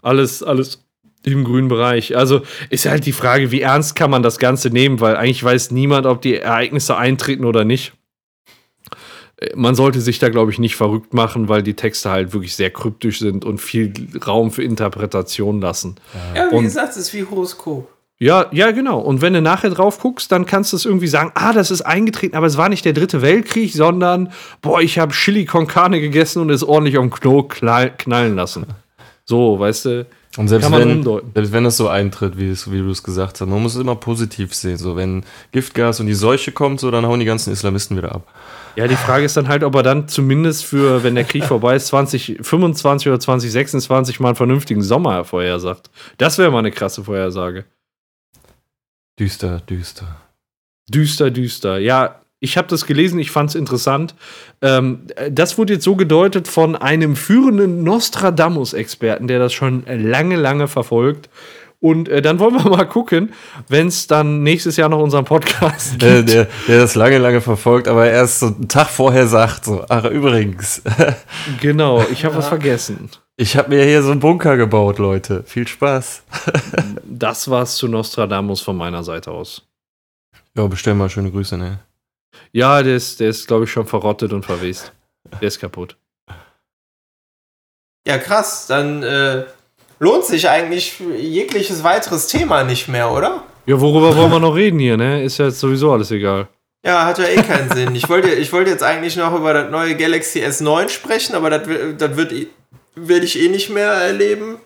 [0.00, 0.82] Alles, alles
[1.24, 2.16] im grünen Bereich.
[2.16, 2.40] Also
[2.70, 6.06] ist halt die Frage, wie ernst kann man das Ganze nehmen, weil eigentlich weiß niemand,
[6.06, 7.92] ob die Ereignisse eintreten oder nicht.
[9.36, 12.56] Äh, Man sollte sich da, glaube ich, nicht verrückt machen, weil die Texte halt wirklich
[12.56, 13.92] sehr kryptisch sind und viel
[14.26, 15.96] Raum für Interpretation lassen.
[16.34, 17.88] Ja, wie Und- gesagt, es ist wie Horoskop.
[18.22, 19.00] Ja, ja, genau.
[19.00, 21.82] Und wenn du nachher drauf guckst, dann kannst du es irgendwie sagen, ah, das ist
[21.82, 26.00] eingetreten, aber es war nicht der dritte Weltkrieg, sondern, boah, ich habe Chili con Carne
[26.00, 28.66] gegessen und es ordentlich am Kno knall, knallen lassen.
[29.24, 30.06] So, weißt du,
[30.36, 31.32] Und selbst Kann man wenn, umdeuten.
[31.34, 33.80] selbst wenn es so eintritt, wie, es, wie du es gesagt hast, man muss es
[33.80, 34.76] immer positiv sehen.
[34.76, 38.28] So, wenn Giftgas und die Seuche kommt, so, dann hauen die ganzen Islamisten wieder ab.
[38.76, 41.74] ja, die Frage ist dann halt, ob er dann zumindest für, wenn der Krieg vorbei
[41.74, 45.90] ist, 2025 oder 2026 mal einen vernünftigen Sommer vorhersagt.
[46.18, 47.64] Das wäre mal eine krasse Vorhersage.
[49.22, 50.16] Düster, düster.
[50.92, 51.78] Düster, düster.
[51.78, 54.16] Ja, ich habe das gelesen, ich fand es interessant.
[54.62, 60.66] Ähm, das wurde jetzt so gedeutet von einem führenden Nostradamus-Experten, der das schon lange, lange
[60.66, 61.30] verfolgt.
[61.78, 63.32] Und äh, dann wollen wir mal gucken,
[63.68, 66.02] wenn es dann nächstes Jahr noch unseren Podcast gibt.
[66.02, 69.84] Der, der, der das lange, lange verfolgt, aber erst so einen Tag vorher sagt, so,
[69.88, 70.82] ach übrigens,
[71.60, 73.08] Genau, ich habe was vergessen.
[73.42, 75.42] Ich habe mir hier so einen Bunker gebaut, Leute.
[75.44, 76.22] Viel Spaß.
[77.04, 79.62] Das war's zu Nostradamus von meiner Seite aus.
[80.56, 81.78] Ja, bestell mal schöne Grüße, ne?
[82.50, 84.92] Ja, der ist, der ist glaube ich, schon verrottet und verwest.
[85.40, 85.96] Der ist kaputt.
[88.06, 88.66] Ja, krass.
[88.66, 89.44] Dann äh,
[90.00, 93.44] lohnt sich eigentlich jegliches weiteres Thema nicht mehr, oder?
[93.66, 95.22] Ja, worüber wollen wir noch reden hier, ne?
[95.22, 96.48] Ist ja jetzt sowieso alles egal.
[96.84, 97.94] Ja, hat ja eh keinen Sinn.
[97.94, 101.68] Ich wollte, ich wollte jetzt eigentlich noch über das neue Galaxy S9 sprechen, aber das,
[101.98, 102.48] das wird, eh-
[102.94, 104.58] werde ich eh nicht mehr erleben.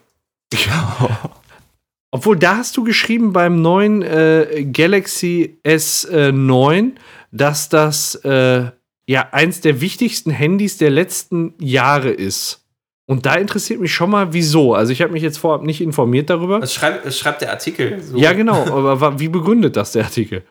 [2.11, 6.93] Obwohl, da hast du geschrieben beim neuen äh, Galaxy S9,
[7.31, 8.71] dass das äh,
[9.07, 12.65] ja eins der wichtigsten Handys der letzten Jahre ist.
[13.09, 14.75] Und da interessiert mich schon mal, wieso.
[14.75, 16.59] Also ich habe mich jetzt vorab nicht informiert darüber.
[16.59, 18.03] Das schreibt, das schreibt der Artikel.
[18.03, 18.17] So.
[18.17, 18.65] Ja, genau.
[18.65, 20.43] Aber wie begründet das der Artikel?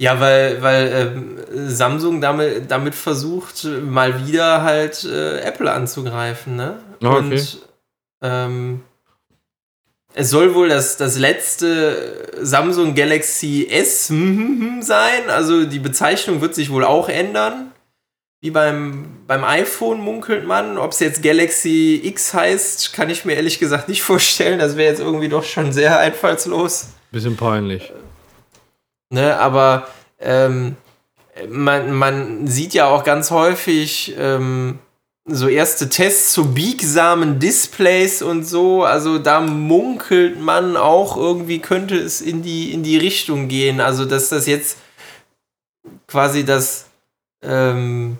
[0.00, 6.78] Ja, weil, weil ähm, Samsung damit, damit versucht, mal wieder halt äh, Apple anzugreifen, ne?
[7.02, 7.18] Ah, okay.
[7.18, 7.58] Und
[8.22, 8.80] ähm,
[10.14, 14.06] es soll wohl das, das letzte Samsung Galaxy S
[14.80, 15.28] sein.
[15.28, 17.72] Also die Bezeichnung wird sich wohl auch ändern.
[18.40, 20.78] Wie beim, beim iPhone munkelt man.
[20.78, 24.60] Ob es jetzt Galaxy X heißt, kann ich mir ehrlich gesagt nicht vorstellen.
[24.60, 26.88] Das wäre jetzt irgendwie doch schon sehr einfallslos.
[27.12, 27.92] Bisschen peinlich.
[29.10, 29.88] Ne, aber
[30.20, 30.76] ähm,
[31.48, 34.78] man, man sieht ja auch ganz häufig ähm,
[35.26, 38.84] so erste Tests zu biegsamen Displays und so.
[38.84, 43.80] Also da munkelt man auch irgendwie, könnte es in die, in die Richtung gehen.
[43.80, 44.78] Also dass das jetzt
[46.06, 46.86] quasi das
[47.42, 48.18] ähm,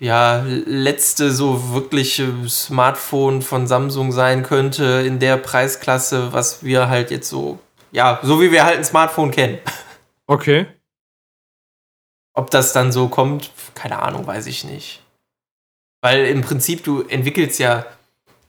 [0.00, 7.10] ja, letzte so wirkliche Smartphone von Samsung sein könnte in der Preisklasse, was wir halt
[7.10, 7.58] jetzt so,
[7.90, 9.58] ja, so wie wir halt ein Smartphone kennen.
[10.26, 10.66] Okay.
[12.34, 15.02] Ob das dann so kommt, keine Ahnung, weiß ich nicht.
[16.00, 17.86] Weil im Prinzip du entwickelst ja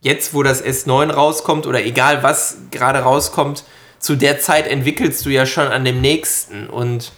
[0.01, 3.63] jetzt, wo das S9 rauskommt oder egal was gerade rauskommt,
[3.97, 7.11] zu der Zeit entwickelst du ja schon an dem nächsten und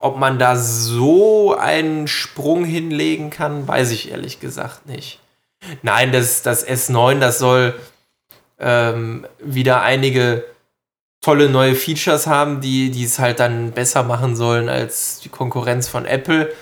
[0.00, 5.20] ob man da so einen Sprung hinlegen kann, weiß ich ehrlich gesagt nicht.
[5.82, 7.74] Nein, das, das S9, das soll
[8.58, 10.44] ähm, wieder einige
[11.20, 15.88] tolle neue Features haben, die, die es halt dann besser machen sollen als die Konkurrenz
[15.88, 16.52] von Apple.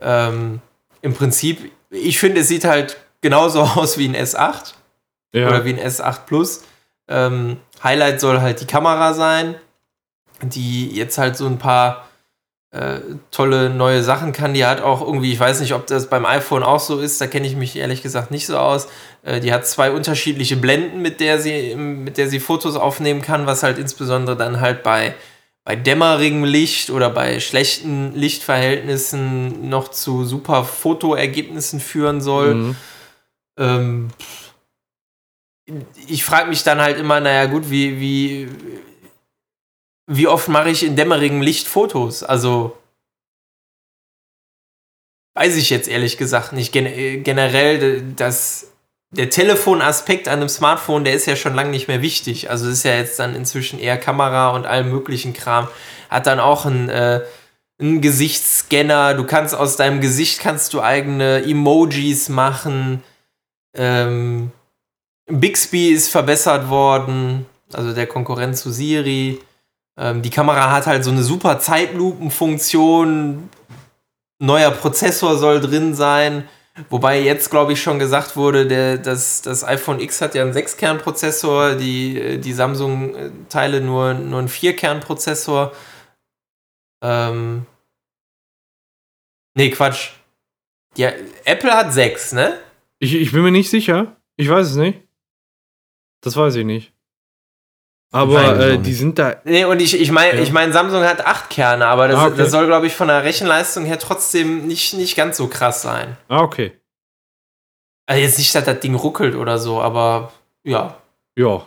[0.00, 0.60] Ähm,
[1.02, 4.74] Im Prinzip, ich finde, es sieht halt genauso aus wie ein S8
[5.32, 5.48] ja.
[5.48, 6.64] oder wie ein S8 Plus.
[7.08, 9.54] Ähm, Highlight soll halt die Kamera sein,
[10.42, 12.09] die jetzt halt so ein paar
[12.72, 14.54] äh, tolle neue Sachen kann.
[14.54, 17.26] Die hat auch irgendwie, ich weiß nicht, ob das beim iPhone auch so ist, da
[17.26, 18.88] kenne ich mich ehrlich gesagt nicht so aus.
[19.22, 23.46] Äh, die hat zwei unterschiedliche Blenden, mit der sie, mit der sie Fotos aufnehmen kann,
[23.46, 25.14] was halt insbesondere dann halt bei,
[25.64, 32.54] bei dämmerigem Licht oder bei schlechten Lichtverhältnissen noch zu super Fotoergebnissen führen soll.
[32.54, 32.76] Mhm.
[33.58, 34.08] Ähm,
[36.06, 38.48] ich frage mich dann halt immer, naja gut, wie, wie,
[40.12, 42.24] wie oft mache ich in dämmerigem Licht Fotos?
[42.24, 42.76] Also
[45.34, 46.72] weiß ich jetzt ehrlich gesagt nicht.
[46.72, 48.72] Gen äh, generell, das,
[49.12, 52.50] der Telefonaspekt an einem Smartphone, der ist ja schon lange nicht mehr wichtig.
[52.50, 55.68] Also ist ja jetzt dann inzwischen eher Kamera und allem möglichen Kram.
[56.08, 57.20] Hat dann auch einen, äh,
[57.80, 59.14] einen Gesichtsscanner.
[59.14, 63.04] Du kannst aus deinem Gesicht kannst du eigene Emojis machen.
[63.76, 64.50] Ähm,
[65.28, 69.38] Bixby ist verbessert worden, also der Konkurrent zu Siri.
[70.00, 73.50] Ähm, die Kamera hat halt so eine super Zeitlupenfunktion.
[74.42, 76.48] Neuer Prozessor soll drin sein.
[76.88, 80.54] Wobei jetzt, glaube ich, schon gesagt wurde, der, das, das iPhone X hat ja einen
[80.54, 85.72] 6-Kern-Prozessor, die, die Samsung-Teile nur, nur einen 4-Kern-Prozessor.
[87.02, 87.66] Ähm.
[89.54, 90.12] Nee, Quatsch.
[90.96, 91.12] Ja,
[91.44, 92.58] Apple hat 6, ne?
[93.00, 94.16] Ich, ich bin mir nicht sicher.
[94.36, 95.02] Ich weiß es nicht.
[96.22, 96.94] Das weiß ich nicht.
[98.12, 99.36] Aber äh, die sind da.
[99.44, 100.42] Nee, und ich, ich meine, ja.
[100.42, 102.36] ich mein, Samsung hat acht Kerne, aber das, ah, okay.
[102.38, 106.16] das soll, glaube ich, von der Rechenleistung her trotzdem nicht, nicht ganz so krass sein.
[106.28, 106.72] Ah, okay.
[108.06, 110.32] Also jetzt nicht, dass das Ding ruckelt oder so, aber
[110.64, 110.96] ja.
[111.36, 111.64] Ja.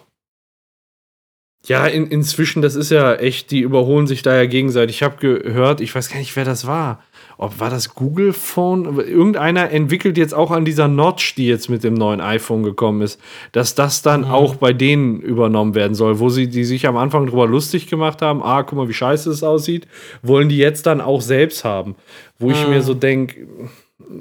[1.65, 4.97] Ja, in, inzwischen, das ist ja echt, die überholen sich da ja gegenseitig.
[4.97, 7.01] Ich habe gehört, ich weiß gar nicht, wer das war
[7.43, 8.97] ob war das Google Phone?
[8.99, 13.19] Irgendeiner entwickelt jetzt auch an dieser Notch, die jetzt mit dem neuen iPhone gekommen ist,
[13.51, 14.27] dass das dann mhm.
[14.27, 18.21] auch bei denen übernommen werden soll, wo sie die sich am Anfang drüber lustig gemacht
[18.21, 19.87] haben, ah, guck mal, wie scheiße es aussieht,
[20.21, 21.95] wollen die jetzt dann auch selbst haben.
[22.39, 22.53] Wo mhm.
[22.53, 23.45] ich mir so denke,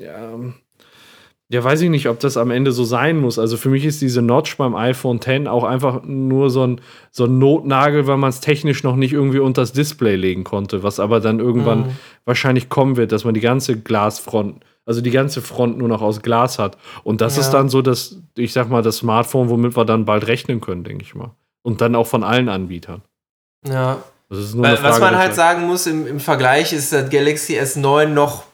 [0.00, 0.38] ja,
[1.52, 3.38] ja, weiß ich nicht, ob das am Ende so sein muss.
[3.38, 6.80] Also für mich ist diese Notch beim iPhone X auch einfach nur so ein,
[7.10, 10.82] so ein Notnagel, weil man es technisch noch nicht irgendwie unter das Display legen konnte,
[10.82, 11.96] was aber dann irgendwann mhm.
[12.24, 16.22] wahrscheinlich kommen wird, dass man die ganze Glasfront, also die ganze Front nur noch aus
[16.22, 16.78] Glas hat.
[17.04, 17.42] Und das ja.
[17.42, 20.84] ist dann so das, ich sag mal, das Smartphone, womit wir dann bald rechnen können,
[20.84, 21.32] denke ich mal.
[21.60, 23.02] Und dann auch von allen Anbietern.
[23.68, 23.98] Ja.
[24.30, 28.44] was man halt sagen muss im, im Vergleich ist das Galaxy S9 noch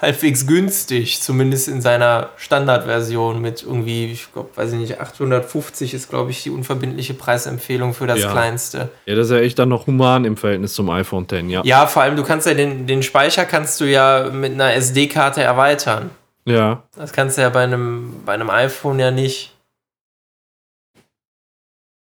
[0.00, 6.08] halbwegs günstig, zumindest in seiner Standardversion mit irgendwie, ich glaube, weiß ich nicht, 850 ist,
[6.08, 8.30] glaube ich, die unverbindliche Preisempfehlung für das ja.
[8.30, 8.90] kleinste.
[9.06, 11.62] Ja, das ist ja echt dann noch human im Verhältnis zum iPhone X, ja.
[11.64, 15.42] Ja, vor allem, du kannst ja den, den Speicher kannst du ja mit einer SD-Karte
[15.42, 16.10] erweitern.
[16.44, 16.84] Ja.
[16.96, 19.54] Das kannst du ja bei einem, bei einem iPhone ja nicht.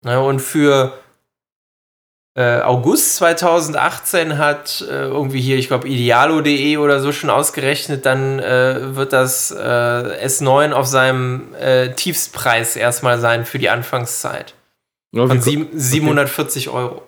[0.05, 0.93] Ja, und für
[2.39, 8.39] äh, August 2018 hat äh, irgendwie hier, ich glaube, idealo.de oder so schon ausgerechnet, dann
[8.39, 14.53] äh, wird das äh, S9 auf seinem äh, Tiefstpreis erstmal sein für die Anfangszeit.
[15.11, 16.77] Ja, Von sieb 740 okay.
[16.77, 17.01] Euro.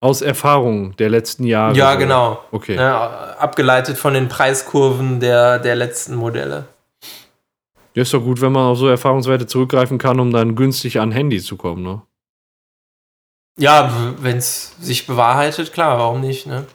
[0.00, 1.76] Aus Erfahrung der letzten Jahre.
[1.76, 2.42] Ja, genau.
[2.50, 2.74] Okay.
[2.74, 6.64] Ja, abgeleitet von den Preiskurven der, der letzten Modelle.
[7.94, 11.12] Ja, ist doch gut, wenn man auf so Erfahrungswerte zurückgreifen kann, um dann günstig an
[11.12, 12.02] Handy zu kommen, ne?
[13.58, 16.66] Ja, wenn es sich bewahrheitet, klar, warum nicht, ne?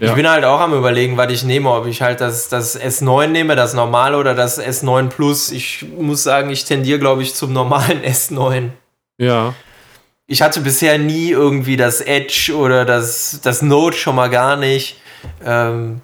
[0.00, 0.08] Ja.
[0.08, 3.28] Ich bin halt auch am überlegen, was ich nehme, ob ich halt das, das S9
[3.28, 5.50] nehme, das normale oder das S9 Plus.
[5.50, 8.70] Ich muss sagen, ich tendiere, glaube ich, zum normalen S9.
[9.18, 9.54] Ja.
[10.26, 15.00] Ich hatte bisher nie irgendwie das Edge oder das, das Note schon mal gar nicht.
[15.42, 16.02] Ähm,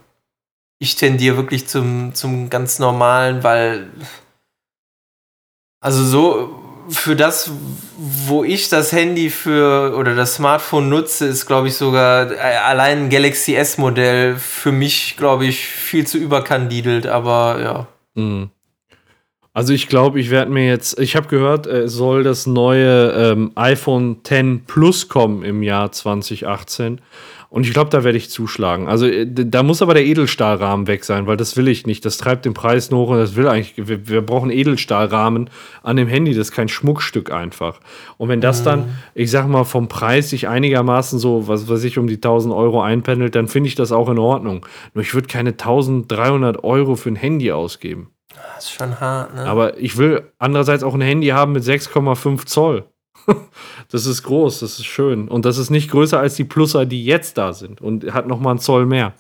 [0.79, 3.91] ich tendiere wirklich zum, zum ganz normalen, weil
[5.81, 7.51] also so für das,
[7.97, 13.05] wo ich das Handy für oder das Smartphone nutze, ist, glaube ich, sogar äh, allein
[13.05, 17.87] ein Galaxy S-Modell für mich, glaube ich, viel zu überkandidelt, aber ja.
[18.15, 18.51] Mhm.
[19.53, 23.53] Also ich glaube, ich werde mir jetzt, ich habe gehört, es soll das neue ähm,
[23.55, 27.01] iPhone 10 Plus kommen im Jahr 2018.
[27.55, 28.89] Und ich glaube, da werde ich zuschlagen.
[28.89, 32.05] Also äh, da muss aber der Edelstahlrahmen weg sein, weil das will ich nicht.
[32.05, 33.75] Das treibt den Preis hoch und das will eigentlich.
[33.77, 35.49] Wir, wir brauchen Edelstahlrahmen
[35.85, 36.35] an dem Handy.
[36.35, 37.79] Das ist kein Schmuckstück einfach.
[38.19, 38.65] Und wenn das mhm.
[38.65, 42.53] dann, ich sag mal, vom Preis sich einigermaßen so, was weiß ich, um die 1000
[42.53, 44.67] Euro einpendelt, dann finde ich das auch in Ordnung.
[44.93, 48.11] Nur ich würde keine 1300 Euro für ein Handy ausgeben.
[48.57, 49.45] Das ist schon hart, ne?
[49.45, 52.85] Aber ich will andererseits auch ein Handy haben mit 6,5 Zoll.
[53.91, 55.29] das ist groß, das ist schön.
[55.29, 57.81] Und das ist nicht größer als die Pluser, die jetzt da sind.
[57.81, 59.15] Und hat nochmal einen Zoll mehr.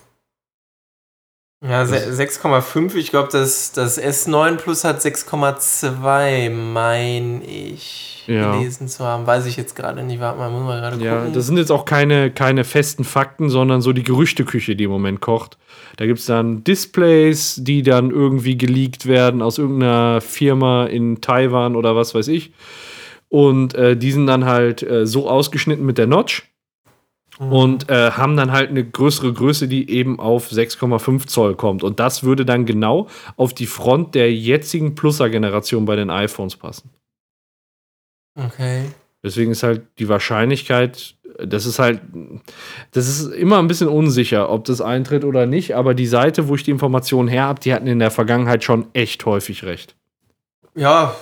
[1.66, 2.94] Ja, 6,5.
[2.97, 8.52] Ich glaube, das, das S9 Plus hat 6,2, meine ich, ja.
[8.52, 9.26] gelesen zu haben.
[9.26, 10.20] Weiß ich jetzt gerade nicht.
[10.20, 11.06] Warte mal, muss man gerade gucken.
[11.06, 14.90] Ja, das sind jetzt auch keine, keine festen Fakten, sondern so die Gerüchteküche, die im
[14.90, 15.56] Moment kocht.
[15.97, 21.76] Da gibt es dann Displays, die dann irgendwie geleakt werden aus irgendeiner Firma in Taiwan
[21.76, 22.52] oder was weiß ich.
[23.35, 26.44] Und äh, die sind dann halt äh, so ausgeschnitten mit der Notch
[27.40, 27.52] mhm.
[27.52, 31.82] und äh, haben dann halt eine größere Größe, die eben auf 6,5 Zoll kommt.
[31.82, 36.90] Und das würde dann genau auf die Front der jetzigen Pluser-Generation bei den iPhones passen.
[38.36, 38.85] Okay.
[39.24, 42.02] Deswegen ist halt die Wahrscheinlichkeit, das ist halt,
[42.93, 45.74] das ist immer ein bisschen unsicher, ob das eintritt oder nicht.
[45.74, 48.86] Aber die Seite, wo ich die Informationen her habe, die hatten in der Vergangenheit schon
[48.93, 49.97] echt häufig recht.
[50.77, 51.16] Ja,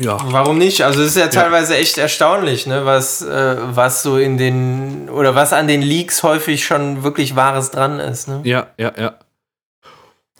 [0.00, 0.18] ja.
[0.30, 0.82] Warum nicht?
[0.82, 1.80] Also es ist ja teilweise ja.
[1.80, 6.64] echt erstaunlich, ne, was, äh, was so in den oder was an den Leaks häufig
[6.64, 8.28] schon wirklich Wahres dran ist.
[8.28, 8.40] Ne?
[8.44, 9.18] Ja, ja, ja.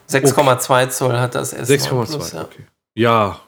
[0.09, 0.91] 6,2 okay.
[0.91, 2.43] Zoll hat das S9 6,2, ja.
[2.43, 2.67] okay.
[2.95, 3.41] Ja.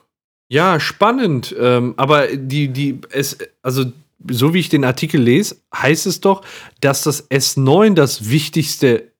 [0.47, 1.55] Ja, spannend.
[1.57, 3.85] Ähm, aber die, die, es, also
[4.29, 6.43] so wie ich den Artikel lese, heißt es doch,
[6.81, 9.11] dass das S9 das wichtigste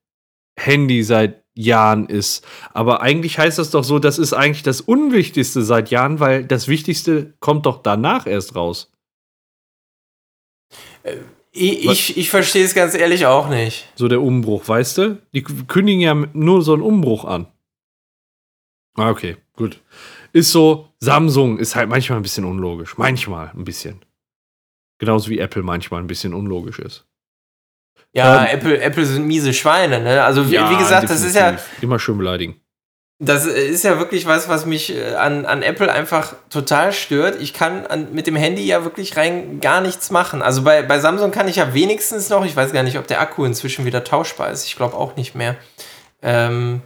[0.58, 2.46] Handy seit Jahren ist.
[2.74, 6.68] Aber eigentlich heißt das doch so, das ist eigentlich das Unwichtigste seit Jahren, weil das
[6.68, 8.92] Wichtigste kommt doch danach erst raus.
[11.04, 11.18] Äh,
[11.52, 13.88] ich, ich, ich verstehe es ganz ehrlich auch nicht.
[13.96, 15.22] So der Umbruch, weißt du?
[15.34, 17.48] Die kündigen ja nur so einen Umbruch an.
[18.96, 19.82] Ah, okay, gut.
[20.34, 22.98] Ist so, Samsung ist halt manchmal ein bisschen unlogisch.
[22.98, 24.04] Manchmal ein bisschen.
[24.98, 27.06] Genauso wie Apple manchmal ein bisschen unlogisch ist.
[28.16, 30.24] Ja, ähm, Apple, Apple sind miese Schweine, ne?
[30.24, 31.58] Also, wie, ja, wie gesagt, das ist ja.
[31.82, 32.60] Immer schön beleidigen.
[33.20, 37.42] Das ist ja wirklich was, was mich äh, an, an Apple einfach total stört.
[37.42, 40.42] Ich kann an, mit dem Handy ja wirklich rein gar nichts machen.
[40.42, 43.22] Also bei, bei Samsung kann ich ja wenigstens noch, ich weiß gar nicht, ob der
[43.22, 44.66] Akku inzwischen wieder tauschbar ist.
[44.66, 45.56] Ich glaube auch nicht mehr.
[46.22, 46.82] Ähm,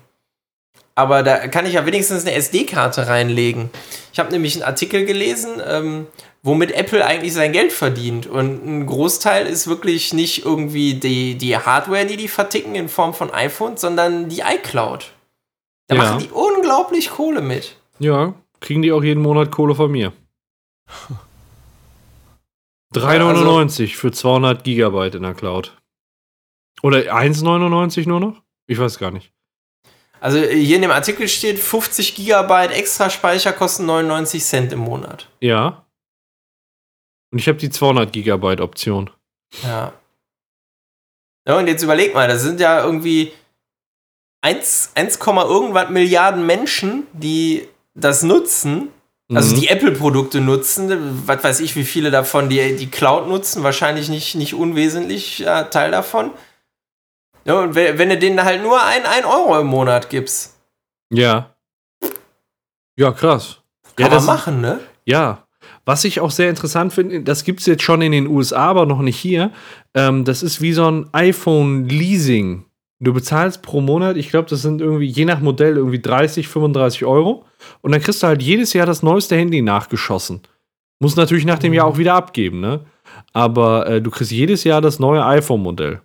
[0.96, 3.70] aber da kann ich ja wenigstens eine SD-Karte reinlegen.
[4.12, 6.08] Ich habe nämlich einen Artikel gelesen, ähm,
[6.44, 8.28] womit Apple eigentlich sein Geld verdient.
[8.28, 13.14] Und ein Großteil ist wirklich nicht irgendwie die, die Hardware, die die verticken in Form
[13.14, 15.12] von iPhones, sondern die iCloud.
[15.88, 16.04] Da ja.
[16.04, 17.76] machen die unglaublich Kohle mit.
[18.00, 20.14] Ja, kriegen die auch jeden Monat Kohle von mir.
[22.96, 25.78] 3,99 also, für 200 Gigabyte in der Cloud.
[26.82, 28.42] Oder 1,99 nur noch?
[28.68, 29.32] Ich weiß gar nicht.
[30.22, 35.30] Also hier in dem Artikel steht, 50 Gigabyte extra Speicher kosten 99 Cent im Monat.
[35.40, 35.86] Ja.
[37.32, 39.10] Und ich habe die 200 Gigabyte Option.
[39.64, 39.94] Ja.
[41.48, 43.32] Ja, und jetzt überleg mal, das sind ja irgendwie
[44.42, 48.90] 1, 1, irgendwas Milliarden Menschen, die das nutzen.
[49.34, 49.60] Also mhm.
[49.60, 54.34] die Apple-Produkte nutzen, was weiß ich, wie viele davon die, die Cloud nutzen, wahrscheinlich nicht,
[54.34, 56.32] nicht unwesentlich äh, Teil davon.
[57.50, 60.56] Ja, und wenn, wenn du denen halt nur ein, ein Euro im Monat gibst.
[61.12, 61.56] Ja.
[62.96, 63.62] Ja, krass.
[63.96, 64.80] Kann ja, man machen, ne?
[65.06, 65.48] Ja.
[65.84, 68.86] Was ich auch sehr interessant finde, das gibt es jetzt schon in den USA, aber
[68.86, 69.52] noch nicht hier.
[69.96, 72.66] Ähm, das ist wie so ein iPhone-Leasing.
[73.00, 77.04] Du bezahlst pro Monat, ich glaube, das sind irgendwie je nach Modell irgendwie 30, 35
[77.06, 77.46] Euro.
[77.82, 80.42] Und dann kriegst du halt jedes Jahr das neueste Handy nachgeschossen.
[81.00, 82.82] Muss natürlich nach dem Jahr auch wieder abgeben, ne?
[83.34, 86.02] Aber äh, du kriegst jedes Jahr das neue iPhone-Modell.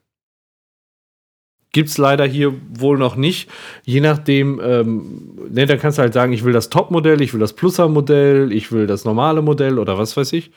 [1.75, 3.51] Gibt es leider hier wohl noch nicht.
[3.83, 7.41] Je nachdem, ähm, ne, dann kannst du halt sagen, ich will das Top-Modell, ich will
[7.41, 10.53] das Pluser-Modell, ich will das normale Modell oder was weiß ich.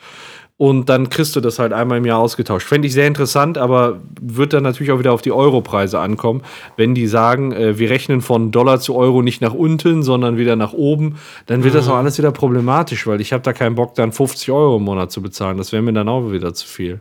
[0.58, 2.68] Und dann kriegst du das halt einmal im Jahr ausgetauscht.
[2.68, 6.42] Fände ich sehr interessant, aber wird dann natürlich auch wieder auf die Europreise ankommen.
[6.76, 10.54] Wenn die sagen, äh, wir rechnen von Dollar zu Euro nicht nach unten, sondern wieder
[10.54, 11.16] nach oben,
[11.46, 11.78] dann wird mhm.
[11.78, 14.84] das auch alles wieder problematisch, weil ich habe da keinen Bock, dann 50 Euro im
[14.84, 15.56] Monat zu bezahlen.
[15.56, 17.00] Das wäre mir dann auch wieder zu viel.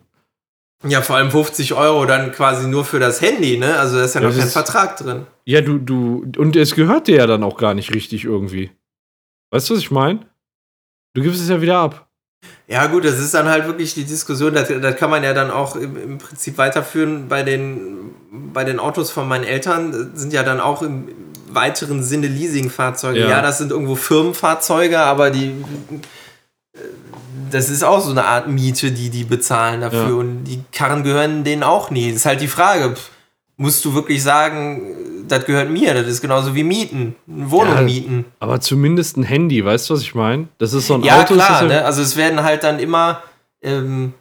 [0.86, 3.80] Ja, vor allem 50 Euro dann quasi nur für das Handy, ne?
[3.80, 5.26] Also da ist ja noch das kein ist, Vertrag drin.
[5.46, 8.72] Ja, du, du, und es gehört dir ja dann auch gar nicht richtig irgendwie.
[9.52, 10.20] Weißt du, was ich meine?
[11.16, 12.08] Du gibst es ja wieder ab.
[12.68, 15.50] Ja, gut, das ist dann halt wirklich die Diskussion, das, das kann man ja dann
[15.50, 18.12] auch im, im Prinzip weiterführen bei den,
[18.54, 21.08] bei den Autos von meinen Eltern, sind ja dann auch im
[21.50, 23.22] weiteren Sinne Leasingfahrzeuge.
[23.22, 23.30] Ja.
[23.30, 25.56] Ja, das sind irgendwo Firmenfahrzeuge, aber die,
[27.52, 30.14] das ist auch so eine Art Miete, die die bezahlen dafür Ja.
[30.16, 32.08] und die Karren gehören denen auch nie.
[32.10, 32.96] Das ist halt die Frage,
[33.58, 37.82] musst du wirklich sagen, das gehört mir, das ist genauso wie Mieten, eine Wohnung Ja,
[37.82, 38.26] mieten.
[38.40, 40.48] Aber zumindest ein Handy, weißt du, was ich meine?
[40.60, 41.34] Das ist so ein Ja, Auto.
[41.34, 41.84] klar, das ne?
[41.86, 43.22] also es werden halt dann immer
[43.62, 44.14] ähm,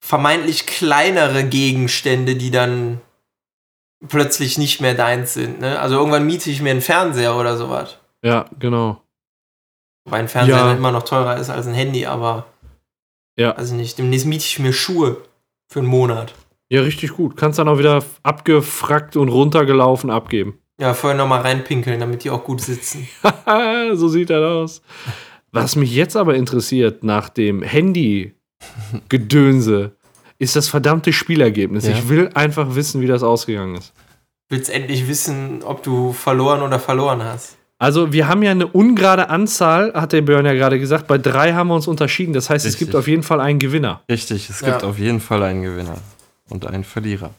[0.00, 3.00] vermeintlich kleinere Gegenstände, die dann
[4.08, 5.60] plötzlich nicht mehr deins sind.
[5.60, 5.78] Ne?
[5.78, 7.98] Also irgendwann miete ich mir einen Fernseher oder sowas.
[8.22, 9.00] Ja, genau.
[10.04, 10.72] Wobei ein Fernseher Ja.
[10.72, 12.46] immer noch teurer ist als ein Handy, aber
[13.36, 13.60] Ja.
[13.60, 13.98] ich nicht.
[13.98, 15.18] Demnächst miete ich mir Schuhe
[15.68, 16.34] für einen Monat.
[16.70, 17.36] Ja, richtig gut.
[17.36, 20.58] Kannst dann auch wieder abgefrackt und runtergelaufen abgeben.
[20.80, 23.08] Ja, vorher nochmal reinpinkeln, damit die auch gut sitzen.
[23.94, 24.82] so sieht das aus.
[25.50, 29.94] Was mich jetzt aber interessiert, nach dem Handy-Gedönse,
[30.38, 31.86] ist das verdammte Spielergebnis.
[31.86, 31.92] Ja.
[31.92, 33.92] Ich will einfach wissen, wie das ausgegangen ist.
[34.48, 37.58] Willst endlich wissen, ob du verloren oder verloren hast.
[37.82, 41.08] Also, wir haben ja eine ungerade Anzahl, hat der Björn ja gerade gesagt.
[41.08, 42.32] Bei drei haben wir uns unterschieden.
[42.32, 42.86] Das heißt, es Richtig.
[42.90, 44.02] gibt auf jeden Fall einen Gewinner.
[44.08, 44.68] Richtig, es Ja.
[44.70, 45.96] gibt auf jeden Fall einen Gewinner
[46.48, 47.30] und einen Verlierer.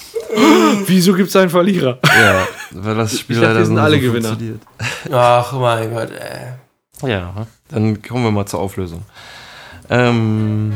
[0.86, 1.98] Wieso gibt es einen Verlierer?
[2.04, 4.28] Ja, weil das Spiel Ich dachte, leider wir sind alle so Gewinner.
[4.30, 4.60] funktioniert.
[5.12, 7.08] Ach mein Gott, ey.
[7.08, 9.02] Ja, dann kommen wir mal zur Auflösung.
[9.90, 10.72] Ähm,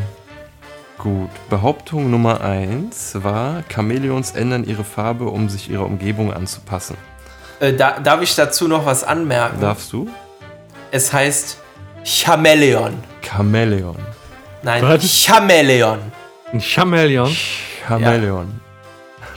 [0.99, 6.97] gut, Behauptung Nummer 1 war, Chamäleons ändern ihre Farbe, um sich ihrer Umgebung anzupassen.
[7.63, 9.61] Äh, da, darf ich dazu noch was anmerken?
[9.61, 10.11] Darfst du?
[10.91, 11.59] Es heißt
[12.05, 12.93] Chameleon.
[13.23, 13.97] Chamäleon.
[14.65, 15.05] Nein, Was?
[15.25, 15.99] Chameleon.
[16.53, 17.37] Ein Chamäleon.
[17.87, 18.61] Chamäleon.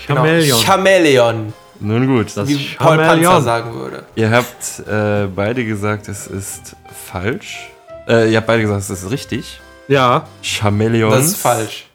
[0.08, 0.60] Genau, Chamäleon.
[0.64, 3.44] Chameleon, Nun gut, Das wie Paul Panzer Chamäleon.
[3.44, 4.04] sagen würde.
[4.16, 6.76] ihr habt äh, beide gesagt, es ist
[7.12, 7.70] falsch.
[8.08, 9.60] Äh, ihr habt beide gesagt, es ist richtig.
[9.88, 10.26] Ja.
[10.42, 11.86] Chamäleons Das ist falsch.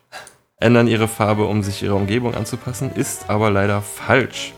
[0.61, 4.55] ändern ihre Farbe, um sich ihrer Umgebung anzupassen, ist aber leider falsch.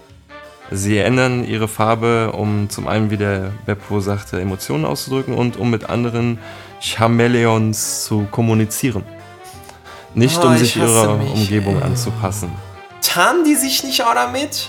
[0.72, 5.70] Sie ändern ihre Farbe, um zum einen, wie der Beppo sagte, Emotionen auszudrücken und um
[5.70, 6.38] mit anderen
[6.80, 9.04] Chamäleons zu kommunizieren.
[10.14, 11.32] Nicht Oh, um ich sich ihrer mich.
[11.32, 12.50] Umgebung anzupassen.
[13.02, 14.68] Tarnen die sich nicht auch damit?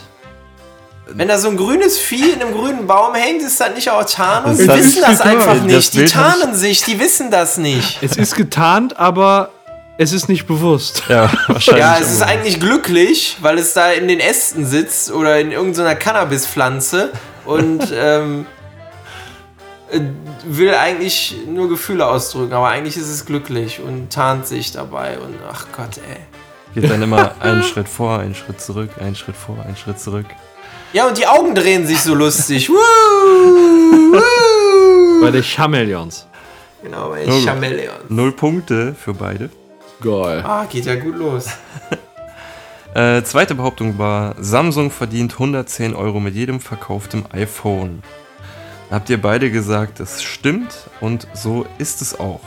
[1.07, 4.05] Wenn da so ein grünes Vieh in einem grünen Baum hängt, ist das nicht auch
[4.05, 4.57] Tarnung?
[4.57, 5.93] Das Die wissen das Das einfach nicht.
[5.93, 8.01] Die hab ich- tarnen sich, die wissen das nicht.
[8.01, 9.49] Es ist getarnt, aber
[9.97, 11.03] es ist nicht bewusst.
[11.09, 11.83] Ja, wahrscheinlich.
[11.83, 15.95] Ja, es ist eigentlich glücklich, weil es da in den Ästen sitzt oder in irgendeiner
[15.95, 17.11] Cannabispflanze
[17.45, 18.45] und ähm,
[19.91, 19.99] äh,
[20.45, 25.35] will eigentlich nur Gefühle ausdrücken, aber eigentlich ist es glücklich und tarnt sich dabei und
[25.49, 26.17] ach Gott, ey.
[26.73, 30.25] Geht dann immer einen Schritt vor, einen Schritt zurück, einen Schritt vor, einen Schritt zurück.
[30.91, 32.69] Ja, und die Augen drehen sich so lustig.
[32.69, 34.21] Woo, woo.
[35.21, 36.27] Bei den Chamäleons.
[36.83, 37.45] Genau, bei Oh gut.
[37.45, 37.95] Chameleon.
[38.09, 39.49] Null Punkte für beide.
[40.03, 40.43] Geil.
[40.45, 41.47] Ah, geht ja gut los.
[42.95, 48.03] Äh, zweite Behauptung war, Samsung verdient 110 Euro mit jedem verkauftem iPhone.
[48.91, 52.41] Habt ihr beide gesagt, das stimmt und so ist es auch.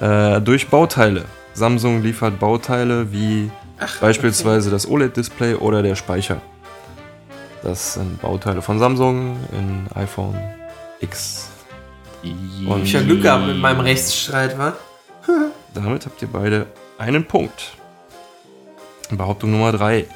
[0.00, 1.24] Äh, durch Bauteile.
[1.54, 3.50] Samsung liefert Bauteile wie
[3.98, 6.42] beispielsweise das OLED-Display oder der Speicher.
[7.62, 10.38] Das sind Bauteile von Samsung in iPhone
[11.00, 11.48] X.
[12.22, 14.74] Und Ich hab Glück gehabt mit meinem Rechtsstreit, wa?
[15.74, 16.66] damit habt ihr beide
[16.98, 17.72] einen Punkt.
[19.10, 20.06] Behauptung Nummer 3.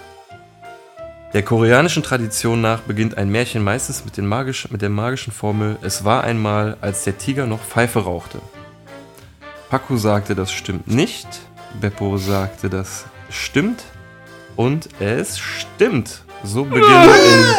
[1.33, 5.77] Der koreanischen Tradition nach beginnt ein Märchen meistens mit, den magisch, mit der magischen Formel
[5.83, 8.39] Es war einmal, als der Tiger noch Pfeife rauchte.
[9.69, 11.27] Paku sagte, das stimmt nicht.
[11.81, 13.83] Beppo sagte, das stimmt.
[14.55, 16.23] Und es stimmt.
[16.45, 16.87] So beginnen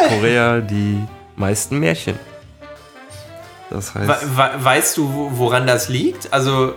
[0.02, 1.02] in Korea die
[1.36, 2.18] meisten Märchen.
[3.68, 4.08] Das heißt.
[4.08, 6.32] We we weißt du, wo- woran das liegt?
[6.32, 6.74] Also,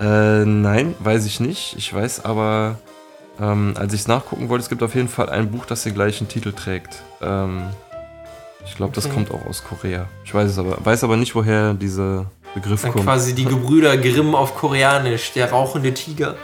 [0.00, 1.74] Äh, nein, weiß ich nicht.
[1.76, 2.78] Ich weiß aber,
[3.40, 5.94] ähm, als ich es nachgucken wollte, es gibt auf jeden Fall ein Buch, das den
[5.94, 7.02] gleichen Titel trägt.
[7.20, 7.62] Ähm,
[8.64, 9.14] ich glaube, das Okay.
[9.14, 10.06] kommt auch aus Korea.
[10.24, 13.04] Ich weiß es aber, weiß aber nicht, woher dieser Begriff dann kommt.
[13.04, 16.36] quasi die Gebrüder Grimm auf Koreanisch, der rauchende Tiger.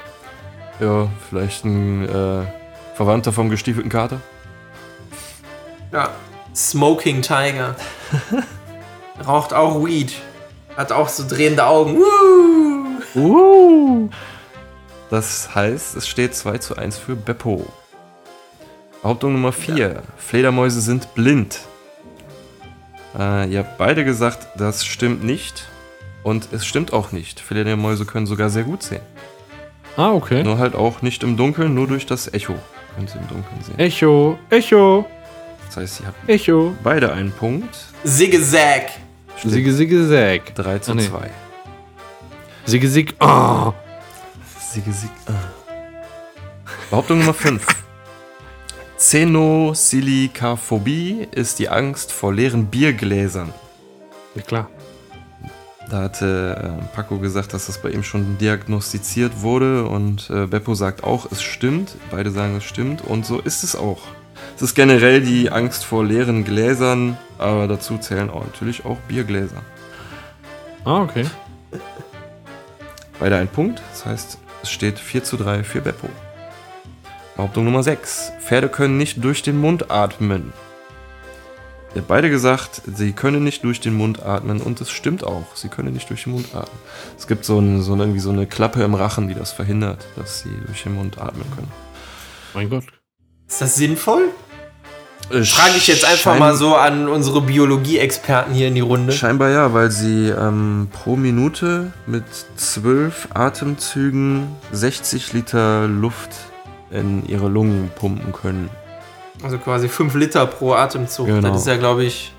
[0.81, 2.43] Ja, vielleicht ein äh,
[2.97, 4.21] Verwandter vom gestiefelten Kater.
[5.93, 6.11] Ja.
[6.55, 7.75] Smoking Tiger.
[9.27, 10.13] Raucht auch Weed.
[10.77, 11.97] Hat auch so drehende Augen.
[11.99, 12.84] Woo!
[13.15, 14.09] Uh.
[15.11, 17.66] Das heißt, es steht 2 zu 1 für Beppo.
[19.03, 20.03] Behauptung Nummer 4.
[20.16, 21.61] Fledermäuse sind blind.
[23.19, 25.66] Äh, ihr habt beide gesagt, das stimmt nicht.
[26.23, 27.39] Und es stimmt auch nicht.
[27.39, 29.03] Fledermäuse können sogar sehr gut sehen.
[29.97, 30.43] Ah, okay.
[30.43, 32.55] Nur halt auch nicht im Dunkeln, nur durch das Echo
[32.95, 33.78] können sie im Dunkeln sehen.
[33.78, 35.05] Echo, Echo,
[35.66, 36.74] Das heißt, ihr habt Echo.
[36.82, 37.77] beide einen Punkt.
[38.05, 38.86] Zigzag.
[39.45, 40.55] Sigge, Sigge, Säg.
[40.55, 41.07] 3 zu Ah, nee.
[41.09, 41.31] 2.
[42.66, 43.74] Sigge, Sigge, oh.
[44.59, 45.11] Siege, Sieg.
[45.27, 45.35] Ah.
[46.89, 47.62] Behauptung Nummer 5.
[48.97, 53.53] Xenosilikaphobie ist die Angst vor leeren Biergläsern.
[54.35, 54.70] Ja, klar.
[55.91, 60.74] Da hatte äh, Paco gesagt, dass das bei ihm schon diagnostiziert wurde und äh, Beppo
[60.74, 61.97] sagt auch, es stimmt.
[62.11, 64.01] Beide sagen, es stimmt und so ist es auch.
[64.57, 69.61] Es ist generell die Angst vor leeren Gläsern, aber dazu zählen auch natürlich auch Biergläser.
[70.86, 71.27] Ah, okay.
[73.19, 76.09] Beide ein Punkt, das heißt, es steht 4 zu 3 für Beppo.
[77.36, 78.32] Behauptung Nummer 6.
[78.41, 80.53] Pferde können nicht durch den Mund atmen.
[81.95, 85.55] Ihr habt beide gesagt, sie können nicht durch den Mund atmen und es stimmt auch.
[85.55, 86.78] Sie können nicht durch den Mund atmen.
[87.16, 90.41] Es gibt so, ein, so irgendwie so eine Klappe im Rachen, die das verhindert, dass
[90.41, 91.70] sie durch den Mund atmen können.
[92.53, 92.85] Mein Gott.
[93.47, 94.31] Ist das sinnvoll?
[95.31, 99.13] Frage ich jetzt einfach Schein- mal so an unsere Biologie-Experten hier in die Runde.
[99.13, 102.25] Scheinbar ja, weil sie ähm, pro Minute mit
[102.57, 106.31] zwölf Atemzügen 60 Liter Luft
[106.91, 108.69] in ihre Lungen pumpen können.
[109.43, 111.27] Also quasi 5 Liter pro Atemzug.
[111.27, 111.49] Genau.
[111.49, 112.33] Das ist ja, glaube ich,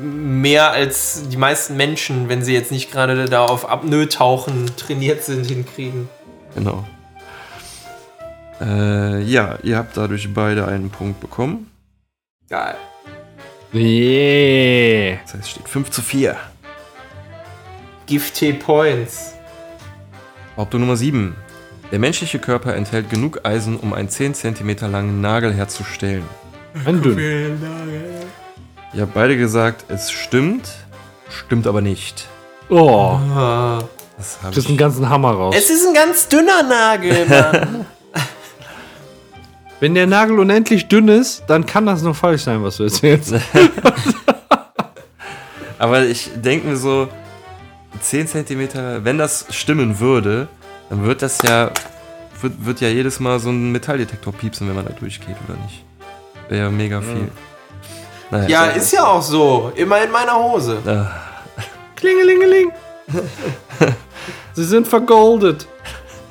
[0.00, 5.46] mehr als die meisten Menschen, wenn sie jetzt nicht gerade da auf Apnoe-Tauchen trainiert sind,
[5.46, 6.08] hinkriegen.
[6.54, 6.84] Genau.
[8.60, 11.70] Äh, ja, ihr habt dadurch beide einen Punkt bekommen.
[12.48, 12.76] Geil.
[13.74, 15.18] Yeah.
[15.24, 16.36] Das heißt, es steht 5 zu 4.
[18.06, 19.34] Gifte Points.
[20.54, 21.34] Behauptung Nummer 7.
[21.90, 26.24] Der menschliche Körper enthält genug Eisen, um einen 10 cm langen Nagel herzustellen.
[26.84, 27.18] Ein dünn.
[28.92, 30.68] Ihr habt beide gesagt, es stimmt,
[31.28, 32.28] stimmt aber nicht.
[32.68, 33.18] Oh.
[33.34, 33.82] Ah.
[34.16, 35.54] Das Das ist ich einen ganzen Hammer raus.
[35.56, 37.86] Es ist ein ganz dünner Nagel, Mann.
[39.78, 43.34] Wenn der Nagel unendlich dünn ist, dann kann das noch falsch sein, was du erzählst.
[45.78, 47.08] Aber ich denke mir so,
[48.00, 50.48] 10 cm, wenn das stimmen würde,
[50.88, 51.70] dann wird das ja,
[52.40, 55.84] wird, wird ja jedes Mal so ein Metalldetektor piepsen, wenn man da durchgeht, oder nicht?
[56.48, 57.30] Wäre ja mega viel.
[58.30, 59.72] Naja, ja, ist ja auch so.
[59.74, 60.78] Immer in meiner Hose.
[60.86, 61.10] Ah,
[61.96, 62.72] Klingelingeling.
[64.54, 65.66] Sie sind vergoldet.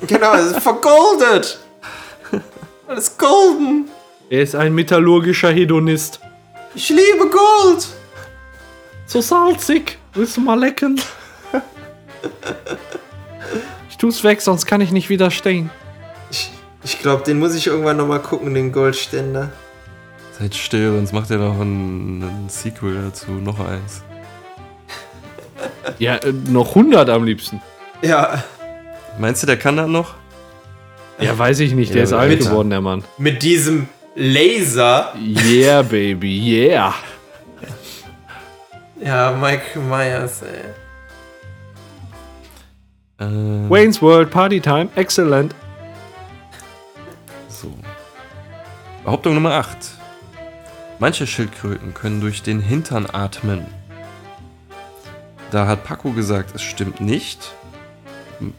[0.06, 1.60] Genau, es ist vergoldet.
[2.86, 3.88] Alles golden.
[4.30, 6.20] Er ist ein metallurgischer Hedonist.
[6.74, 7.86] Ich liebe Gold.
[9.06, 9.98] So salzig.
[10.14, 11.00] Willst du mal lecken?
[13.88, 15.70] Ich tu's weg, sonst kann ich nicht widerstehen.
[16.30, 16.50] Ich,
[16.84, 19.50] ich glaube, den muss ich irgendwann noch mal gucken, den Goldständer.
[20.38, 24.02] seid still, sonst macht er noch ein, ein Sequel dazu, noch eins.
[25.98, 27.62] Ja, äh, noch 100 am liebsten.
[28.02, 28.44] Ja,
[29.18, 30.14] Meinst du, der kann das noch?
[31.18, 31.90] Ja, weiß ich nicht.
[31.90, 33.04] Der Ja, ist alt geworden, der Mann.
[33.18, 35.14] mit diesem Laser.
[35.18, 36.94] Yeah, baby, yeah.
[39.02, 40.64] Ja, Mike Myers, ey.
[43.18, 45.54] Äh, Wayne's World Party Time, excellent.
[47.48, 47.72] So.
[49.04, 49.76] Behauptung Nummer 8.
[50.98, 53.66] Manche Schildkröten können durch den Hintern atmen.
[55.50, 57.54] Da hat Paco gesagt, es stimmt nicht.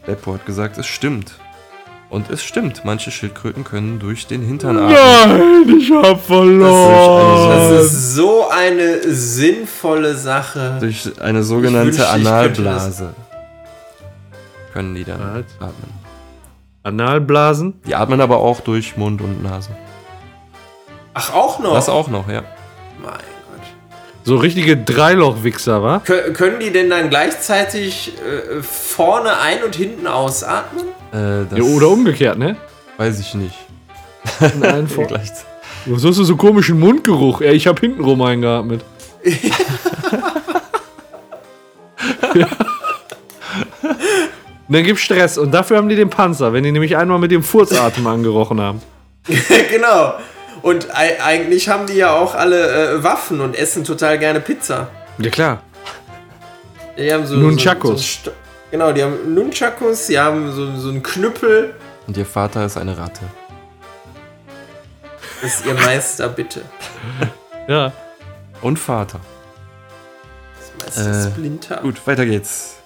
[0.06, 1.34] Beppo hat gesagt, es stimmt.
[2.10, 4.92] Und es stimmt, manche Schildkröten können durch den Hintern atmen.
[5.66, 7.50] Nein, ich hab verloren.
[7.50, 10.78] Das ist so eine sinnvolle Sache.
[10.80, 13.14] Durch eine sogenannte wünschte, Analblase
[14.72, 15.68] können die dann Was?
[15.68, 15.98] atmen.
[16.82, 17.80] Analblasen?
[17.86, 19.70] Die atmen aber auch durch Mund und Nase.
[21.12, 21.74] Ach, auch noch?
[21.74, 22.42] Das auch noch, ja.
[23.02, 23.20] Mein Gott.
[24.24, 26.00] So richtige Dreiloch-Wichser, wa?
[26.06, 30.84] Kö- können die denn dann gleichzeitig äh, vorne ein- und hinten ausatmen?
[31.12, 32.56] Äh, Ja, oder umgekehrt, ne?
[32.96, 33.54] weiß ich nicht.
[34.40, 35.44] In vor- Gleichzeitig.
[35.86, 37.40] Was hast du so komischen Mundgeruch?
[37.40, 38.84] Ey, ich hab hintenrum eingeatmet.
[42.34, 42.46] ja.
[44.68, 47.30] Und Dann gibt's Stress und dafür haben die den Panzer, wenn die nämlich einmal mit
[47.30, 48.82] dem Furzatem angerochen haben.
[49.70, 50.14] genau.
[50.60, 54.88] Und ei- eigentlich haben die ja auch alle äh, Waffen und essen total gerne Pizza.
[55.18, 55.62] Ja klar.
[56.98, 58.20] Die haben so, Nunchakos.
[58.24, 58.36] So, so
[58.70, 61.74] genau, die haben Nunchakos, die haben so, so einen Knüppel.
[62.06, 63.22] Und ihr Vater ist eine Ratte.
[65.42, 66.62] Das ist ihr Meister, bitte.
[67.68, 67.92] Ja.
[68.62, 69.20] Und Vater.
[70.82, 71.76] Das ist Meister Äh, Splinter.
[71.82, 72.76] Gut, weiter geht's.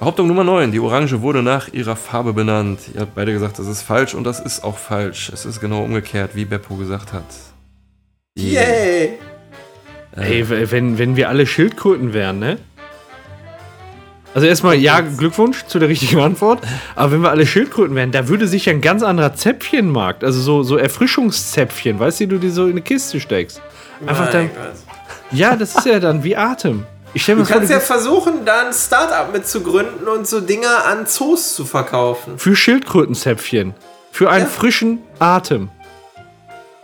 [0.00, 0.72] Behauptung Nummer 9.
[0.72, 2.80] Die Orange wurde nach ihrer Farbe benannt.
[2.92, 5.30] Ihr habt beide gesagt, das ist falsch und das ist auch falsch.
[5.32, 7.22] Es ist genau umgekehrt, wie Beppo gesagt hat.
[8.36, 9.18] Yay!
[10.16, 12.58] Ey, w- wenn, wenn wir alle Schildkröten wären, ne?
[14.32, 16.60] Also erstmal, ja, Glückwunsch zu der richtigen Antwort.
[16.94, 20.40] Aber wenn wir alle Schildkröten wären, da würde sich ja ein ganz anderer Zäpfchenmarkt, also
[20.40, 23.60] so, so Erfrischungszäpfchen, weißt du, die du die so in eine Kiste steckst.
[24.06, 24.50] Einfach dann,
[25.32, 26.86] ja, das ist ja dann wie Atem.
[27.12, 30.40] Ich Du vor, kannst du ja versuchen, da ein Startup mit zu gründen und so
[30.40, 32.38] Dinger an Zoos zu verkaufen.
[32.38, 33.74] für Schildkrötenzäpfchen.
[34.12, 34.50] Für einen Ja.
[34.50, 35.70] frischen Atem.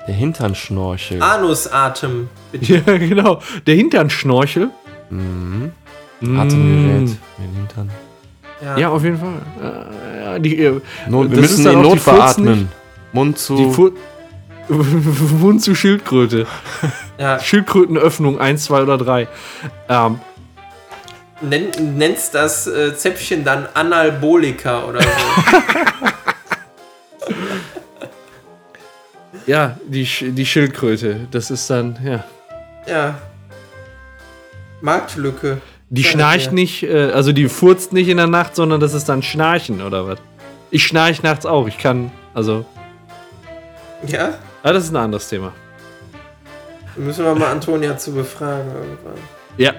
[0.09, 1.23] Der Hinternschnorchel.
[1.23, 2.29] Anusatem.
[2.61, 3.41] Ja, genau.
[3.69, 4.71] Der Hinternschnorchel.
[5.11, 5.73] Mhm.
[6.21, 6.41] Mm.
[6.41, 7.17] Atemgerät.
[7.39, 7.91] Den Hintern.
[8.77, 9.43] Ja, auf jeden Fall.
[9.63, 12.69] Äh, ja, die, äh, Not, wir müssen den Not beatmen.
[13.13, 13.93] Mund zu.
[14.69, 16.47] Mund zu Schildkröte.
[17.19, 17.41] Ja.
[17.41, 19.27] Schildkrötenöffnung 1, 2 oder 3.
[19.89, 20.21] Ähm,
[21.41, 25.09] Nenn, nennst das äh, Zäpfchen dann Analbolika oder so.
[29.47, 31.27] ja, die, die Schildkröte.
[31.31, 32.23] Das ist dann, ja.
[32.87, 33.19] ja.
[34.83, 35.63] Marktlücke.
[35.89, 39.09] Die Ja, schnarcht nicht, äh, also die furzt nicht in der Nacht, sondern das ist
[39.09, 40.19] dann Schnarchen oder was?
[40.71, 41.69] Ich schnarch nachts auch.
[41.69, 42.65] Ich kann, also.
[44.07, 44.35] Ja?
[44.63, 45.53] Ah, das ist ein anderes Thema.
[46.97, 49.15] Müssen wir mal Antonia zu befragen irgendwann.
[49.59, 49.73] Ja.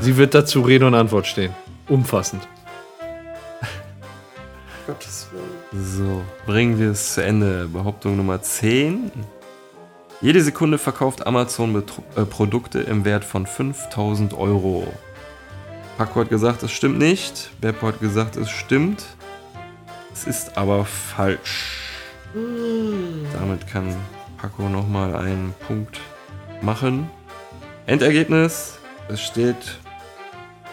[0.00, 1.54] Sie wird dazu Rede und Antwort stehen.
[1.88, 2.48] Umfassend.
[4.86, 5.84] Gottes Willen.
[5.84, 7.68] So, bringen wir es zu Ende.
[7.72, 9.10] Behauptung Nummer 10.
[10.22, 14.86] Jede Sekunde verkauft Amazon Betru äh, Produkte im Wert von 5000 Euro.
[15.98, 17.50] Paco hat gesagt, es stimmt nicht.
[17.60, 19.04] Beppo hat gesagt, es stimmt.
[20.12, 21.82] Es ist aber falsch.
[23.32, 23.94] Damit kann
[24.38, 26.00] Paco nochmal einen Punkt
[26.62, 27.10] machen.
[27.86, 28.78] Endergebnis:
[29.08, 29.78] Es steht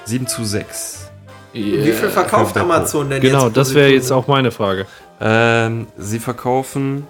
[0.05, 1.09] 7 zu 6.
[1.51, 2.57] Wie viel verkauft.
[2.57, 3.31] Amazon denn jetzt?
[3.31, 4.87] Genau, das wäre jetzt auch meine Frage.
[5.21, 7.07] Ähm, sie verkaufen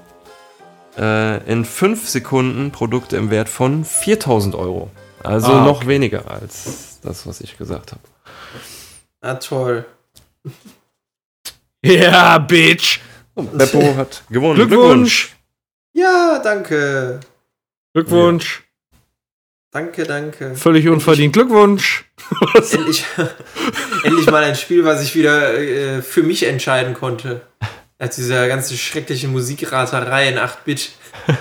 [0.97, 4.89] äh, in 5 Sekunden Produkte im Wert von 4000 Euro.
[5.23, 8.01] Also Ah, noch weniger als das, was ich gesagt habe.
[9.21, 9.85] Ah, toll.
[11.85, 12.99] Ja, Bitch!
[13.35, 14.55] Beppo hat gewonnen.
[14.55, 15.35] Glückwunsch!
[15.93, 17.19] Ja, danke.
[17.93, 18.63] Glückwunsch!
[19.71, 20.55] Danke, danke.
[20.55, 21.33] Völlig unverdient.
[21.33, 22.05] Glückwunsch!
[22.71, 23.03] Endlich,
[24.03, 27.41] endlich mal ein Spiel, was ich wieder äh, für mich entscheiden konnte.
[28.03, 30.91] Als dieser ganze schreckliche Musikraterei in 8-Bit.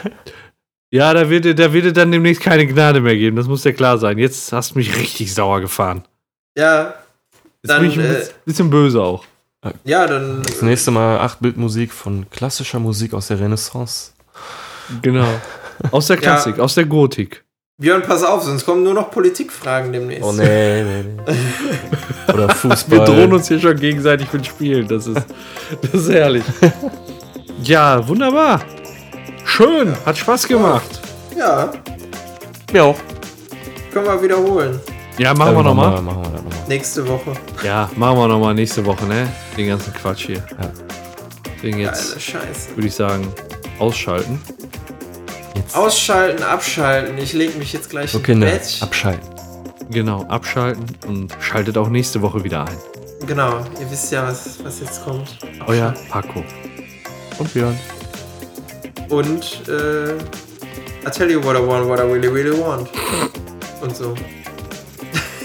[0.95, 3.35] Ja, da wird, dir- da wird dir dann demnächst keine Gnade mehr geben.
[3.35, 4.19] Das muss dir klar sein.
[4.19, 6.05] Jetzt hast du mich richtig sauer gefahren.
[6.55, 6.95] Ja,
[7.63, 9.25] Jetzt Dann, bin ich ein äh, bisschen- bisschen böse auch.
[9.85, 10.43] ja, dann.
[10.43, 14.13] Das nächste Mal 8-Bit-Musik von klassischer Musik aus der Renaissance.
[15.01, 15.29] Genau.
[15.93, 17.43] Aus der Klassik, aus der Gotik.
[17.78, 20.23] Björn, pass auf, sonst kommen nur noch Politikfragen demnächst.
[20.23, 22.32] Oh nee, nee, nee.
[22.32, 22.99] Oder Fußball.
[22.99, 24.86] Wir drohen uns hier schon gegenseitig mit Spielen.
[24.86, 25.27] Das ist,
[25.81, 26.44] das ist herrlich.
[27.65, 28.61] Ja, wunderbar.
[29.44, 31.01] Schön, hat Spaß gemacht.
[31.39, 31.70] Ja,
[32.73, 32.97] Mir auch.
[33.93, 34.81] können wir wiederholen.
[35.16, 35.90] Ja, machen wir Irgendwann nochmal.
[35.93, 36.59] mal Machen wir das nochmal.
[36.69, 37.32] Nächste Woche.
[37.62, 39.28] Ja, machen wir nochmal nächste Woche, ne?
[39.57, 40.39] Den ganzen Quatsch hier.
[40.39, 40.73] Ja.
[41.55, 42.74] Deswegen jetzt Scheiße.
[42.74, 43.28] würde ich sagen,
[43.78, 44.40] ausschalten.
[45.55, 45.77] Jetzt.
[45.77, 47.19] Ausschalten, abschalten.
[47.19, 48.79] Ich leg mich jetzt gleich Kinder, Bett.
[48.81, 49.29] abschalten.
[49.91, 52.77] Genau, abschalten und schaltet auch nächste Woche wieder ein.
[53.27, 55.39] Genau, ihr wisst ja, was, was jetzt kommt.
[55.66, 56.43] Euer Paco.
[57.39, 57.79] Und Björn.
[59.09, 60.15] Und, äh,
[61.07, 62.89] I tell you what I want, what I really, really want.
[63.81, 64.15] Und so.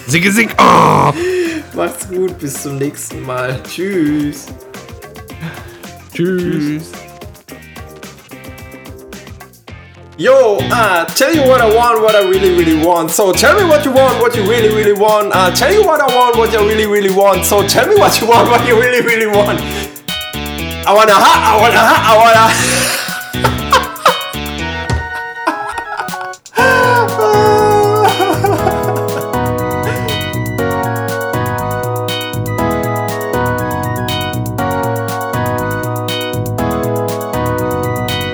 [0.08, 0.50] Sigge Sig.
[0.58, 1.12] Oh!
[1.76, 3.60] Macht's gut, bis zum nächsten Mal.
[3.64, 4.48] Tschüss.
[6.14, 6.92] Tschüss.
[10.20, 13.12] Yo, uh, tell you what I want, what I really, really want.
[13.12, 15.32] So tell me what you want, what you really, really want.
[15.32, 17.46] Uh, tell you what I want, what you really, really want.
[17.46, 19.60] So tell me what you want, what you really, really want.
[19.60, 22.98] I wanna ha, I wanna ha, I wanna.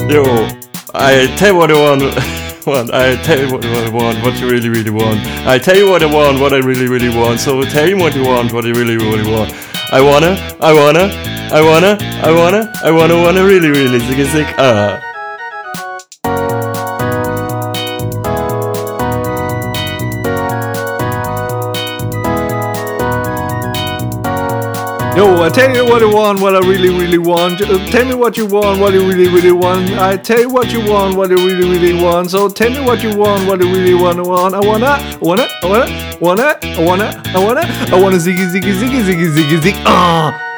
[0.13, 0.42] Yo,
[1.05, 2.01] I tell you what I want.
[2.65, 2.93] want.
[2.93, 5.19] I tell you what I want, what you really, really want.
[5.45, 7.41] I tell you what I want, what I really, really want.
[7.41, 9.51] So tell me what you want, what you really, really want.
[9.91, 11.11] I wanna, I wanna,
[11.51, 15.12] I wanna, I wanna, I wanna, wanna, really, really, sick, sick, ah.
[25.15, 27.61] Yo, I tell you what I want, what I really, really want.
[27.61, 29.91] Uh, tell me what you want, what you really, really want.
[29.91, 32.31] I tell you what you want, what you really, really want.
[32.31, 34.55] So tell me what you want, what you really wanna want.
[34.55, 37.61] I wanna, I wanna, I wanna, I wanna, I wanna, I wanna,
[37.95, 39.75] I wanna ziggy, ziggy, ziggy, ziggy, ziggy, zig.
[39.85, 40.33] Ah.
[40.35, 40.52] I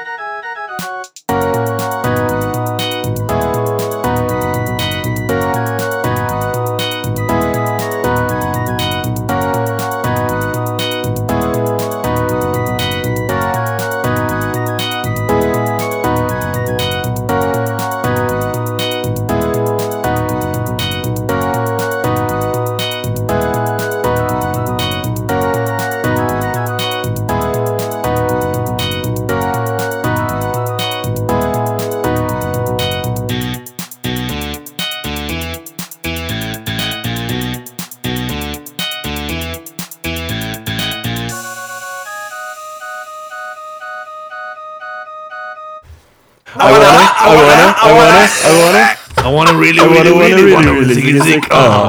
[51.20, 51.85] wanna, I